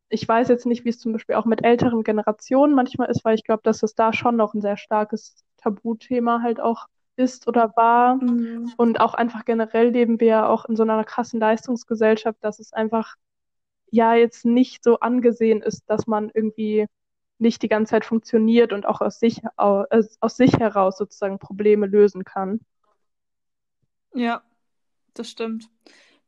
ich 0.08 0.26
weiß 0.26 0.48
jetzt 0.48 0.66
nicht, 0.66 0.84
wie 0.84 0.90
es 0.90 0.98
zum 0.98 1.12
Beispiel 1.12 1.34
auch 1.36 1.44
mit 1.44 1.64
älteren 1.64 2.02
Generationen 2.02 2.74
manchmal 2.74 3.10
ist, 3.10 3.24
weil 3.24 3.34
ich 3.34 3.44
glaube, 3.44 3.62
dass 3.62 3.82
es 3.82 3.94
da 3.94 4.12
schon 4.12 4.36
noch 4.36 4.54
ein 4.54 4.60
sehr 4.60 4.76
starkes 4.76 5.44
Tabuthema 5.58 6.40
halt 6.42 6.60
auch 6.60 6.86
ist 7.16 7.46
oder 7.48 7.72
war. 7.76 8.16
Mhm. 8.16 8.72
Und 8.76 9.00
auch 9.00 9.14
einfach 9.14 9.44
generell 9.44 9.88
leben 9.90 10.20
wir 10.20 10.28
ja 10.28 10.48
auch 10.48 10.64
in 10.64 10.76
so 10.76 10.82
einer 10.82 11.04
krassen 11.04 11.40
Leistungsgesellschaft, 11.40 12.38
dass 12.42 12.58
es 12.58 12.72
einfach 12.72 13.16
ja 13.90 14.14
jetzt 14.14 14.44
nicht 14.44 14.84
so 14.84 15.00
angesehen 15.00 15.62
ist, 15.62 15.84
dass 15.88 16.06
man 16.06 16.30
irgendwie 16.32 16.86
nicht 17.38 17.62
die 17.62 17.68
ganze 17.68 17.90
Zeit 17.90 18.04
funktioniert 18.04 18.72
und 18.72 18.86
auch 18.86 19.00
aus 19.00 19.20
sich, 19.20 19.42
aus, 19.56 19.86
aus 20.20 20.36
sich 20.36 20.54
heraus 20.58 20.98
sozusagen 20.98 21.38
Probleme 21.38 21.86
lösen 21.86 22.24
kann. 22.24 22.60
Ja, 24.14 24.42
das 25.14 25.30
stimmt. 25.30 25.70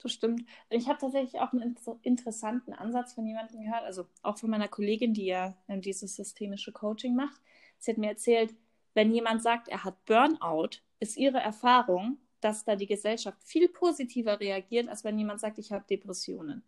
Das 0.02 0.12
stimmt. 0.12 0.44
Ich 0.70 0.88
habe 0.88 0.98
tatsächlich 0.98 1.40
auch 1.40 1.52
einen 1.52 1.76
interessanten 2.02 2.72
Ansatz 2.72 3.12
von 3.12 3.26
jemandem 3.26 3.62
gehört, 3.62 3.84
also 3.84 4.06
auch 4.22 4.38
von 4.38 4.50
meiner 4.50 4.68
Kollegin, 4.68 5.12
die 5.12 5.26
ja 5.26 5.54
ähm, 5.68 5.82
dieses 5.82 6.16
systemische 6.16 6.72
Coaching 6.72 7.14
macht. 7.14 7.40
Sie 7.78 7.90
hat 7.90 7.98
mir 7.98 8.08
erzählt, 8.08 8.54
wenn 8.94 9.12
jemand 9.12 9.42
sagt, 9.42 9.68
er 9.68 9.84
hat 9.84 10.04
Burnout, 10.06 10.70
ist 11.00 11.16
ihre 11.16 11.38
Erfahrung, 11.38 12.18
dass 12.40 12.64
da 12.64 12.76
die 12.76 12.86
Gesellschaft 12.86 13.42
viel 13.44 13.68
positiver 13.68 14.40
reagiert, 14.40 14.88
als 14.88 15.04
wenn 15.04 15.18
jemand 15.18 15.40
sagt, 15.40 15.58
ich 15.58 15.70
habe 15.70 15.84
Depressionen. 15.88 16.62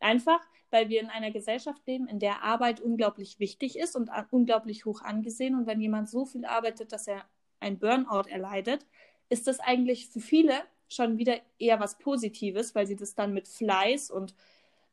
Einfach, 0.00 0.40
weil 0.70 0.88
wir 0.88 1.00
in 1.00 1.10
einer 1.10 1.30
Gesellschaft 1.30 1.86
leben, 1.86 2.08
in 2.08 2.18
der 2.18 2.42
Arbeit 2.42 2.80
unglaublich 2.80 3.38
wichtig 3.38 3.78
ist 3.78 3.94
und 3.94 4.10
unglaublich 4.30 4.86
hoch 4.86 5.02
angesehen. 5.02 5.54
Und 5.54 5.66
wenn 5.66 5.80
jemand 5.80 6.08
so 6.08 6.24
viel 6.24 6.46
arbeitet, 6.46 6.92
dass 6.92 7.06
er 7.06 7.26
ein 7.60 7.78
Burnout 7.78 8.28
erleidet, 8.28 8.86
ist 9.28 9.46
das 9.46 9.60
eigentlich 9.60 10.08
für 10.08 10.20
viele 10.20 10.54
schon 10.92 11.18
wieder 11.18 11.40
eher 11.58 11.80
was 11.80 11.98
Positives, 11.98 12.74
weil 12.74 12.86
sie 12.86 12.96
das 12.96 13.14
dann 13.14 13.32
mit 13.32 13.48
Fleiß 13.48 14.10
und 14.10 14.34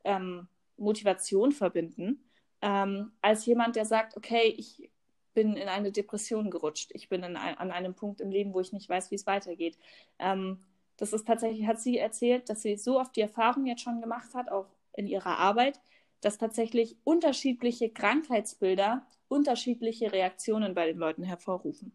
ähm, 0.03 0.47
Motivation 0.77 1.51
verbinden, 1.51 2.23
ähm, 2.61 3.11
als 3.21 3.45
jemand, 3.45 3.75
der 3.75 3.85
sagt, 3.85 4.15
okay, 4.15 4.53
ich 4.57 4.89
bin 5.33 5.55
in 5.55 5.67
eine 5.67 5.91
Depression 5.91 6.49
gerutscht. 6.49 6.89
Ich 6.93 7.09
bin 7.09 7.23
ein, 7.23 7.35
an 7.35 7.71
einem 7.71 7.93
Punkt 7.93 8.21
im 8.21 8.31
Leben, 8.31 8.53
wo 8.53 8.59
ich 8.59 8.73
nicht 8.73 8.89
weiß, 8.89 9.11
wie 9.11 9.15
es 9.15 9.27
weitergeht. 9.27 9.77
Ähm, 10.17 10.59
das 10.97 11.13
ist 11.13 11.27
tatsächlich, 11.27 11.67
hat 11.67 11.79
sie 11.79 11.97
erzählt, 11.97 12.49
dass 12.49 12.63
sie 12.63 12.75
so 12.77 12.99
oft 12.99 13.15
die 13.15 13.21
Erfahrung 13.21 13.67
jetzt 13.67 13.81
schon 13.81 14.01
gemacht 14.01 14.33
hat, 14.33 14.51
auch 14.51 14.65
in 14.93 15.05
ihrer 15.05 15.37
Arbeit, 15.37 15.79
dass 16.21 16.39
tatsächlich 16.39 16.97
unterschiedliche 17.03 17.89
Krankheitsbilder 17.89 19.05
unterschiedliche 19.27 20.11
Reaktionen 20.11 20.73
bei 20.73 20.87
den 20.87 20.97
Leuten 20.97 21.23
hervorrufen. 21.23 21.93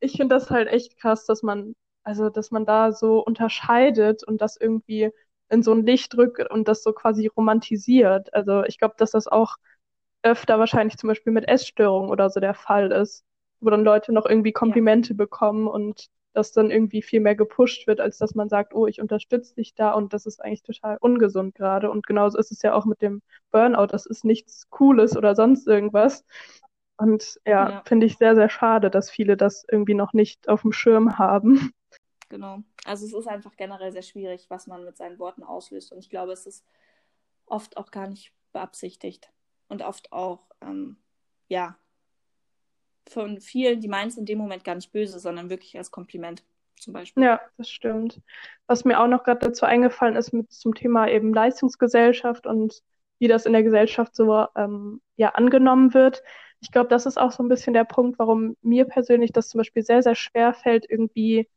Ich 0.00 0.12
finde 0.12 0.34
das 0.34 0.50
halt 0.50 0.68
echt 0.68 0.98
krass, 0.98 1.24
dass 1.26 1.42
man 1.42 1.74
also, 2.04 2.30
dass 2.30 2.50
man 2.50 2.64
da 2.66 2.92
so 2.92 3.20
unterscheidet 3.20 4.24
und 4.24 4.40
das 4.40 4.56
irgendwie 4.56 5.10
in 5.50 5.62
so 5.62 5.72
ein 5.72 5.84
Licht 5.84 6.16
rückt 6.16 6.50
und 6.50 6.68
das 6.68 6.82
so 6.82 6.92
quasi 6.92 7.26
romantisiert. 7.26 8.32
Also 8.32 8.64
ich 8.64 8.78
glaube, 8.78 8.94
dass 8.98 9.10
das 9.10 9.26
auch 9.26 9.56
öfter 10.22 10.58
wahrscheinlich 10.58 10.96
zum 10.96 11.08
Beispiel 11.08 11.32
mit 11.32 11.48
Essstörungen 11.48 12.10
oder 12.10 12.30
so 12.30 12.40
der 12.40 12.54
Fall 12.54 12.92
ist, 12.92 13.24
wo 13.60 13.70
dann 13.70 13.84
Leute 13.84 14.12
noch 14.12 14.26
irgendwie 14.26 14.52
Komplimente 14.52 15.10
ja. 15.10 15.16
bekommen 15.16 15.66
und 15.66 16.08
das 16.32 16.52
dann 16.52 16.70
irgendwie 16.70 17.02
viel 17.02 17.20
mehr 17.20 17.34
gepusht 17.34 17.88
wird, 17.88 18.00
als 18.00 18.18
dass 18.18 18.36
man 18.36 18.48
sagt, 18.48 18.74
oh, 18.74 18.86
ich 18.86 19.00
unterstütze 19.00 19.54
dich 19.56 19.74
da 19.74 19.92
und 19.92 20.12
das 20.12 20.26
ist 20.26 20.42
eigentlich 20.42 20.62
total 20.62 20.96
ungesund 21.00 21.56
gerade. 21.56 21.90
Und 21.90 22.06
genauso 22.06 22.38
ist 22.38 22.52
es 22.52 22.62
ja 22.62 22.72
auch 22.74 22.84
mit 22.84 23.02
dem 23.02 23.20
Burnout. 23.50 23.88
Das 23.88 24.06
ist 24.06 24.24
nichts 24.24 24.70
Cooles 24.70 25.16
oder 25.16 25.34
sonst 25.34 25.66
irgendwas. 25.66 26.24
Und 26.96 27.40
ja, 27.44 27.70
ja. 27.70 27.82
finde 27.84 28.06
ich 28.06 28.18
sehr, 28.18 28.36
sehr 28.36 28.48
schade, 28.48 28.90
dass 28.90 29.10
viele 29.10 29.36
das 29.36 29.64
irgendwie 29.68 29.94
noch 29.94 30.12
nicht 30.12 30.48
auf 30.48 30.62
dem 30.62 30.72
Schirm 30.72 31.18
haben 31.18 31.72
genau. 32.30 32.62
Also 32.86 33.04
es 33.04 33.12
ist 33.12 33.28
einfach 33.28 33.56
generell 33.56 33.92
sehr 33.92 34.02
schwierig, 34.02 34.46
was 34.48 34.66
man 34.66 34.84
mit 34.84 34.96
seinen 34.96 35.18
Worten 35.18 35.42
auslöst. 35.42 35.92
Und 35.92 35.98
ich 35.98 36.08
glaube, 36.08 36.32
es 36.32 36.46
ist 36.46 36.64
oft 37.44 37.76
auch 37.76 37.90
gar 37.90 38.06
nicht 38.06 38.32
beabsichtigt. 38.52 39.30
Und 39.68 39.82
oft 39.82 40.12
auch, 40.12 40.40
ähm, 40.62 40.96
ja, 41.48 41.76
von 43.08 43.40
vielen, 43.40 43.80
die 43.80 43.88
meinen 43.88 44.08
es 44.08 44.16
in 44.16 44.24
dem 44.24 44.38
Moment 44.38 44.64
gar 44.64 44.74
nicht 44.74 44.92
böse, 44.92 45.18
sondern 45.18 45.50
wirklich 45.50 45.76
als 45.76 45.90
Kompliment 45.90 46.42
zum 46.76 46.92
Beispiel. 46.92 47.22
Ja, 47.22 47.40
das 47.58 47.68
stimmt. 47.68 48.20
Was 48.66 48.84
mir 48.84 49.00
auch 49.00 49.08
noch 49.08 49.24
gerade 49.24 49.46
dazu 49.46 49.66
eingefallen 49.66 50.16
ist 50.16 50.32
mit 50.32 50.50
zum 50.52 50.74
Thema 50.74 51.08
eben 51.08 51.34
Leistungsgesellschaft 51.34 52.46
und 52.46 52.82
wie 53.18 53.28
das 53.28 53.46
in 53.46 53.52
der 53.52 53.62
Gesellschaft 53.62 54.14
so 54.14 54.46
ähm, 54.56 55.02
ja 55.16 55.30
angenommen 55.30 55.92
wird. 55.92 56.22
Ich 56.60 56.72
glaube, 56.72 56.88
das 56.88 57.06
ist 57.06 57.18
auch 57.18 57.32
so 57.32 57.42
ein 57.42 57.48
bisschen 57.48 57.74
der 57.74 57.84
Punkt, 57.84 58.18
warum 58.18 58.56
mir 58.62 58.84
persönlich 58.86 59.32
das 59.32 59.48
zum 59.48 59.58
Beispiel 59.58 59.82
sehr, 59.82 60.02
sehr 60.02 60.14
schwer 60.14 60.54
fällt, 60.54 60.88
irgendwie 60.88 61.48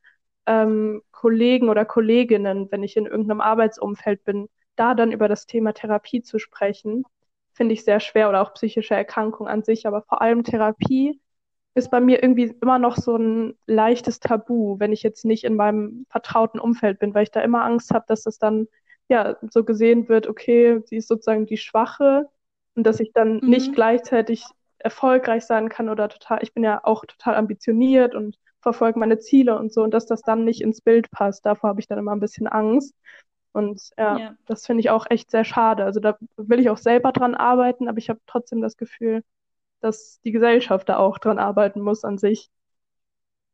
ähm, 0.46 1.02
Kollegen 1.12 1.70
oder 1.70 1.86
Kolleginnen, 1.86 2.72
wenn 2.72 2.84
ich 2.84 2.98
in 2.98 3.06
irgendeinem 3.06 3.42
Arbeitsumfeld 3.42 4.24
bin, 4.24 4.50
da 4.76 4.96
dann 4.96 5.12
über 5.12 5.28
das 5.28 5.46
Thema 5.46 5.74
Therapie 5.74 6.22
zu 6.22 6.40
sprechen, 6.40 7.06
finde 7.54 7.74
ich 7.74 7.84
sehr 7.84 8.00
schwer 8.00 8.30
oder 8.30 8.42
auch 8.42 8.54
psychische 8.54 8.96
Erkrankung 8.96 9.48
an 9.48 9.64
sich, 9.64 9.86
aber 9.86 10.02
vor 10.02 10.22
allem 10.22 10.44
Therapie 10.44 11.22
ist 11.76 11.90
bei 11.90 12.00
mir 12.00 12.22
irgendwie 12.22 12.56
immer 12.62 12.80
noch 12.80 12.98
so 12.98 13.16
ein 13.16 13.58
leichtes 13.66 14.20
Tabu, 14.20 14.80
wenn 14.80 14.92
ich 14.92 15.04
jetzt 15.04 15.26
nicht 15.26 15.44
in 15.44 15.56
meinem 15.56 16.06
vertrauten 16.10 16.60
Umfeld 16.60 17.00
bin, 17.00 17.14
weil 17.14 17.24
ich 17.24 17.32
da 17.32 17.42
immer 17.42 17.64
Angst 17.64 17.92
habe, 17.92 18.06
dass 18.08 18.24
das 18.24 18.38
dann 18.38 18.68
ja 19.10 19.38
so 19.50 19.64
gesehen 19.64 20.08
wird, 20.08 20.28
okay, 20.28 20.82
sie 20.86 20.98
ist 20.98 21.08
sozusagen 21.08 21.46
die 21.46 21.58
Schwache 21.58 22.30
und 22.76 22.86
dass 22.86 23.00
ich 23.00 23.12
dann 23.14 23.38
mhm. 23.38 23.50
nicht 23.50 23.74
gleichzeitig 23.74 24.46
erfolgreich 24.78 25.46
sein 25.46 25.70
kann 25.70 25.90
oder 25.90 26.10
total, 26.10 26.40
ich 26.42 26.54
bin 26.54 26.64
ja 26.64 26.82
auch 26.84 27.06
total 27.06 27.36
ambitioniert 27.36 28.16
und 28.16 28.38
verfolge 28.64 29.00
meine 29.00 29.20
Ziele 29.20 29.58
und 29.60 29.72
so 29.74 29.84
und 29.84 29.94
dass 29.94 30.06
das 30.08 30.22
dann 30.22 30.46
nicht 30.46 30.62
ins 30.62 30.82
Bild 30.82 31.12
passt, 31.12 31.46
davor 31.46 31.70
habe 31.70 31.82
ich 31.82 31.88
dann 31.88 32.00
immer 32.00 32.14
ein 32.14 32.20
bisschen 32.20 32.48
Angst. 32.48 32.96
Und 33.52 33.92
ja, 33.98 34.18
ja. 34.18 34.38
das 34.48 34.66
finde 34.66 34.82
ich 34.82 34.90
auch 34.90 35.06
echt 35.10 35.30
sehr 35.30 35.44
schade. 35.44 35.86
Also 35.86 36.00
da 36.00 36.18
will 36.38 36.60
ich 36.60 36.70
auch 36.70 36.78
selber 36.78 37.12
dran 37.12 37.36
arbeiten, 37.36 37.88
aber 37.88 38.00
ich 38.00 38.10
habe 38.10 38.20
trotzdem 38.26 38.62
das 38.62 38.78
Gefühl, 38.78 39.24
dass 39.82 40.20
die 40.22 40.32
Gesellschaft 40.32 40.90
da 40.90 40.98
auch 40.98 41.20
dran 41.20 41.38
arbeiten 41.40 41.82
muss 41.82 42.04
an 42.04 42.18
sich. 42.18 42.50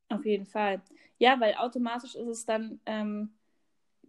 Auf 0.10 0.26
jeden 0.26 0.46
Fall. 0.46 0.82
Ja, 1.18 1.40
weil 1.40 1.56
automatisch 1.56 2.16
ist 2.16 2.28
es 2.28 2.46
dann 2.46 2.80
ähm, 2.86 3.32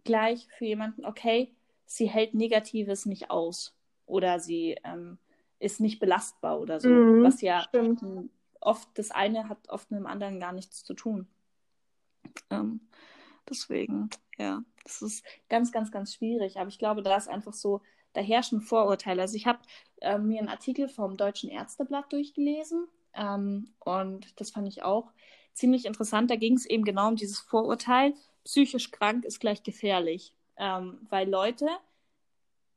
gleich 0.03 0.47
für 0.57 0.65
jemanden, 0.65 1.05
okay, 1.05 1.53
sie 1.85 2.09
hält 2.09 2.33
Negatives 2.33 3.05
nicht 3.05 3.29
aus 3.29 3.75
oder 4.05 4.39
sie 4.39 4.77
ähm, 4.83 5.17
ist 5.59 5.79
nicht 5.79 5.99
belastbar 5.99 6.59
oder 6.59 6.79
so. 6.79 6.87
Mhm, 6.87 7.23
was 7.23 7.41
ja 7.41 7.61
stimmt. 7.69 8.01
Oft 8.61 8.87
das 8.95 9.11
eine 9.11 9.49
hat 9.49 9.69
oft 9.69 9.91
mit 9.91 9.99
dem 9.99 10.07
anderen 10.07 10.39
gar 10.39 10.53
nichts 10.53 10.83
zu 10.83 10.93
tun. 10.93 11.27
Ähm, 12.49 12.81
deswegen, 13.49 14.09
ja, 14.37 14.63
das 14.83 15.01
ist 15.01 15.25
ganz, 15.49 15.71
ganz, 15.71 15.91
ganz 15.91 16.13
schwierig. 16.13 16.57
Aber 16.57 16.69
ich 16.69 16.79
glaube, 16.79 17.01
da 17.01 17.15
ist 17.15 17.27
einfach 17.27 17.53
so, 17.53 17.81
da 18.13 18.21
herrschen 18.21 18.61
Vorurteile. 18.61 19.21
Also 19.21 19.35
ich 19.35 19.47
habe 19.47 19.59
äh, 20.01 20.17
mir 20.17 20.39
einen 20.39 20.49
Artikel 20.49 20.89
vom 20.89 21.17
Deutschen 21.17 21.49
Ärzteblatt 21.49 22.11
durchgelesen 22.11 22.87
ähm, 23.13 23.73
und 23.79 24.39
das 24.39 24.51
fand 24.51 24.67
ich 24.67 24.83
auch 24.83 25.11
ziemlich 25.53 25.85
interessant. 25.85 26.29
Da 26.29 26.35
ging 26.35 26.55
es 26.55 26.65
eben 26.65 26.83
genau 26.83 27.07
um 27.09 27.15
dieses 27.15 27.39
Vorurteil, 27.39 28.13
psychisch 28.43 28.91
krank 28.91 29.25
ist 29.25 29.39
gleich 29.39 29.63
gefährlich. 29.63 30.33
Ähm, 30.57 31.07
weil 31.09 31.29
Leute, 31.29 31.67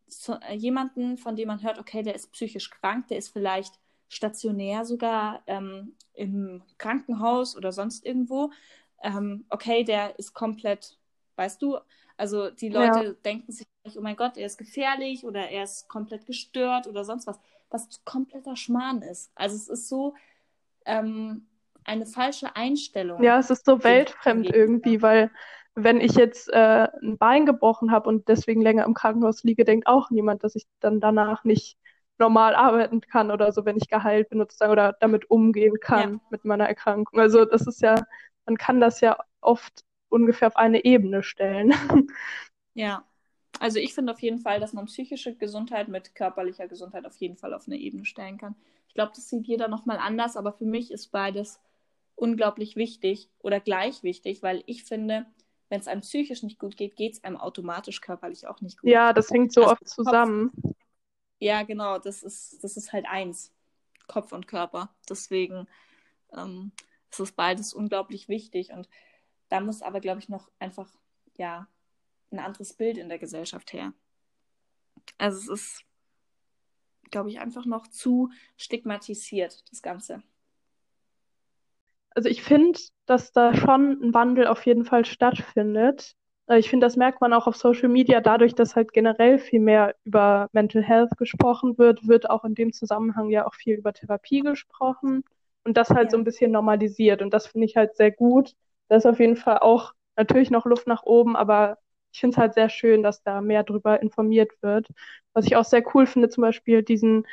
so, 0.07 0.35
äh, 0.35 0.55
jemanden, 0.55 1.17
von 1.17 1.37
dem 1.37 1.49
man 1.49 1.63
hört, 1.63 1.79
okay, 1.79 2.03
der 2.03 2.15
ist 2.15 2.33
psychisch 2.33 2.71
krank, 2.71 3.09
der 3.09 3.19
ist 3.19 3.33
vielleicht 3.33 3.81
stationär 4.15 4.85
sogar 4.85 5.43
ähm, 5.47 5.95
im 6.15 6.63
Krankenhaus 6.79 7.57
oder 7.57 7.73
sonst 7.73 8.07
irgendwo. 8.07 8.51
Ähm, 9.03 9.45
okay, 9.51 9.85
der 9.85 10.19
ist 10.19 10.33
komplett, 10.33 10.97
weißt 11.37 11.61
du, 11.61 11.79
also 12.17 12.51
die 12.51 12.69
Leute 12.69 13.05
ja. 13.05 13.13
denken 13.25 13.51
sich, 13.51 13.67
oh 13.97 14.01
mein 14.01 14.17
Gott, 14.17 14.37
er 14.37 14.47
ist 14.47 14.57
gefährlich 14.57 15.25
oder 15.25 15.49
er 15.49 15.65
ist 15.65 15.89
komplett 15.89 16.27
gestört 16.27 16.87
oder 16.87 17.05
sonst 17.05 17.27
was, 17.27 17.41
was 17.71 18.05
kompletter 18.05 18.57
Schmarrn 18.57 19.03
ist. 19.03 19.33
Also 19.35 19.57
es 19.57 19.69
ist 19.69 19.89
so 19.89 20.15
ähm, 20.87 21.47
eine 21.85 22.07
falsche 22.07 22.55
Einstellung. 22.55 23.23
Ja, 23.23 23.39
es 23.39 23.51
ist 23.51 23.67
so 23.67 23.83
weltfremd 23.83 24.55
irgendwie, 24.55 25.03
weil 25.03 25.31
wenn 25.75 26.01
ich 26.01 26.15
jetzt 26.15 26.49
äh, 26.53 26.89
ein 27.03 27.19
Bein 27.19 27.47
gebrochen 27.47 27.91
habe 27.91 28.09
und 28.09 28.29
deswegen 28.29 28.63
länger 28.63 28.85
im 28.85 28.95
Krankenhaus 28.95 29.43
liege, 29.43 29.65
denkt 29.65 29.89
auch 29.89 30.11
niemand, 30.11 30.45
dass 30.45 30.55
ich 30.55 30.67
dann 30.79 31.01
danach 31.01 31.43
nicht 31.43 31.77
normal 32.19 32.55
arbeiten 32.55 33.01
kann 33.01 33.31
oder 33.31 33.53
so, 33.53 33.65
wenn 33.65 33.77
ich 33.77 33.89
geheilt 33.89 34.29
bin 34.29 34.39
sozusagen 34.39 34.73
oder 34.73 34.97
damit 35.01 35.31
umgehen 35.31 35.79
kann 35.81 36.13
ja. 36.13 36.21
mit 36.31 36.45
meiner 36.45 36.69
Erkrankung. 36.69 37.19
Also 37.19 37.45
das 37.45 37.67
ist 37.67 37.83
ja, 37.83 37.97
man 38.47 38.57
kann 38.57 38.81
das 38.81 39.01
ja 39.01 39.19
oft 39.41 39.85
ungefähr 40.09 40.49
auf 40.49 40.57
eine 40.57 40.85
Ebene 40.85 41.23
stellen. 41.23 41.73
Ja, 42.77 43.05
also 43.61 43.79
ich 43.79 43.95
finde 43.95 44.13
auf 44.13 44.21
jeden 44.21 44.41
Fall, 44.41 44.59
dass 44.59 44.73
man 44.73 44.87
psychische 44.87 45.37
Gesundheit 45.37 45.87
mit 45.87 46.17
körperlicher 46.17 46.67
Gesundheit 46.67 47.07
auf 47.07 47.17
jeden 47.19 47.37
Fall 47.37 47.55
auf 47.55 47.69
eine 47.69 47.77
Ebene 47.77 48.05
stellen 48.05 48.37
kann. 48.37 48.57
Ich 48.89 48.95
glaube, 48.95 49.13
das 49.15 49.29
sieht 49.29 49.47
jeder 49.47 49.69
nochmal 49.69 49.99
anders, 49.99 50.37
aber 50.37 50.53
für 50.53 50.65
mich 50.65 50.91
ist 50.91 51.13
beides 51.13 51.61
unglaublich 52.17 52.75
wichtig 52.75 53.29
oder 53.39 53.61
gleich 53.61 54.03
wichtig, 54.03 54.43
weil 54.43 54.65
ich 54.67 54.83
finde, 54.83 55.27
wenn 55.69 55.81
es 55.81 55.89
einem 55.89 56.03
psychisch 56.03 56.43
nicht 56.43 56.59
gut 56.59 56.77
geht, 56.77 56.97
geht 56.97 57.15
es 57.15 57.25
einem 57.25 57.37
automatisch 57.37 58.01
körperlich 58.01 58.47
auch 58.47 58.61
nicht 58.61 58.81
gut. 58.81 58.91
Ja, 58.91 59.13
das 59.13 59.31
hängt 59.31 59.53
so 59.53 59.63
also 59.63 59.73
oft 59.73 59.89
zusammen. 59.89 60.51
Kopf, 60.51 60.74
ja, 61.39 61.63
genau, 61.63 61.99
das 61.99 62.23
ist, 62.23 62.63
das 62.63 62.77
ist 62.77 62.93
halt 62.93 63.07
eins. 63.07 63.53
Kopf 64.07 64.33
und 64.33 64.47
Körper. 64.47 64.95
Deswegen 65.09 65.67
ähm, 66.33 66.73
ist 67.11 67.21
es 67.21 67.33
beides 67.33 67.73
unglaublich 67.73 68.29
wichtig. 68.29 68.71
Und 68.73 68.89
da 69.49 69.61
muss 69.61 69.83
aber, 69.83 70.01
glaube 70.01 70.21
ich, 70.21 70.29
noch 70.29 70.51
einfach, 70.59 70.91
ja, 71.37 71.69
ein 72.31 72.39
anderes 72.39 72.75
Bild 72.75 72.99
in 72.99 73.09
der 73.09 73.19
Gesellschaft 73.19 73.73
her. 73.73 73.93
Also 75.19 75.53
es 75.53 75.61
ist, 75.61 75.85
glaube 77.11 77.31
ich, 77.31 77.41
einfach 77.41 77.65
noch 77.65 77.87
zu 77.87 78.31
stigmatisiert, 78.57 79.65
das 79.71 79.83
Ganze. 79.83 80.23
Also 82.11 82.29
ich 82.29 82.43
finde, 82.43 82.79
dass 83.07 83.33
da 83.33 83.55
schon 83.55 84.03
ein 84.03 84.15
Wandel 84.15 84.47
auf 84.47 84.65
jeden 84.67 84.85
Fall 84.85 85.05
stattfindet. 85.05 86.17
Äh, 86.49 86.59
ich 86.59 86.71
finde, 86.71 86.87
das 86.87 86.97
merkt 86.97 87.21
man 87.21 87.33
auch 87.33 87.47
auf 87.47 87.57
Social 87.57 87.89
Media, 87.89 88.21
dadurch, 88.21 88.55
dass 88.55 88.77
halt 88.77 88.93
generell 88.93 89.39
viel 89.39 89.61
mehr 89.61 89.95
über 90.05 90.49
Mental 90.53 90.83
Health 90.83 91.17
gesprochen 91.17 91.79
wird, 91.79 92.07
wird 92.07 92.29
auch 92.31 92.45
in 92.45 92.55
dem 92.55 92.73
Zusammenhang 92.73 93.31
ja 93.31 93.47
auch 93.47 93.55
viel 93.55 93.77
über 93.77 93.93
Therapie 93.93 94.41
gesprochen 94.41 95.25
und 95.65 95.77
das 95.77 95.91
halt 95.91 96.07
ja. 96.07 96.11
so 96.11 96.17
ein 96.19 96.25
bisschen 96.25 96.51
normalisiert. 96.53 97.23
Und 97.23 97.33
das 97.35 97.47
finde 97.47 97.67
ich 97.67 97.77
halt 97.77 97.97
sehr 97.97 98.11
gut, 98.11 98.55
da 98.89 98.97
ist 98.97 99.07
auf 99.07 99.21
jeden 99.21 99.37
Fall 99.37 99.59
auch 99.59 99.93
natürlich 100.17 100.51
noch 100.51 100.67
Luft 100.67 100.87
nach 100.87 101.03
oben, 101.05 101.37
aber 101.37 101.79
ich 102.13 102.21
finde 102.21 102.35
es 102.35 102.39
halt 102.39 102.55
sehr 102.55 102.69
schön, 102.69 103.03
dass 103.03 103.23
da 103.23 103.41
mehr 103.41 103.65
drüber 103.65 104.01
informiert 104.01 104.53
wird. 104.63 104.87
Was 105.33 105.47
ich 105.47 105.57
auch 105.57 105.65
sehr 105.65 105.83
cool 105.95 106.07
finde, 106.07 106.29
zum 106.29 106.43
Beispiel 106.43 106.83
diesen 106.85 107.27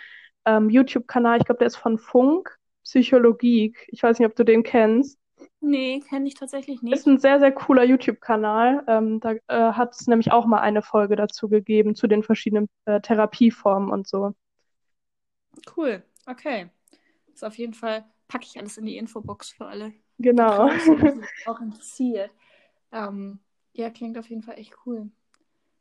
ähm, 0.46 0.70
YouTube-Kanal, 0.70 1.38
ich 1.40 1.46
glaube, 1.46 1.60
der 1.60 1.68
ist 1.68 1.76
von 1.78 2.00
Funk, 2.00 2.58
Psychologie. 2.84 3.76
Ich 3.90 4.02
weiß 4.02 4.18
nicht, 4.20 4.28
ob 4.28 4.36
du 4.36 4.44
den 4.44 4.64
kennst. 4.64 5.20
Nee, 5.60 6.02
kenne 6.08 6.28
ich 6.28 6.36
tatsächlich 6.36 6.82
nicht. 6.82 6.94
Ist 6.94 7.08
ein 7.08 7.20
sehr, 7.20 7.40
sehr 7.40 7.52
cooler 7.52 7.84
YouTube-Kanal. 7.84 8.84
Ähm, 8.88 9.20
da 9.20 9.34
äh, 9.48 9.74
hat 9.74 9.94
es 9.94 10.08
nämlich 10.08 10.32
auch 10.32 10.46
mal 10.46 10.60
eine 10.60 10.82
Folge 10.82 11.16
dazu 11.16 11.50
gegeben, 11.50 11.96
zu 11.96 12.08
den 12.08 12.24
verschiedenen 12.24 12.68
äh, 12.86 13.00
Therapieformen 13.00 13.90
und 13.92 14.08
so. 14.08 14.34
Cool, 15.76 16.04
okay. 16.26 16.70
Ist 17.34 17.44
auf 17.44 17.56
jeden 17.58 17.74
Fall, 17.74 18.06
packe 18.28 18.46
ich 18.46 18.58
alles 18.58 18.78
in 18.78 18.86
die 18.86 18.98
Infobox 18.98 19.52
für 19.52 19.66
alle. 19.66 19.94
Genau. 20.18 20.70
Die 20.70 21.22
auch 21.48 21.60
interessiert. 21.62 22.32
Ähm, 22.92 23.40
ja, 23.74 23.90
klingt 23.90 24.18
auf 24.18 24.30
jeden 24.30 24.44
Fall 24.44 24.58
echt 24.58 24.76
cool. 24.86 25.12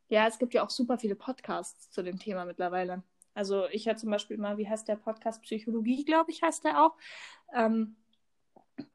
Ja, 0.08 0.26
es 0.26 0.38
gibt 0.38 0.54
ja 0.54 0.64
auch 0.64 0.70
super 0.70 0.98
viele 0.98 1.14
Podcasts 1.14 1.90
zu 1.90 2.02
dem 2.02 2.18
Thema 2.18 2.44
mittlerweile. 2.44 3.02
Also 3.34 3.66
ich 3.68 3.86
höre 3.86 3.96
zum 3.96 4.10
Beispiel 4.10 4.38
mal, 4.38 4.58
wie 4.58 4.68
heißt 4.68 4.88
der 4.88 4.96
Podcast 4.96 5.42
Psychologie, 5.42 6.04
glaube 6.04 6.30
ich, 6.30 6.42
heißt 6.42 6.64
der 6.64 6.84
auch. 6.84 6.96
Ähm, 7.54 7.96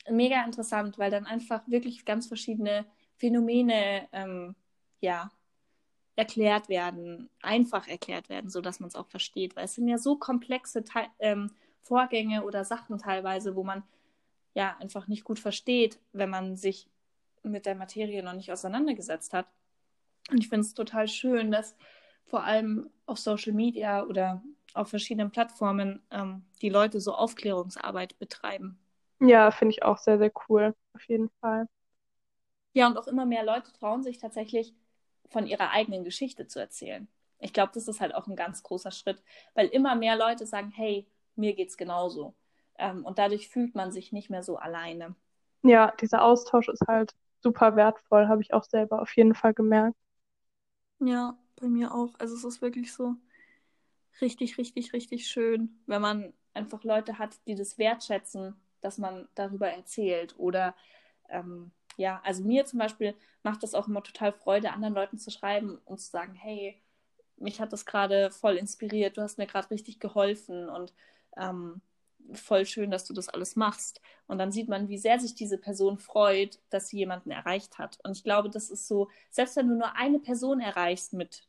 mega 0.10 0.44
interessant, 0.44 0.98
weil 0.98 1.12
dann 1.12 1.26
einfach 1.26 1.62
wirklich 1.68 2.06
ganz 2.06 2.28
verschiedene 2.28 2.86
Phänomene 3.18 4.08
ähm, 4.12 4.56
ja, 5.00 5.32
erklärt 6.16 6.70
werden, 6.70 7.30
einfach 7.42 7.88
erklärt 7.88 8.30
werden, 8.30 8.50
sodass 8.50 8.80
man 8.80 8.88
es 8.88 8.96
auch 8.96 9.08
versteht. 9.08 9.56
Weil 9.56 9.66
es 9.66 9.76
sind 9.76 9.88
ja 9.88 9.98
so 9.98 10.16
komplexe 10.16 10.84
Te 10.84 11.08
ähm, 11.20 11.52
Vorgänge 11.82 12.44
oder 12.44 12.66
Sachen 12.66 12.98
teilweise, 12.98 13.56
wo 13.56 13.64
man 13.64 13.84
ja 14.56 14.76
einfach 14.80 15.08
nicht 15.08 15.24
gut 15.24 15.40
versteht, 15.40 16.00
wenn 16.14 16.30
man 16.30 16.56
sich 16.56 16.90
mit 17.44 17.66
der 17.66 17.76
Materie 17.76 18.24
noch 18.24 18.34
nicht 18.34 18.52
auseinandergesetzt 18.52 19.34
hat. 19.34 19.48
Und 20.32 20.40
ich 20.40 20.50
finde 20.50 20.66
es 20.66 20.74
total 20.74 21.08
schön, 21.08 21.52
dass 21.52 21.76
vor 22.26 22.44
allem 22.44 22.90
auf 23.06 23.20
Social 23.20 23.54
Media 23.54 24.04
oder 24.04 24.42
auf 24.74 24.90
verschiedenen 24.90 25.32
Plattformen 25.32 26.02
ähm, 26.10 26.44
die 26.62 26.70
Leute 26.70 27.00
so 27.00 27.14
Aufklärungsarbeit 27.14 28.18
betreiben. 28.18 28.80
Ja, 29.20 29.52
finde 29.52 29.74
ich 29.74 29.84
auch 29.84 29.98
sehr, 29.98 30.18
sehr 30.18 30.32
cool, 30.50 30.74
auf 30.94 31.04
jeden 31.10 31.30
Fall. 31.42 31.68
Ja, 32.74 32.88
und 32.88 32.98
auch 32.98 33.08
immer 33.08 33.26
mehr 33.26 33.44
Leute 33.44 33.72
trauen 33.74 34.04
sich 34.04 34.18
tatsächlich 34.20 34.74
von 35.30 35.48
ihrer 35.48 35.72
eigenen 35.72 36.04
Geschichte 36.04 36.48
zu 36.48 36.60
erzählen. 36.60 37.08
Ich 37.40 37.54
glaube, 37.54 37.72
das 37.74 37.88
ist 37.88 38.02
halt 38.02 38.14
auch 38.16 38.28
ein 38.28 38.36
ganz 38.36 38.64
großer 38.64 38.92
Schritt, 38.92 39.22
weil 39.54 39.68
immer 39.68 39.96
mehr 39.96 40.16
Leute 40.18 40.46
sagen, 40.46 40.72
hey, 40.72 41.08
mir 41.36 41.54
geht's 41.56 41.78
genauso. 41.78 42.36
Ähm, 42.78 43.04
und 43.06 43.18
dadurch 43.20 43.50
fühlt 43.50 43.76
man 43.76 43.92
sich 43.92 44.12
nicht 44.12 44.30
mehr 44.30 44.44
so 44.44 44.58
alleine. 44.58 45.16
Ja, 45.64 45.92
dieser 46.00 46.24
Austausch 46.24 46.70
ist 46.70 46.88
halt 46.88 47.14
super 47.42 47.76
wertvoll, 47.76 48.28
habe 48.30 48.42
ich 48.42 48.54
auch 48.54 48.64
selber 48.64 49.02
auf 49.02 49.14
jeden 49.18 49.36
Fall 49.36 49.54
gemerkt. 49.54 49.98
Ja, 51.00 51.38
bei 51.56 51.68
mir 51.70 51.94
auch. 51.94 52.14
Also 52.20 52.36
es 52.36 52.44
ist 52.44 52.62
wirklich 52.62 52.92
so 52.94 53.16
richtig, 54.22 54.58
richtig, 54.58 54.94
richtig 54.94 55.28
schön, 55.28 55.80
wenn 55.86 56.02
man 56.02 56.34
einfach 56.54 56.84
Leute 56.84 57.18
hat, 57.20 57.38
die 57.48 57.56
das 57.56 57.78
wertschätzen, 57.78 58.56
dass 58.86 58.98
man 59.00 59.28
darüber 59.36 59.70
erzählt. 59.70 60.36
Oder 60.38 60.76
ähm, 61.30 61.72
ja, 61.98 62.22
also 62.24 62.44
mir 62.44 62.66
zum 62.66 62.80
Beispiel 62.80 63.16
macht 63.44 63.64
das 63.64 63.74
auch 63.74 63.88
immer 63.88 64.04
total 64.04 64.32
Freude, 64.32 64.72
anderen 64.72 64.94
Leuten 64.94 65.18
zu 65.18 65.32
schreiben 65.32 65.80
und 65.86 66.00
zu 66.00 66.10
sagen, 66.10 66.36
hey, 66.36 66.82
mich 67.38 67.60
hat 67.60 67.74
das 67.74 67.86
gerade 67.86 68.32
voll 68.32 68.56
inspiriert, 68.56 69.18
du 69.18 69.22
hast 69.22 69.38
mir 69.38 69.48
gerade 69.48 69.72
richtig 69.72 70.00
geholfen 70.00 70.70
und 70.70 70.94
ähm, 71.36 71.82
voll 72.34 72.66
schön, 72.66 72.92
dass 72.92 73.06
du 73.06 73.14
das 73.14 73.30
alles 73.30 73.56
machst. 73.56 74.02
Und 74.28 74.38
dann 74.38 74.52
sieht 74.52 74.70
man, 74.70 74.88
wie 74.88 74.98
sehr 74.98 75.20
sich 75.20 75.36
diese 75.36 75.58
Person 75.58 75.98
freut, 75.98 76.60
dass 76.70 76.90
sie 76.90 76.98
jemanden 76.98 77.32
erreicht 77.32 77.78
hat. 77.78 78.00
Und 78.04 78.16
ich 78.18 78.24
glaube, 78.24 78.50
das 78.50 78.70
ist 78.70 78.88
so, 78.88 79.10
selbst 79.32 79.56
wenn 79.58 79.68
du 79.68 79.76
nur 79.76 79.96
eine 79.96 80.20
Person 80.20 80.60
erreichst 80.60 81.14
mit 81.14 81.48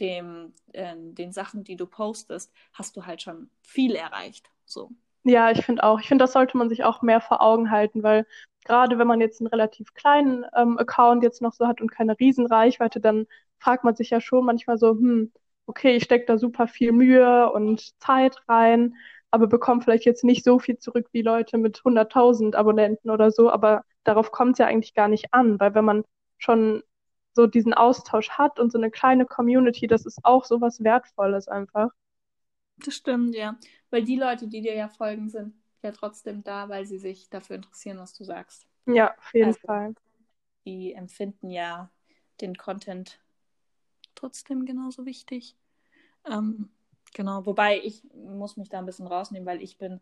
dem, 0.00 0.52
äh, 0.72 0.94
den 0.96 1.32
Sachen, 1.32 1.64
die 1.64 1.76
du 1.76 1.86
postest, 1.86 2.52
hast 2.72 2.96
du 2.96 3.06
halt 3.06 3.22
schon 3.22 3.50
viel 3.62 3.94
erreicht. 3.94 4.50
So. 4.64 4.90
Ja, 5.28 5.50
ich 5.50 5.64
finde 5.64 5.82
auch. 5.82 5.98
Ich 6.00 6.06
finde, 6.08 6.22
das 6.22 6.32
sollte 6.32 6.56
man 6.56 6.68
sich 6.68 6.84
auch 6.84 7.02
mehr 7.02 7.20
vor 7.20 7.42
Augen 7.42 7.70
halten, 7.70 8.02
weil 8.04 8.26
gerade 8.64 8.96
wenn 8.98 9.08
man 9.08 9.20
jetzt 9.20 9.40
einen 9.40 9.48
relativ 9.48 9.92
kleinen 9.94 10.44
ähm, 10.56 10.78
Account 10.78 11.22
jetzt 11.24 11.42
noch 11.42 11.52
so 11.52 11.66
hat 11.66 11.80
und 11.80 11.90
keine 11.90 12.18
Riesenreichweite, 12.18 13.00
dann 13.00 13.26
fragt 13.58 13.82
man 13.84 13.96
sich 13.96 14.10
ja 14.10 14.20
schon 14.20 14.44
manchmal 14.44 14.78
so, 14.78 14.90
hm, 14.90 15.32
okay, 15.66 15.96
ich 15.96 16.04
stecke 16.04 16.26
da 16.26 16.38
super 16.38 16.68
viel 16.68 16.92
Mühe 16.92 17.50
und 17.52 18.00
Zeit 18.00 18.36
rein, 18.48 18.94
aber 19.32 19.48
bekomme 19.48 19.82
vielleicht 19.82 20.04
jetzt 20.04 20.22
nicht 20.22 20.44
so 20.44 20.60
viel 20.60 20.78
zurück 20.78 21.08
wie 21.12 21.22
Leute 21.22 21.58
mit 21.58 21.82
100.000 21.84 22.54
Abonnenten 22.54 23.10
oder 23.10 23.32
so, 23.32 23.50
aber 23.50 23.84
darauf 24.04 24.30
kommt 24.30 24.52
es 24.52 24.58
ja 24.58 24.66
eigentlich 24.66 24.94
gar 24.94 25.08
nicht 25.08 25.34
an, 25.34 25.58
weil 25.58 25.74
wenn 25.74 25.84
man 25.84 26.04
schon 26.38 26.82
so 27.34 27.46
diesen 27.48 27.74
Austausch 27.74 28.30
hat 28.30 28.60
und 28.60 28.70
so 28.72 28.78
eine 28.78 28.90
kleine 28.92 29.26
Community, 29.26 29.88
das 29.88 30.06
ist 30.06 30.20
auch 30.24 30.44
so 30.44 30.60
was 30.60 30.84
Wertvolles 30.84 31.48
einfach. 31.48 31.90
Das 32.78 32.94
stimmt, 32.96 33.34
ja. 33.34 33.58
Weil 33.90 34.04
die 34.04 34.16
Leute, 34.16 34.48
die 34.48 34.60
dir 34.60 34.74
ja 34.74 34.88
folgen, 34.88 35.28
sind 35.28 35.54
ja 35.82 35.92
trotzdem 35.92 36.42
da, 36.42 36.68
weil 36.68 36.86
sie 36.86 36.98
sich 36.98 37.28
dafür 37.28 37.56
interessieren, 37.56 37.98
was 37.98 38.14
du 38.14 38.24
sagst. 38.24 38.66
Ja, 38.86 39.16
auf 39.16 39.34
jeden 39.34 39.46
also, 39.46 39.60
Fall. 39.60 39.94
Die 40.64 40.92
empfinden 40.92 41.50
ja 41.50 41.90
den 42.40 42.56
Content 42.56 43.20
trotzdem 44.14 44.64
genauso 44.66 45.06
wichtig. 45.06 45.56
Ähm, 46.28 46.70
genau, 47.14 47.46
wobei 47.46 47.80
ich 47.80 48.02
muss 48.14 48.56
mich 48.56 48.68
da 48.68 48.78
ein 48.78 48.86
bisschen 48.86 49.06
rausnehmen, 49.06 49.46
weil 49.46 49.62
ich 49.62 49.78
bin 49.78 50.00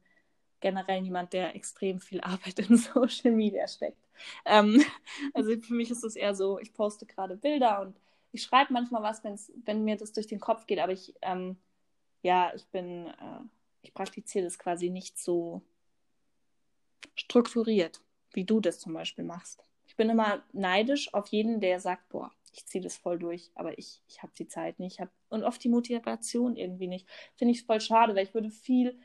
generell 0.61 1.03
niemand, 1.03 1.32
der 1.32 1.55
extrem 1.55 2.01
viel 2.01 2.20
Arbeit 2.22 2.59
in 2.59 2.76
Social 2.76 3.32
Media 3.32 3.68
steckt. 3.68 4.03
Ähm, 4.45 4.82
also 5.35 5.59
für 5.61 5.74
mich 5.74 5.91
ist 5.91 6.05
es 6.05 6.16
eher 6.16 6.35
so, 6.35 6.59
ich 6.59 6.72
poste 6.72 7.07
gerade 7.07 7.37
Bilder 7.37 7.80
und 7.82 7.97
ich 8.32 8.43
schreibe 8.43 8.72
manchmal 8.72 9.03
was, 9.03 9.22
wenn 9.22 9.85
mir 9.85 9.97
das 9.97 10.12
durch 10.12 10.26
den 10.26 10.41
Kopf 10.41 10.66
geht, 10.66 10.80
aber 10.80 10.93
ich, 10.93 11.14
ähm, 11.22 11.57
ja, 12.22 12.53
ich 12.55 12.66
bin, 12.66 13.07
äh, 13.07 13.41
ich 13.85 13.95
praktiziere 13.95 14.45
das 14.45 14.59
quasi 14.59 14.91
nicht 14.91 15.18
so 15.18 15.62
strukturiert, 17.14 18.01
wie 18.32 18.45
du 18.45 18.61
das 18.61 18.80
zum 18.80 18.95
Beispiel 18.95 19.24
machst. 19.24 19.62
Ich 19.87 19.97
bin 19.97 20.11
immer 20.11 20.43
neidisch 20.53 21.12
auf 21.12 21.28
jeden, 21.28 21.61
der 21.61 21.78
sagt, 21.78 22.09
boah, 22.09 22.32
ich 22.53 22.66
ziehe 22.66 22.82
das 22.82 22.97
voll 22.97 23.18
durch, 23.18 23.51
aber 23.55 23.78
ich, 23.78 24.03
ich 24.09 24.22
habe 24.22 24.32
die 24.39 24.49
Zeit 24.49 24.78
nicht. 24.78 25.01
Hab, 25.01 25.11
und 25.28 25.45
oft 25.45 25.62
die 25.62 25.68
Motivation 25.68 26.57
irgendwie 26.57 26.89
nicht. 26.89 27.07
Finde 27.37 27.53
ich 27.53 27.64
voll 27.64 27.80
schade, 27.80 28.14
weil 28.14 28.24
ich 28.24 28.35
würde 28.35 28.51
viel 28.51 28.99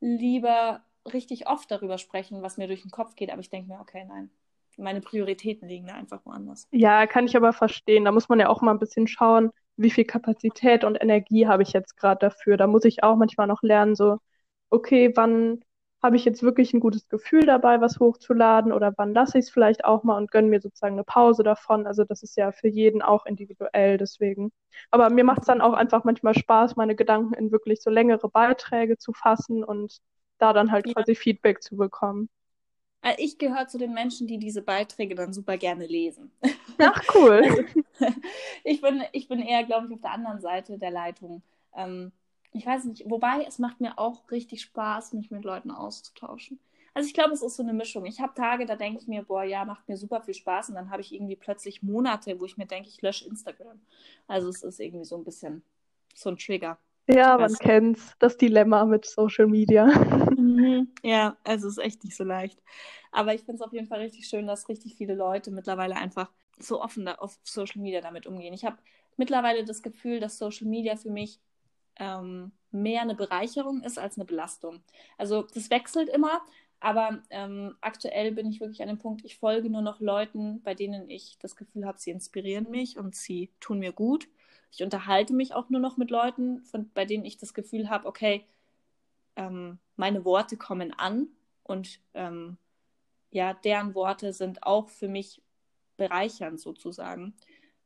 lieber 0.00 0.84
richtig 1.12 1.48
oft 1.48 1.70
darüber 1.70 1.98
sprechen, 1.98 2.42
was 2.42 2.56
mir 2.56 2.68
durch 2.68 2.82
den 2.82 2.90
Kopf 2.90 3.16
geht, 3.16 3.30
aber 3.30 3.40
ich 3.40 3.50
denke 3.50 3.68
mir, 3.68 3.80
okay, 3.80 4.04
nein, 4.06 4.30
meine 4.76 5.00
Prioritäten 5.00 5.68
liegen 5.68 5.88
da 5.88 5.94
einfach 5.94 6.24
woanders. 6.24 6.68
Ja, 6.70 7.06
kann 7.06 7.26
ich 7.26 7.36
aber 7.36 7.52
verstehen. 7.52 8.04
Da 8.04 8.12
muss 8.12 8.28
man 8.28 8.40
ja 8.40 8.48
auch 8.48 8.62
mal 8.62 8.72
ein 8.72 8.78
bisschen 8.78 9.06
schauen, 9.06 9.50
wie 9.80 9.90
viel 9.90 10.04
Kapazität 10.04 10.84
und 10.84 11.00
Energie 11.00 11.46
habe 11.46 11.62
ich 11.62 11.72
jetzt 11.72 11.96
gerade 11.96 12.18
dafür. 12.20 12.56
Da 12.56 12.66
muss 12.66 12.84
ich 12.84 13.02
auch 13.02 13.16
manchmal 13.16 13.46
noch 13.46 13.62
lernen, 13.62 13.94
so, 13.94 14.18
okay, 14.70 15.12
wann 15.16 15.60
habe 16.02 16.16
ich 16.16 16.24
jetzt 16.24 16.42
wirklich 16.42 16.72
ein 16.72 16.80
gutes 16.80 17.08
Gefühl 17.08 17.44
dabei, 17.46 17.80
was 17.80 18.00
hochzuladen 18.00 18.72
oder 18.72 18.94
wann 18.96 19.12
lasse 19.12 19.38
ich 19.38 19.46
es 19.46 19.50
vielleicht 19.50 19.84
auch 19.84 20.02
mal 20.02 20.16
und 20.16 20.30
gönne 20.30 20.48
mir 20.48 20.60
sozusagen 20.60 20.94
eine 20.94 21.04
Pause 21.04 21.42
davon. 21.42 21.86
Also 21.86 22.04
das 22.04 22.22
ist 22.22 22.36
ja 22.36 22.52
für 22.52 22.68
jeden 22.68 23.02
auch 23.02 23.26
individuell, 23.26 23.98
deswegen. 23.98 24.50
Aber 24.90 25.10
mir 25.10 25.24
macht 25.24 25.40
es 25.40 25.46
dann 25.46 25.60
auch 25.60 25.74
einfach 25.74 26.04
manchmal 26.04 26.34
Spaß, 26.34 26.76
meine 26.76 26.96
Gedanken 26.96 27.34
in 27.34 27.52
wirklich 27.52 27.82
so 27.82 27.90
längere 27.90 28.28
Beiträge 28.30 28.96
zu 28.96 29.12
fassen 29.12 29.62
und 29.62 29.98
da 30.38 30.52
dann 30.54 30.72
halt 30.72 30.86
ja. 30.86 30.94
quasi 30.94 31.14
Feedback 31.14 31.62
zu 31.62 31.76
bekommen. 31.76 32.30
Äh, 33.02 33.14
ich 33.18 33.38
gehöre 33.38 33.68
zu 33.68 33.78
den 33.78 33.94
Menschen, 33.94 34.26
die 34.26 34.38
diese 34.38 34.62
Beiträge 34.62 35.14
dann 35.14 35.32
super 35.32 35.56
gerne 35.56 35.86
lesen. 35.86 36.30
Ach, 36.78 37.02
cool. 37.14 37.66
Ich, 38.64 38.80
bin, 38.80 39.02
ich 39.12 39.28
bin 39.28 39.40
eher, 39.40 39.64
glaube 39.64 39.86
ich, 39.86 39.92
auf 39.92 40.00
der 40.00 40.12
anderen 40.12 40.40
Seite 40.40 40.78
der 40.78 40.90
Leitung. 40.90 41.42
Ähm, 41.76 42.12
ich 42.52 42.64
weiß 42.64 42.84
nicht, 42.84 43.04
wobei 43.08 43.44
es 43.46 43.58
macht 43.58 43.80
mir 43.80 43.98
auch 43.98 44.30
richtig 44.30 44.62
Spaß, 44.62 45.12
mich 45.12 45.30
mit 45.30 45.44
Leuten 45.44 45.70
auszutauschen. 45.70 46.58
Also 46.94 47.06
ich 47.06 47.14
glaube, 47.14 47.32
es 47.32 47.42
ist 47.42 47.56
so 47.56 47.62
eine 47.62 47.72
Mischung. 47.72 48.04
Ich 48.06 48.20
habe 48.20 48.34
Tage, 48.34 48.66
da 48.66 48.74
denke 48.76 49.00
ich 49.00 49.06
mir, 49.06 49.22
boah, 49.22 49.44
ja, 49.44 49.64
macht 49.64 49.88
mir 49.88 49.96
super 49.96 50.22
viel 50.22 50.34
Spaß 50.34 50.70
und 50.70 50.74
dann 50.74 50.90
habe 50.90 51.02
ich 51.02 51.14
irgendwie 51.14 51.36
plötzlich 51.36 51.82
Monate, 51.82 52.40
wo 52.40 52.46
ich 52.46 52.56
mir 52.56 52.66
denke, 52.66 52.88
ich 52.88 53.00
lösche 53.02 53.26
Instagram. 53.28 53.80
Also 54.26 54.48
es 54.48 54.62
ist 54.62 54.80
irgendwie 54.80 55.04
so 55.04 55.16
ein 55.16 55.24
bisschen 55.24 55.62
so 56.14 56.30
ein 56.30 56.36
Trigger. 56.36 56.78
Ja, 57.14 57.38
man 57.38 57.54
kennt's. 57.54 58.14
Das 58.18 58.36
Dilemma 58.36 58.84
mit 58.84 59.06
Social 59.06 59.46
Media. 59.46 59.86
Mhm. 60.40 60.88
Ja, 61.02 61.36
also 61.44 61.68
es 61.68 61.76
ist 61.76 61.84
echt 61.84 62.04
nicht 62.04 62.16
so 62.16 62.24
leicht. 62.24 62.58
Aber 63.12 63.34
ich 63.34 63.42
finde 63.42 63.56
es 63.56 63.60
auf 63.62 63.72
jeden 63.72 63.86
Fall 63.86 64.00
richtig 64.00 64.26
schön, 64.26 64.46
dass 64.46 64.68
richtig 64.68 64.94
viele 64.94 65.14
Leute 65.14 65.50
mittlerweile 65.50 65.96
einfach 65.96 66.30
so 66.58 66.80
offen 66.82 67.04
da 67.04 67.16
auf 67.16 67.38
Social 67.44 67.80
Media 67.80 68.00
damit 68.00 68.26
umgehen. 68.26 68.54
Ich 68.54 68.64
habe 68.64 68.78
mittlerweile 69.16 69.64
das 69.64 69.82
Gefühl, 69.82 70.20
dass 70.20 70.38
Social 70.38 70.66
Media 70.66 70.96
für 70.96 71.10
mich 71.10 71.40
ähm, 71.96 72.52
mehr 72.70 73.02
eine 73.02 73.14
Bereicherung 73.14 73.82
ist 73.82 73.98
als 73.98 74.16
eine 74.16 74.24
Belastung. 74.24 74.80
Also 75.18 75.42
das 75.54 75.70
wechselt 75.70 76.08
immer, 76.08 76.40
aber 76.80 77.22
ähm, 77.30 77.76
aktuell 77.80 78.32
bin 78.32 78.46
ich 78.46 78.60
wirklich 78.60 78.80
an 78.82 78.88
dem 78.88 78.98
Punkt, 78.98 79.24
ich 79.24 79.36
folge 79.36 79.68
nur 79.68 79.82
noch 79.82 80.00
Leuten, 80.00 80.62
bei 80.62 80.74
denen 80.74 81.10
ich 81.10 81.36
das 81.40 81.56
Gefühl 81.56 81.86
habe, 81.86 81.98
sie 81.98 82.10
inspirieren 82.10 82.70
mich 82.70 82.98
und 82.98 83.14
sie 83.14 83.50
tun 83.60 83.78
mir 83.80 83.92
gut. 83.92 84.28
Ich 84.72 84.82
unterhalte 84.82 85.34
mich 85.34 85.54
auch 85.54 85.68
nur 85.68 85.80
noch 85.80 85.96
mit 85.96 86.10
Leuten, 86.10 86.62
von, 86.64 86.90
bei 86.92 87.04
denen 87.04 87.24
ich 87.24 87.38
das 87.38 87.54
Gefühl 87.54 87.90
habe, 87.90 88.06
okay, 88.06 88.44
ähm, 89.36 89.78
meine 89.96 90.24
Worte 90.24 90.56
kommen 90.56 90.92
an 90.92 91.28
und 91.62 92.00
ähm, 92.14 92.56
ja, 93.30 93.54
deren 93.54 93.94
Worte 93.94 94.32
sind 94.32 94.62
auch 94.64 94.88
für 94.88 95.08
mich 95.08 95.42
bereichernd 95.96 96.60
sozusagen, 96.60 97.34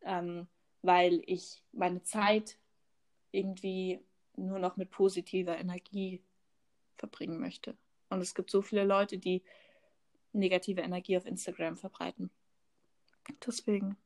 ähm, 0.03 0.47
weil 0.83 1.23
ich 1.27 1.63
meine 1.73 2.03
Zeit 2.03 2.59
irgendwie 3.31 4.01
nur 4.37 4.59
noch 4.59 4.77
mit 4.77 4.91
positiver 4.91 5.59
Energie 5.59 6.23
verbringen 6.97 7.41
möchte. 7.41 7.77
Und 8.11 8.21
es 8.21 8.35
gibt 8.35 8.51
so 8.51 8.63
viele 8.63 8.85
Leute, 8.85 9.19
die 9.19 9.43
negative 10.33 10.81
Energie 10.81 11.17
auf 11.17 11.27
Instagram 11.27 11.77
verbreiten. 11.77 12.31
Deswegen 13.47 13.97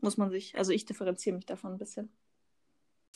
muss 0.00 0.16
man 0.16 0.30
sich, 0.30 0.56
also 0.56 0.72
ich 0.72 0.84
differenziere 0.84 1.36
mich 1.36 1.46
davon 1.46 1.72
ein 1.72 1.78
bisschen 1.78 2.10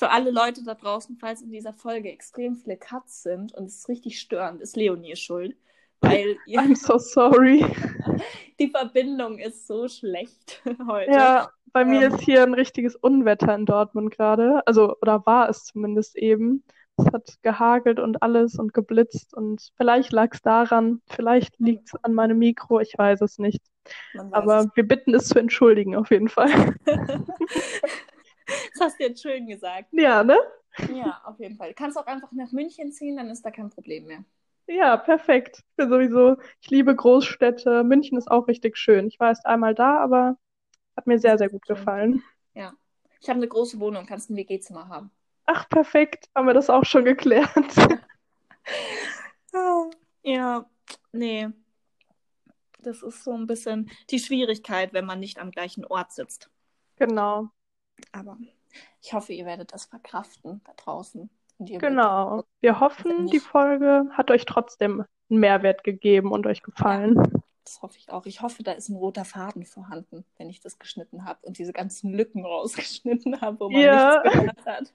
für 0.01 0.11
alle 0.11 0.31
Leute 0.31 0.65
da 0.65 0.75
draußen, 0.75 1.19
falls 1.21 1.43
in 1.43 1.51
dieser 1.51 1.75
Folge 1.75 2.11
extrem 2.11 2.57
viele 2.57 2.79
Cuts 2.79 3.23
sind 3.23 3.55
und 3.55 3.67
es 3.67 3.81
ist 3.81 3.89
richtig 3.91 4.19
störend, 4.19 4.63
ist 4.63 4.75
Leonie 4.75 5.15
schuld. 5.15 5.55
Weil 6.01 6.39
ihr... 6.47 6.59
I'm 6.59 6.75
so 6.75 6.97
sorry. 6.97 7.67
Die 8.59 8.71
Verbindung 8.71 9.39
ist 9.39 9.67
so 9.67 9.89
schlecht 9.89 10.63
heute. 10.89 11.13
Ja, 11.13 11.51
bei 11.75 11.85
mir 11.85 12.07
ähm... 12.07 12.15
ist 12.15 12.23
hier 12.23 12.43
ein 12.43 12.55
richtiges 12.55 12.97
Unwetter 12.97 13.55
in 13.55 13.67
Dortmund 13.67 14.17
gerade. 14.17 14.67
Also, 14.67 14.97
oder 15.03 15.27
war 15.27 15.51
es 15.51 15.65
zumindest 15.65 16.17
eben. 16.17 16.65
Es 16.97 17.05
hat 17.13 17.37
gehagelt 17.43 18.01
und 18.01 18.23
alles 18.23 18.59
und 18.59 18.73
geblitzt 18.73 19.35
und 19.35 19.71
vielleicht 19.77 20.13
lag 20.13 20.33
es 20.33 20.43
daran, 20.43 21.01
vielleicht 21.09 21.59
liegt 21.59 21.89
es 21.89 22.05
an 22.05 22.13
meinem 22.13 22.39
Mikro, 22.39 22.81
ich 22.81 22.97
weiß 22.97 23.21
es 23.23 23.39
nicht. 23.39 23.63
Aber 24.33 24.71
wir 24.75 24.87
bitten 24.87 25.15
es 25.15 25.29
zu 25.29 25.39
entschuldigen 25.39 25.97
auf 25.97 26.11
jeden 26.11 26.29
Fall. 26.29 26.75
Das 28.73 28.81
hast 28.81 29.01
du 29.01 29.05
jetzt 29.05 29.23
schön 29.23 29.47
gesagt. 29.47 29.89
Ja, 29.93 30.23
ne? 30.23 30.39
Ja, 30.93 31.21
auf 31.25 31.39
jeden 31.39 31.57
Fall. 31.57 31.69
Du 31.69 31.75
kannst 31.75 31.99
auch 31.99 32.07
einfach 32.07 32.33
nach 32.33 32.53
München 32.53 32.93
ziehen, 32.93 33.17
dann 33.17 33.29
ist 33.29 33.45
da 33.45 33.51
kein 33.51 33.71
Problem 33.71 34.07
mehr. 34.07 34.25
Ja, 34.67 34.97
perfekt. 34.97 35.59
Ich 35.59 35.77
bin 35.77 35.91
sowieso, 35.91 36.37
ich 36.61 36.71
liebe 36.71 36.95
Großstädte. 36.95 37.83
München 37.83 38.17
ist 38.17 38.31
auch 38.31 38.47
richtig 38.47 38.77
schön. 38.77 39.09
Ich 39.09 39.19
war 39.19 39.29
erst 39.29 39.47
einmal 39.47 39.75
da, 39.75 39.99
aber 39.99 40.39
hat 40.97 41.07
mir 41.07 41.19
sehr, 41.19 41.39
sehr 41.39 41.49
gut 41.49 41.67
gefallen. 41.67 42.23
Ja. 42.55 42.73
Ich 43.21 43.29
habe 43.29 43.39
eine 43.39 43.49
große 43.49 43.81
Wohnung, 43.81 44.07
kannst 44.07 44.31
ein 44.31 44.37
WG-Zimmer 44.37 44.89
haben. 44.89 45.11
Ach, 45.47 45.69
perfekt. 45.69 46.29
Haben 46.35 46.47
wir 46.47 46.55
das 46.55 46.71
auch 46.71 46.85
schon 46.85 47.05
geklärt. 47.05 47.51
ja, 50.23 50.65
nee. 51.13 51.49
Das 52.79 53.03
ist 53.03 53.25
so 53.25 53.33
ein 53.33 53.47
bisschen 53.47 53.91
die 54.11 54.21
Schwierigkeit, 54.21 54.93
wenn 54.93 55.05
man 55.05 55.21
nicht 55.21 55.39
am 55.39 55.51
gleichen 55.51 55.85
Ort 55.85 56.13
sitzt. 56.13 56.49
Genau. 56.97 57.51
Aber 58.13 58.39
ich 59.03 59.13
hoffe, 59.13 59.33
ihr 59.33 59.47
werdet 59.47 59.73
das 59.73 59.87
verkraften 59.87 60.61
da 60.65 60.73
draußen. 60.77 61.31
Genau. 61.59 62.45
Wir 62.61 62.81
hoffen, 62.81 63.27
die 63.27 63.41
Folge 63.41 64.07
hat 64.13 64.31
euch 64.31 64.47
trotzdem 64.47 65.05
einen 65.29 65.41
Mehrwert 65.41 65.85
gegeben 65.85 66.33
und 66.33 66.47
euch 66.47 66.63
gefallen. 66.63 67.17
Ja, 67.17 67.41
das 67.65 67.83
hoffe 67.83 67.99
ich 67.99 68.11
auch. 68.11 68.25
Ich 68.27 68.41
hoffe, 68.41 68.63
da 68.63 68.73
ist 68.73 68.89
ein 68.89 68.97
roter 68.97 69.25
Faden 69.25 69.67
vorhanden, 69.67 70.25
wenn 70.39 70.49
ich 70.49 70.61
das 70.61 70.79
geschnitten 70.79 71.25
habe 71.25 71.41
und 71.43 71.59
diese 71.59 71.73
ganzen 71.73 72.13
Lücken 72.13 72.45
rausgeschnitten 72.45 73.41
habe, 73.41 73.61
wo 73.61 73.71
man 73.71 73.81
ja. 73.81 74.23
nichts 74.23 74.33
gehört 74.33 74.67
hat. 74.67 74.93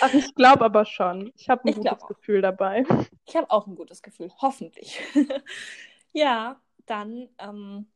Ach, 0.00 0.14
ich 0.14 0.34
glaube 0.34 0.64
aber 0.64 0.84
schon. 0.84 1.32
Ich 1.36 1.48
habe 1.48 1.64
ein 1.64 1.68
ich 1.68 1.76
gutes 1.76 2.06
Gefühl 2.06 2.40
dabei. 2.40 2.84
Ich 3.26 3.36
habe 3.36 3.50
auch 3.50 3.66
ein 3.66 3.74
gutes 3.74 4.02
Gefühl, 4.02 4.30
hoffentlich. 4.40 5.00
ja, 6.12 6.60
dann 6.86 7.28
ähm, 7.38 7.86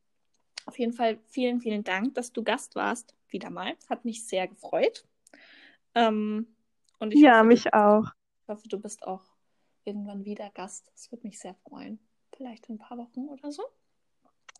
auf 0.71 0.79
jeden 0.79 0.93
Fall 0.93 1.19
vielen, 1.27 1.61
vielen 1.61 1.83
Dank, 1.83 2.15
dass 2.15 2.33
du 2.33 2.45
Gast 2.45 2.77
warst 2.77 3.13
wieder 3.29 3.51
mal. 3.51 3.75
Hat 3.89 4.05
mich 4.05 4.25
sehr 4.25 4.47
gefreut. 4.47 5.05
Ähm, 5.97 6.47
und 7.01 7.13
ja, 7.13 7.39
hoffe, 7.39 7.47
mich 7.49 7.75
auch. 7.75 8.05
Ich 8.43 8.49
hoffe, 8.49 8.69
du 8.69 8.79
bist 8.79 9.05
auch 9.05 9.25
irgendwann 9.85 10.25
wieder 10.25 10.49
Gast. 10.51 10.89
Das 10.93 11.11
würde 11.11 11.27
mich 11.27 11.41
sehr 11.41 11.55
freuen. 11.55 11.99
Vielleicht 12.37 12.69
in 12.69 12.77
ein 12.77 12.79
paar 12.79 12.99
Wochen 12.99 13.29
oder 13.29 13.51
so. 13.51 13.65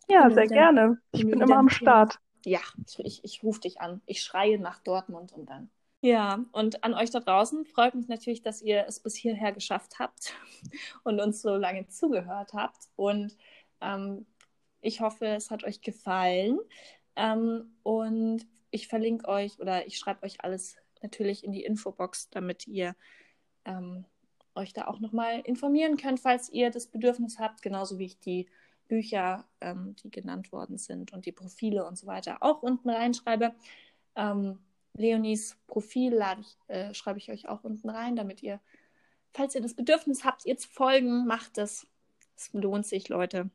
Ja, 0.09 0.29
sehr 0.29 0.47
dann, 0.47 0.57
gerne. 0.57 1.01
Ich 1.13 1.25
bin 1.25 1.39
immer 1.39 1.55
am 1.55 1.69
Start. 1.69 2.19
Ja, 2.43 2.59
ich, 2.97 3.23
ich 3.23 3.41
rufe 3.41 3.61
dich 3.61 3.79
an. 3.79 4.01
Ich 4.05 4.21
schreie 4.21 4.59
nach 4.59 4.79
Dortmund 4.79 5.31
und 5.31 5.49
dann. 5.49 5.69
Ja, 6.01 6.43
und 6.51 6.83
an 6.83 6.93
euch 6.93 7.11
da 7.11 7.21
draußen 7.21 7.63
freut 7.63 7.95
mich 7.95 8.09
natürlich, 8.09 8.41
dass 8.41 8.61
ihr 8.61 8.83
es 8.85 8.99
bis 8.99 9.15
hierher 9.15 9.53
geschafft 9.53 9.99
habt 9.99 10.33
und 11.05 11.21
uns 11.21 11.41
so 11.41 11.55
lange 11.55 11.87
zugehört 11.87 12.51
habt. 12.53 12.89
Und 12.97 13.37
ähm, 13.79 14.25
Ich 14.81 15.01
hoffe, 15.01 15.27
es 15.27 15.51
hat 15.51 15.63
euch 15.63 15.81
gefallen. 15.81 16.59
Ähm, 17.15 17.75
und 17.83 18.45
ich 18.71 18.87
verlinke 18.87 19.27
euch 19.27 19.59
oder 19.59 19.85
ich 19.85 19.97
schreibe 19.97 20.23
euch 20.23 20.43
alles 20.43 20.77
natürlich 21.01 21.43
in 21.43 21.51
die 21.51 21.63
Infobox, 21.63 22.29
damit 22.29 22.67
ihr 22.67 22.95
ähm, 23.65 24.05
euch 24.55 24.73
da 24.73 24.87
auch 24.87 24.99
nochmal 24.99 25.41
informieren 25.41 25.97
könnt, 25.97 26.19
falls 26.19 26.49
ihr 26.49 26.71
das 26.71 26.87
Bedürfnis 26.87 27.39
habt, 27.39 27.61
genauso 27.61 27.99
wie 27.99 28.05
ich 28.05 28.19
die 28.19 28.47
Bücher, 28.87 29.45
ähm, 29.61 29.95
die 30.03 30.11
genannt 30.11 30.51
worden 30.51 30.77
sind 30.77 31.13
und 31.13 31.25
die 31.25 31.31
Profile 31.31 31.85
und 31.85 31.97
so 31.97 32.07
weiter 32.07 32.43
auch 32.43 32.61
unten 32.61 32.89
reinschreibe. 32.89 33.53
Ähm, 34.15 34.59
Leonies 34.93 35.57
Profil 35.67 36.21
ich, 36.41 36.57
äh, 36.67 36.93
schreibe 36.93 37.17
ich 37.17 37.31
euch 37.31 37.47
auch 37.47 37.63
unten 37.63 37.89
rein, 37.89 38.17
damit 38.17 38.43
ihr, 38.43 38.59
falls 39.33 39.55
ihr 39.55 39.61
das 39.61 39.73
Bedürfnis 39.73 40.25
habt, 40.25 40.45
ihr 40.45 40.57
zu 40.57 40.67
folgen, 40.67 41.25
macht 41.25 41.57
es. 41.57 41.87
Es 42.35 42.51
lohnt 42.51 42.85
sich, 42.85 43.07
Leute. 43.07 43.49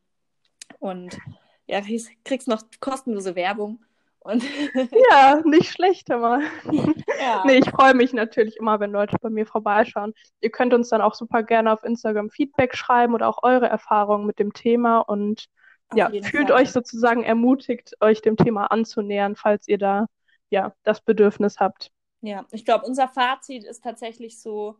Und 0.78 1.18
ja, 1.66 1.80
kriegst 2.24 2.48
noch 2.48 2.62
kostenlose 2.80 3.34
Werbung. 3.34 3.84
Und 4.20 4.42
ja, 5.10 5.40
nicht 5.44 5.70
schlecht, 5.70 6.10
aber. 6.10 6.40
Ja. 7.18 7.42
nee, 7.46 7.56
ich 7.56 7.70
freue 7.70 7.94
mich 7.94 8.12
natürlich 8.12 8.58
immer, 8.58 8.78
wenn 8.78 8.90
Leute 8.90 9.16
bei 9.22 9.30
mir 9.30 9.46
vorbeischauen. 9.46 10.12
Ihr 10.42 10.50
könnt 10.50 10.74
uns 10.74 10.90
dann 10.90 11.00
auch 11.00 11.14
super 11.14 11.42
gerne 11.42 11.72
auf 11.72 11.82
Instagram 11.82 12.28
Feedback 12.28 12.76
schreiben 12.76 13.14
oder 13.14 13.26
auch 13.26 13.42
eure 13.42 13.66
Erfahrungen 13.66 14.26
mit 14.26 14.38
dem 14.38 14.52
Thema 14.52 14.98
und 14.98 15.46
auf 15.88 15.96
ja, 15.96 16.10
fühlt 16.22 16.48
Fall. 16.48 16.60
euch 16.60 16.72
sozusagen 16.72 17.24
ermutigt, 17.24 17.94
euch 18.00 18.20
dem 18.20 18.36
Thema 18.36 18.66
anzunähern, 18.66 19.34
falls 19.34 19.66
ihr 19.66 19.78
da 19.78 20.06
ja 20.50 20.74
das 20.82 21.00
Bedürfnis 21.00 21.58
habt. 21.58 21.90
Ja, 22.20 22.44
ich 22.50 22.66
glaube, 22.66 22.84
unser 22.84 23.08
Fazit 23.08 23.64
ist 23.64 23.82
tatsächlich 23.82 24.38
so 24.38 24.76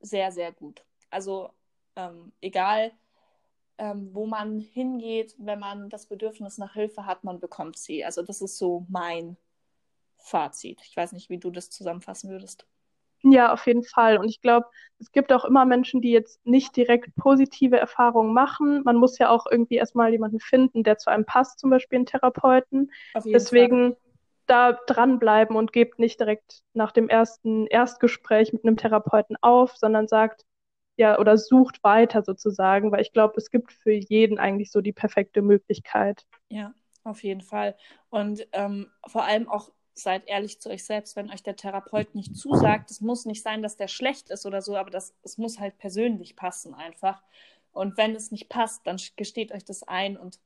sehr, 0.00 0.32
sehr 0.32 0.52
gut. 0.52 0.84
Also 1.10 1.50
ähm, 1.96 2.32
egal, 2.42 2.92
ähm, 3.78 4.10
wo 4.12 4.26
man 4.26 4.60
hingeht, 4.60 5.34
wenn 5.38 5.58
man 5.58 5.88
das 5.88 6.06
Bedürfnis 6.06 6.58
nach 6.58 6.74
Hilfe 6.74 7.06
hat, 7.06 7.24
man 7.24 7.40
bekommt 7.40 7.76
sie. 7.76 8.04
Also 8.04 8.22
das 8.22 8.40
ist 8.40 8.58
so 8.58 8.86
mein 8.88 9.36
Fazit. 10.18 10.80
Ich 10.84 10.96
weiß 10.96 11.12
nicht, 11.12 11.30
wie 11.30 11.38
du 11.38 11.50
das 11.50 11.70
zusammenfassen 11.70 12.30
würdest. 12.30 12.66
Ja, 13.26 13.52
auf 13.54 13.66
jeden 13.66 13.84
Fall. 13.84 14.18
Und 14.18 14.28
ich 14.28 14.42
glaube, 14.42 14.66
es 14.98 15.10
gibt 15.10 15.32
auch 15.32 15.46
immer 15.46 15.64
Menschen, 15.64 16.02
die 16.02 16.10
jetzt 16.10 16.44
nicht 16.46 16.76
direkt 16.76 17.14
positive 17.16 17.78
Erfahrungen 17.78 18.34
machen. 18.34 18.82
Man 18.84 18.96
muss 18.96 19.18
ja 19.18 19.30
auch 19.30 19.46
irgendwie 19.50 19.76
erstmal 19.76 20.12
jemanden 20.12 20.40
finden, 20.40 20.82
der 20.82 20.98
zu 20.98 21.10
einem 21.10 21.24
passt, 21.24 21.58
zum 21.58 21.70
Beispiel 21.70 21.96
einen 21.96 22.06
Therapeuten. 22.06 22.92
Deswegen 23.24 23.92
Fall. 23.92 24.00
da 24.46 24.72
dranbleiben 24.86 25.56
und 25.56 25.72
gebt 25.72 25.98
nicht 25.98 26.20
direkt 26.20 26.62
nach 26.74 26.92
dem 26.92 27.08
ersten 27.08 27.66
Erstgespräch 27.66 28.52
mit 28.52 28.64
einem 28.64 28.76
Therapeuten 28.76 29.36
auf, 29.40 29.74
sondern 29.74 30.06
sagt, 30.06 30.44
ja, 30.96 31.18
oder 31.18 31.36
sucht 31.36 31.82
weiter 31.82 32.22
sozusagen, 32.22 32.92
weil 32.92 33.02
ich 33.02 33.12
glaube, 33.12 33.34
es 33.36 33.50
gibt 33.50 33.72
für 33.72 33.92
jeden 33.92 34.38
eigentlich 34.38 34.70
so 34.70 34.80
die 34.80 34.92
perfekte 34.92 35.42
Möglichkeit. 35.42 36.24
Ja, 36.48 36.72
auf 37.02 37.22
jeden 37.22 37.42
Fall. 37.42 37.76
Und 38.10 38.46
ähm, 38.52 38.90
vor 39.06 39.24
allem 39.24 39.48
auch 39.48 39.70
seid 39.94 40.26
ehrlich 40.26 40.60
zu 40.60 40.70
euch 40.70 40.84
selbst, 40.84 41.16
wenn 41.16 41.30
euch 41.30 41.42
der 41.42 41.56
Therapeut 41.56 42.14
nicht 42.14 42.36
zusagt. 42.36 42.90
Es 42.90 43.00
muss 43.00 43.26
nicht 43.26 43.42
sein, 43.42 43.62
dass 43.62 43.76
der 43.76 43.88
schlecht 43.88 44.28
ist 44.30 44.44
oder 44.44 44.60
so, 44.60 44.76
aber 44.76 44.90
das, 44.90 45.14
es 45.22 45.38
muss 45.38 45.60
halt 45.60 45.78
persönlich 45.78 46.34
passen 46.36 46.74
einfach. 46.74 47.22
Und 47.72 47.96
wenn 47.96 48.14
es 48.14 48.30
nicht 48.30 48.48
passt, 48.48 48.86
dann 48.86 48.98
gesteht 49.16 49.52
euch 49.52 49.64
das 49.64 49.82
ein 49.84 50.16
und 50.16 50.40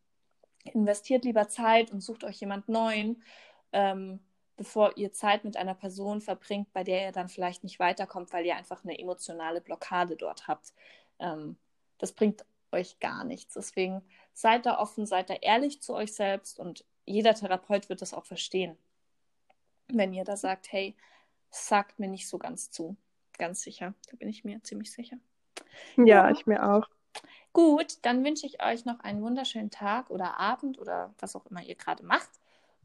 investiert 0.65 1.25
lieber 1.25 1.49
Zeit 1.49 1.91
und 1.91 2.03
sucht 2.03 2.25
euch 2.25 2.41
jemand 2.41 2.69
Neuen. 2.69 3.23
Ähm, 3.73 4.21
bevor 4.59 4.97
ihr 4.97 5.13
Zeit 5.13 5.45
mit 5.45 5.57
einer 5.57 5.75
Person 5.75 6.21
verbringt, 6.21 6.71
bei 6.75 6.85
der 6.85 7.07
ihr 7.07 7.13
dann 7.13 7.29
vielleicht 7.29 7.63
nicht 7.63 7.79
weiterkommt, 7.79 8.33
weil 8.33 8.45
ihr 8.45 8.57
einfach 8.57 8.85
eine 8.85 8.99
emotionale 8.99 9.63
Blockade 9.63 10.17
dort 10.17 10.49
habt. 10.49 10.75
Ähm, 11.21 11.57
das 11.97 12.13
bringt 12.13 12.45
euch 12.73 12.99
gar 12.99 13.25
nichts. 13.25 13.55
Deswegen 13.55 14.03
seid 14.35 14.67
da 14.67 14.79
offen, 14.79 15.07
seid 15.07 15.31
da 15.31 15.35
ehrlich 15.35 15.81
zu 15.81 15.95
euch 15.95 16.13
selbst 16.13 16.59
und 16.59 16.85
jeder 17.07 17.35
Therapeut 17.35 17.89
wird 17.89 18.03
das 18.03 18.13
auch 18.13 18.27
verstehen, 18.27 18.77
wenn 19.87 20.13
ihr 20.13 20.25
da 20.25 20.37
sagt, 20.37 20.71
hey, 20.73 20.95
sagt 21.51 21.99
mir 21.99 22.09
nicht 22.09 22.29
so 22.29 22.37
ganz 22.37 22.71
zu. 22.71 22.97
Ganz 23.39 23.63
sicher, 23.63 23.95
da 24.11 24.17
bin 24.17 24.29
ich 24.29 24.45
mir 24.45 24.63
ziemlich 24.65 24.93
sicher. 24.93 25.17
Ja, 25.97 26.05
ja. 26.05 26.31
ich 26.31 26.47
mir 26.47 26.69
auch. 26.69 26.87
Gut, 27.53 27.99
dann 28.03 28.25
wünsche 28.25 28.47
ich 28.47 28.63
euch 28.63 28.85
noch 28.85 29.01
einen 29.01 29.23
wunderschönen 29.23 29.71
Tag 29.71 30.11
oder 30.11 30.39
Abend 30.39 30.79
oder 30.79 31.15
was 31.19 31.37
auch 31.37 31.47
immer 31.47 31.63
ihr 31.63 31.77
gerade 31.77 32.05
macht. 32.05 32.29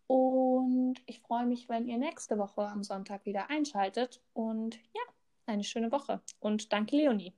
Und 0.08 0.95
ich 1.06 1.22
freue 1.22 1.45
mich, 1.45 1.70
wenn 1.70 1.88
ihr 1.88 1.97
nächste 1.97 2.38
Woche 2.38 2.68
am 2.68 2.84
Sonntag 2.84 3.26
wieder 3.26 3.49
einschaltet. 3.49 4.22
Und 4.34 4.76
ja, 4.93 5.01
eine 5.45 5.64
schöne 5.64 5.91
Woche. 5.91 6.22
Und 6.39 6.72
danke, 6.74 6.95
Leonie. 6.97 7.34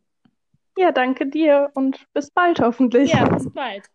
Ja, 0.78 0.92
danke 0.92 1.28
dir 1.28 1.72
und 1.74 2.06
bis 2.14 2.32
bald 2.32 2.60
hoffentlich. 2.60 3.12
Ja, 3.12 3.28
bis 3.30 3.52
bald. 3.54 3.90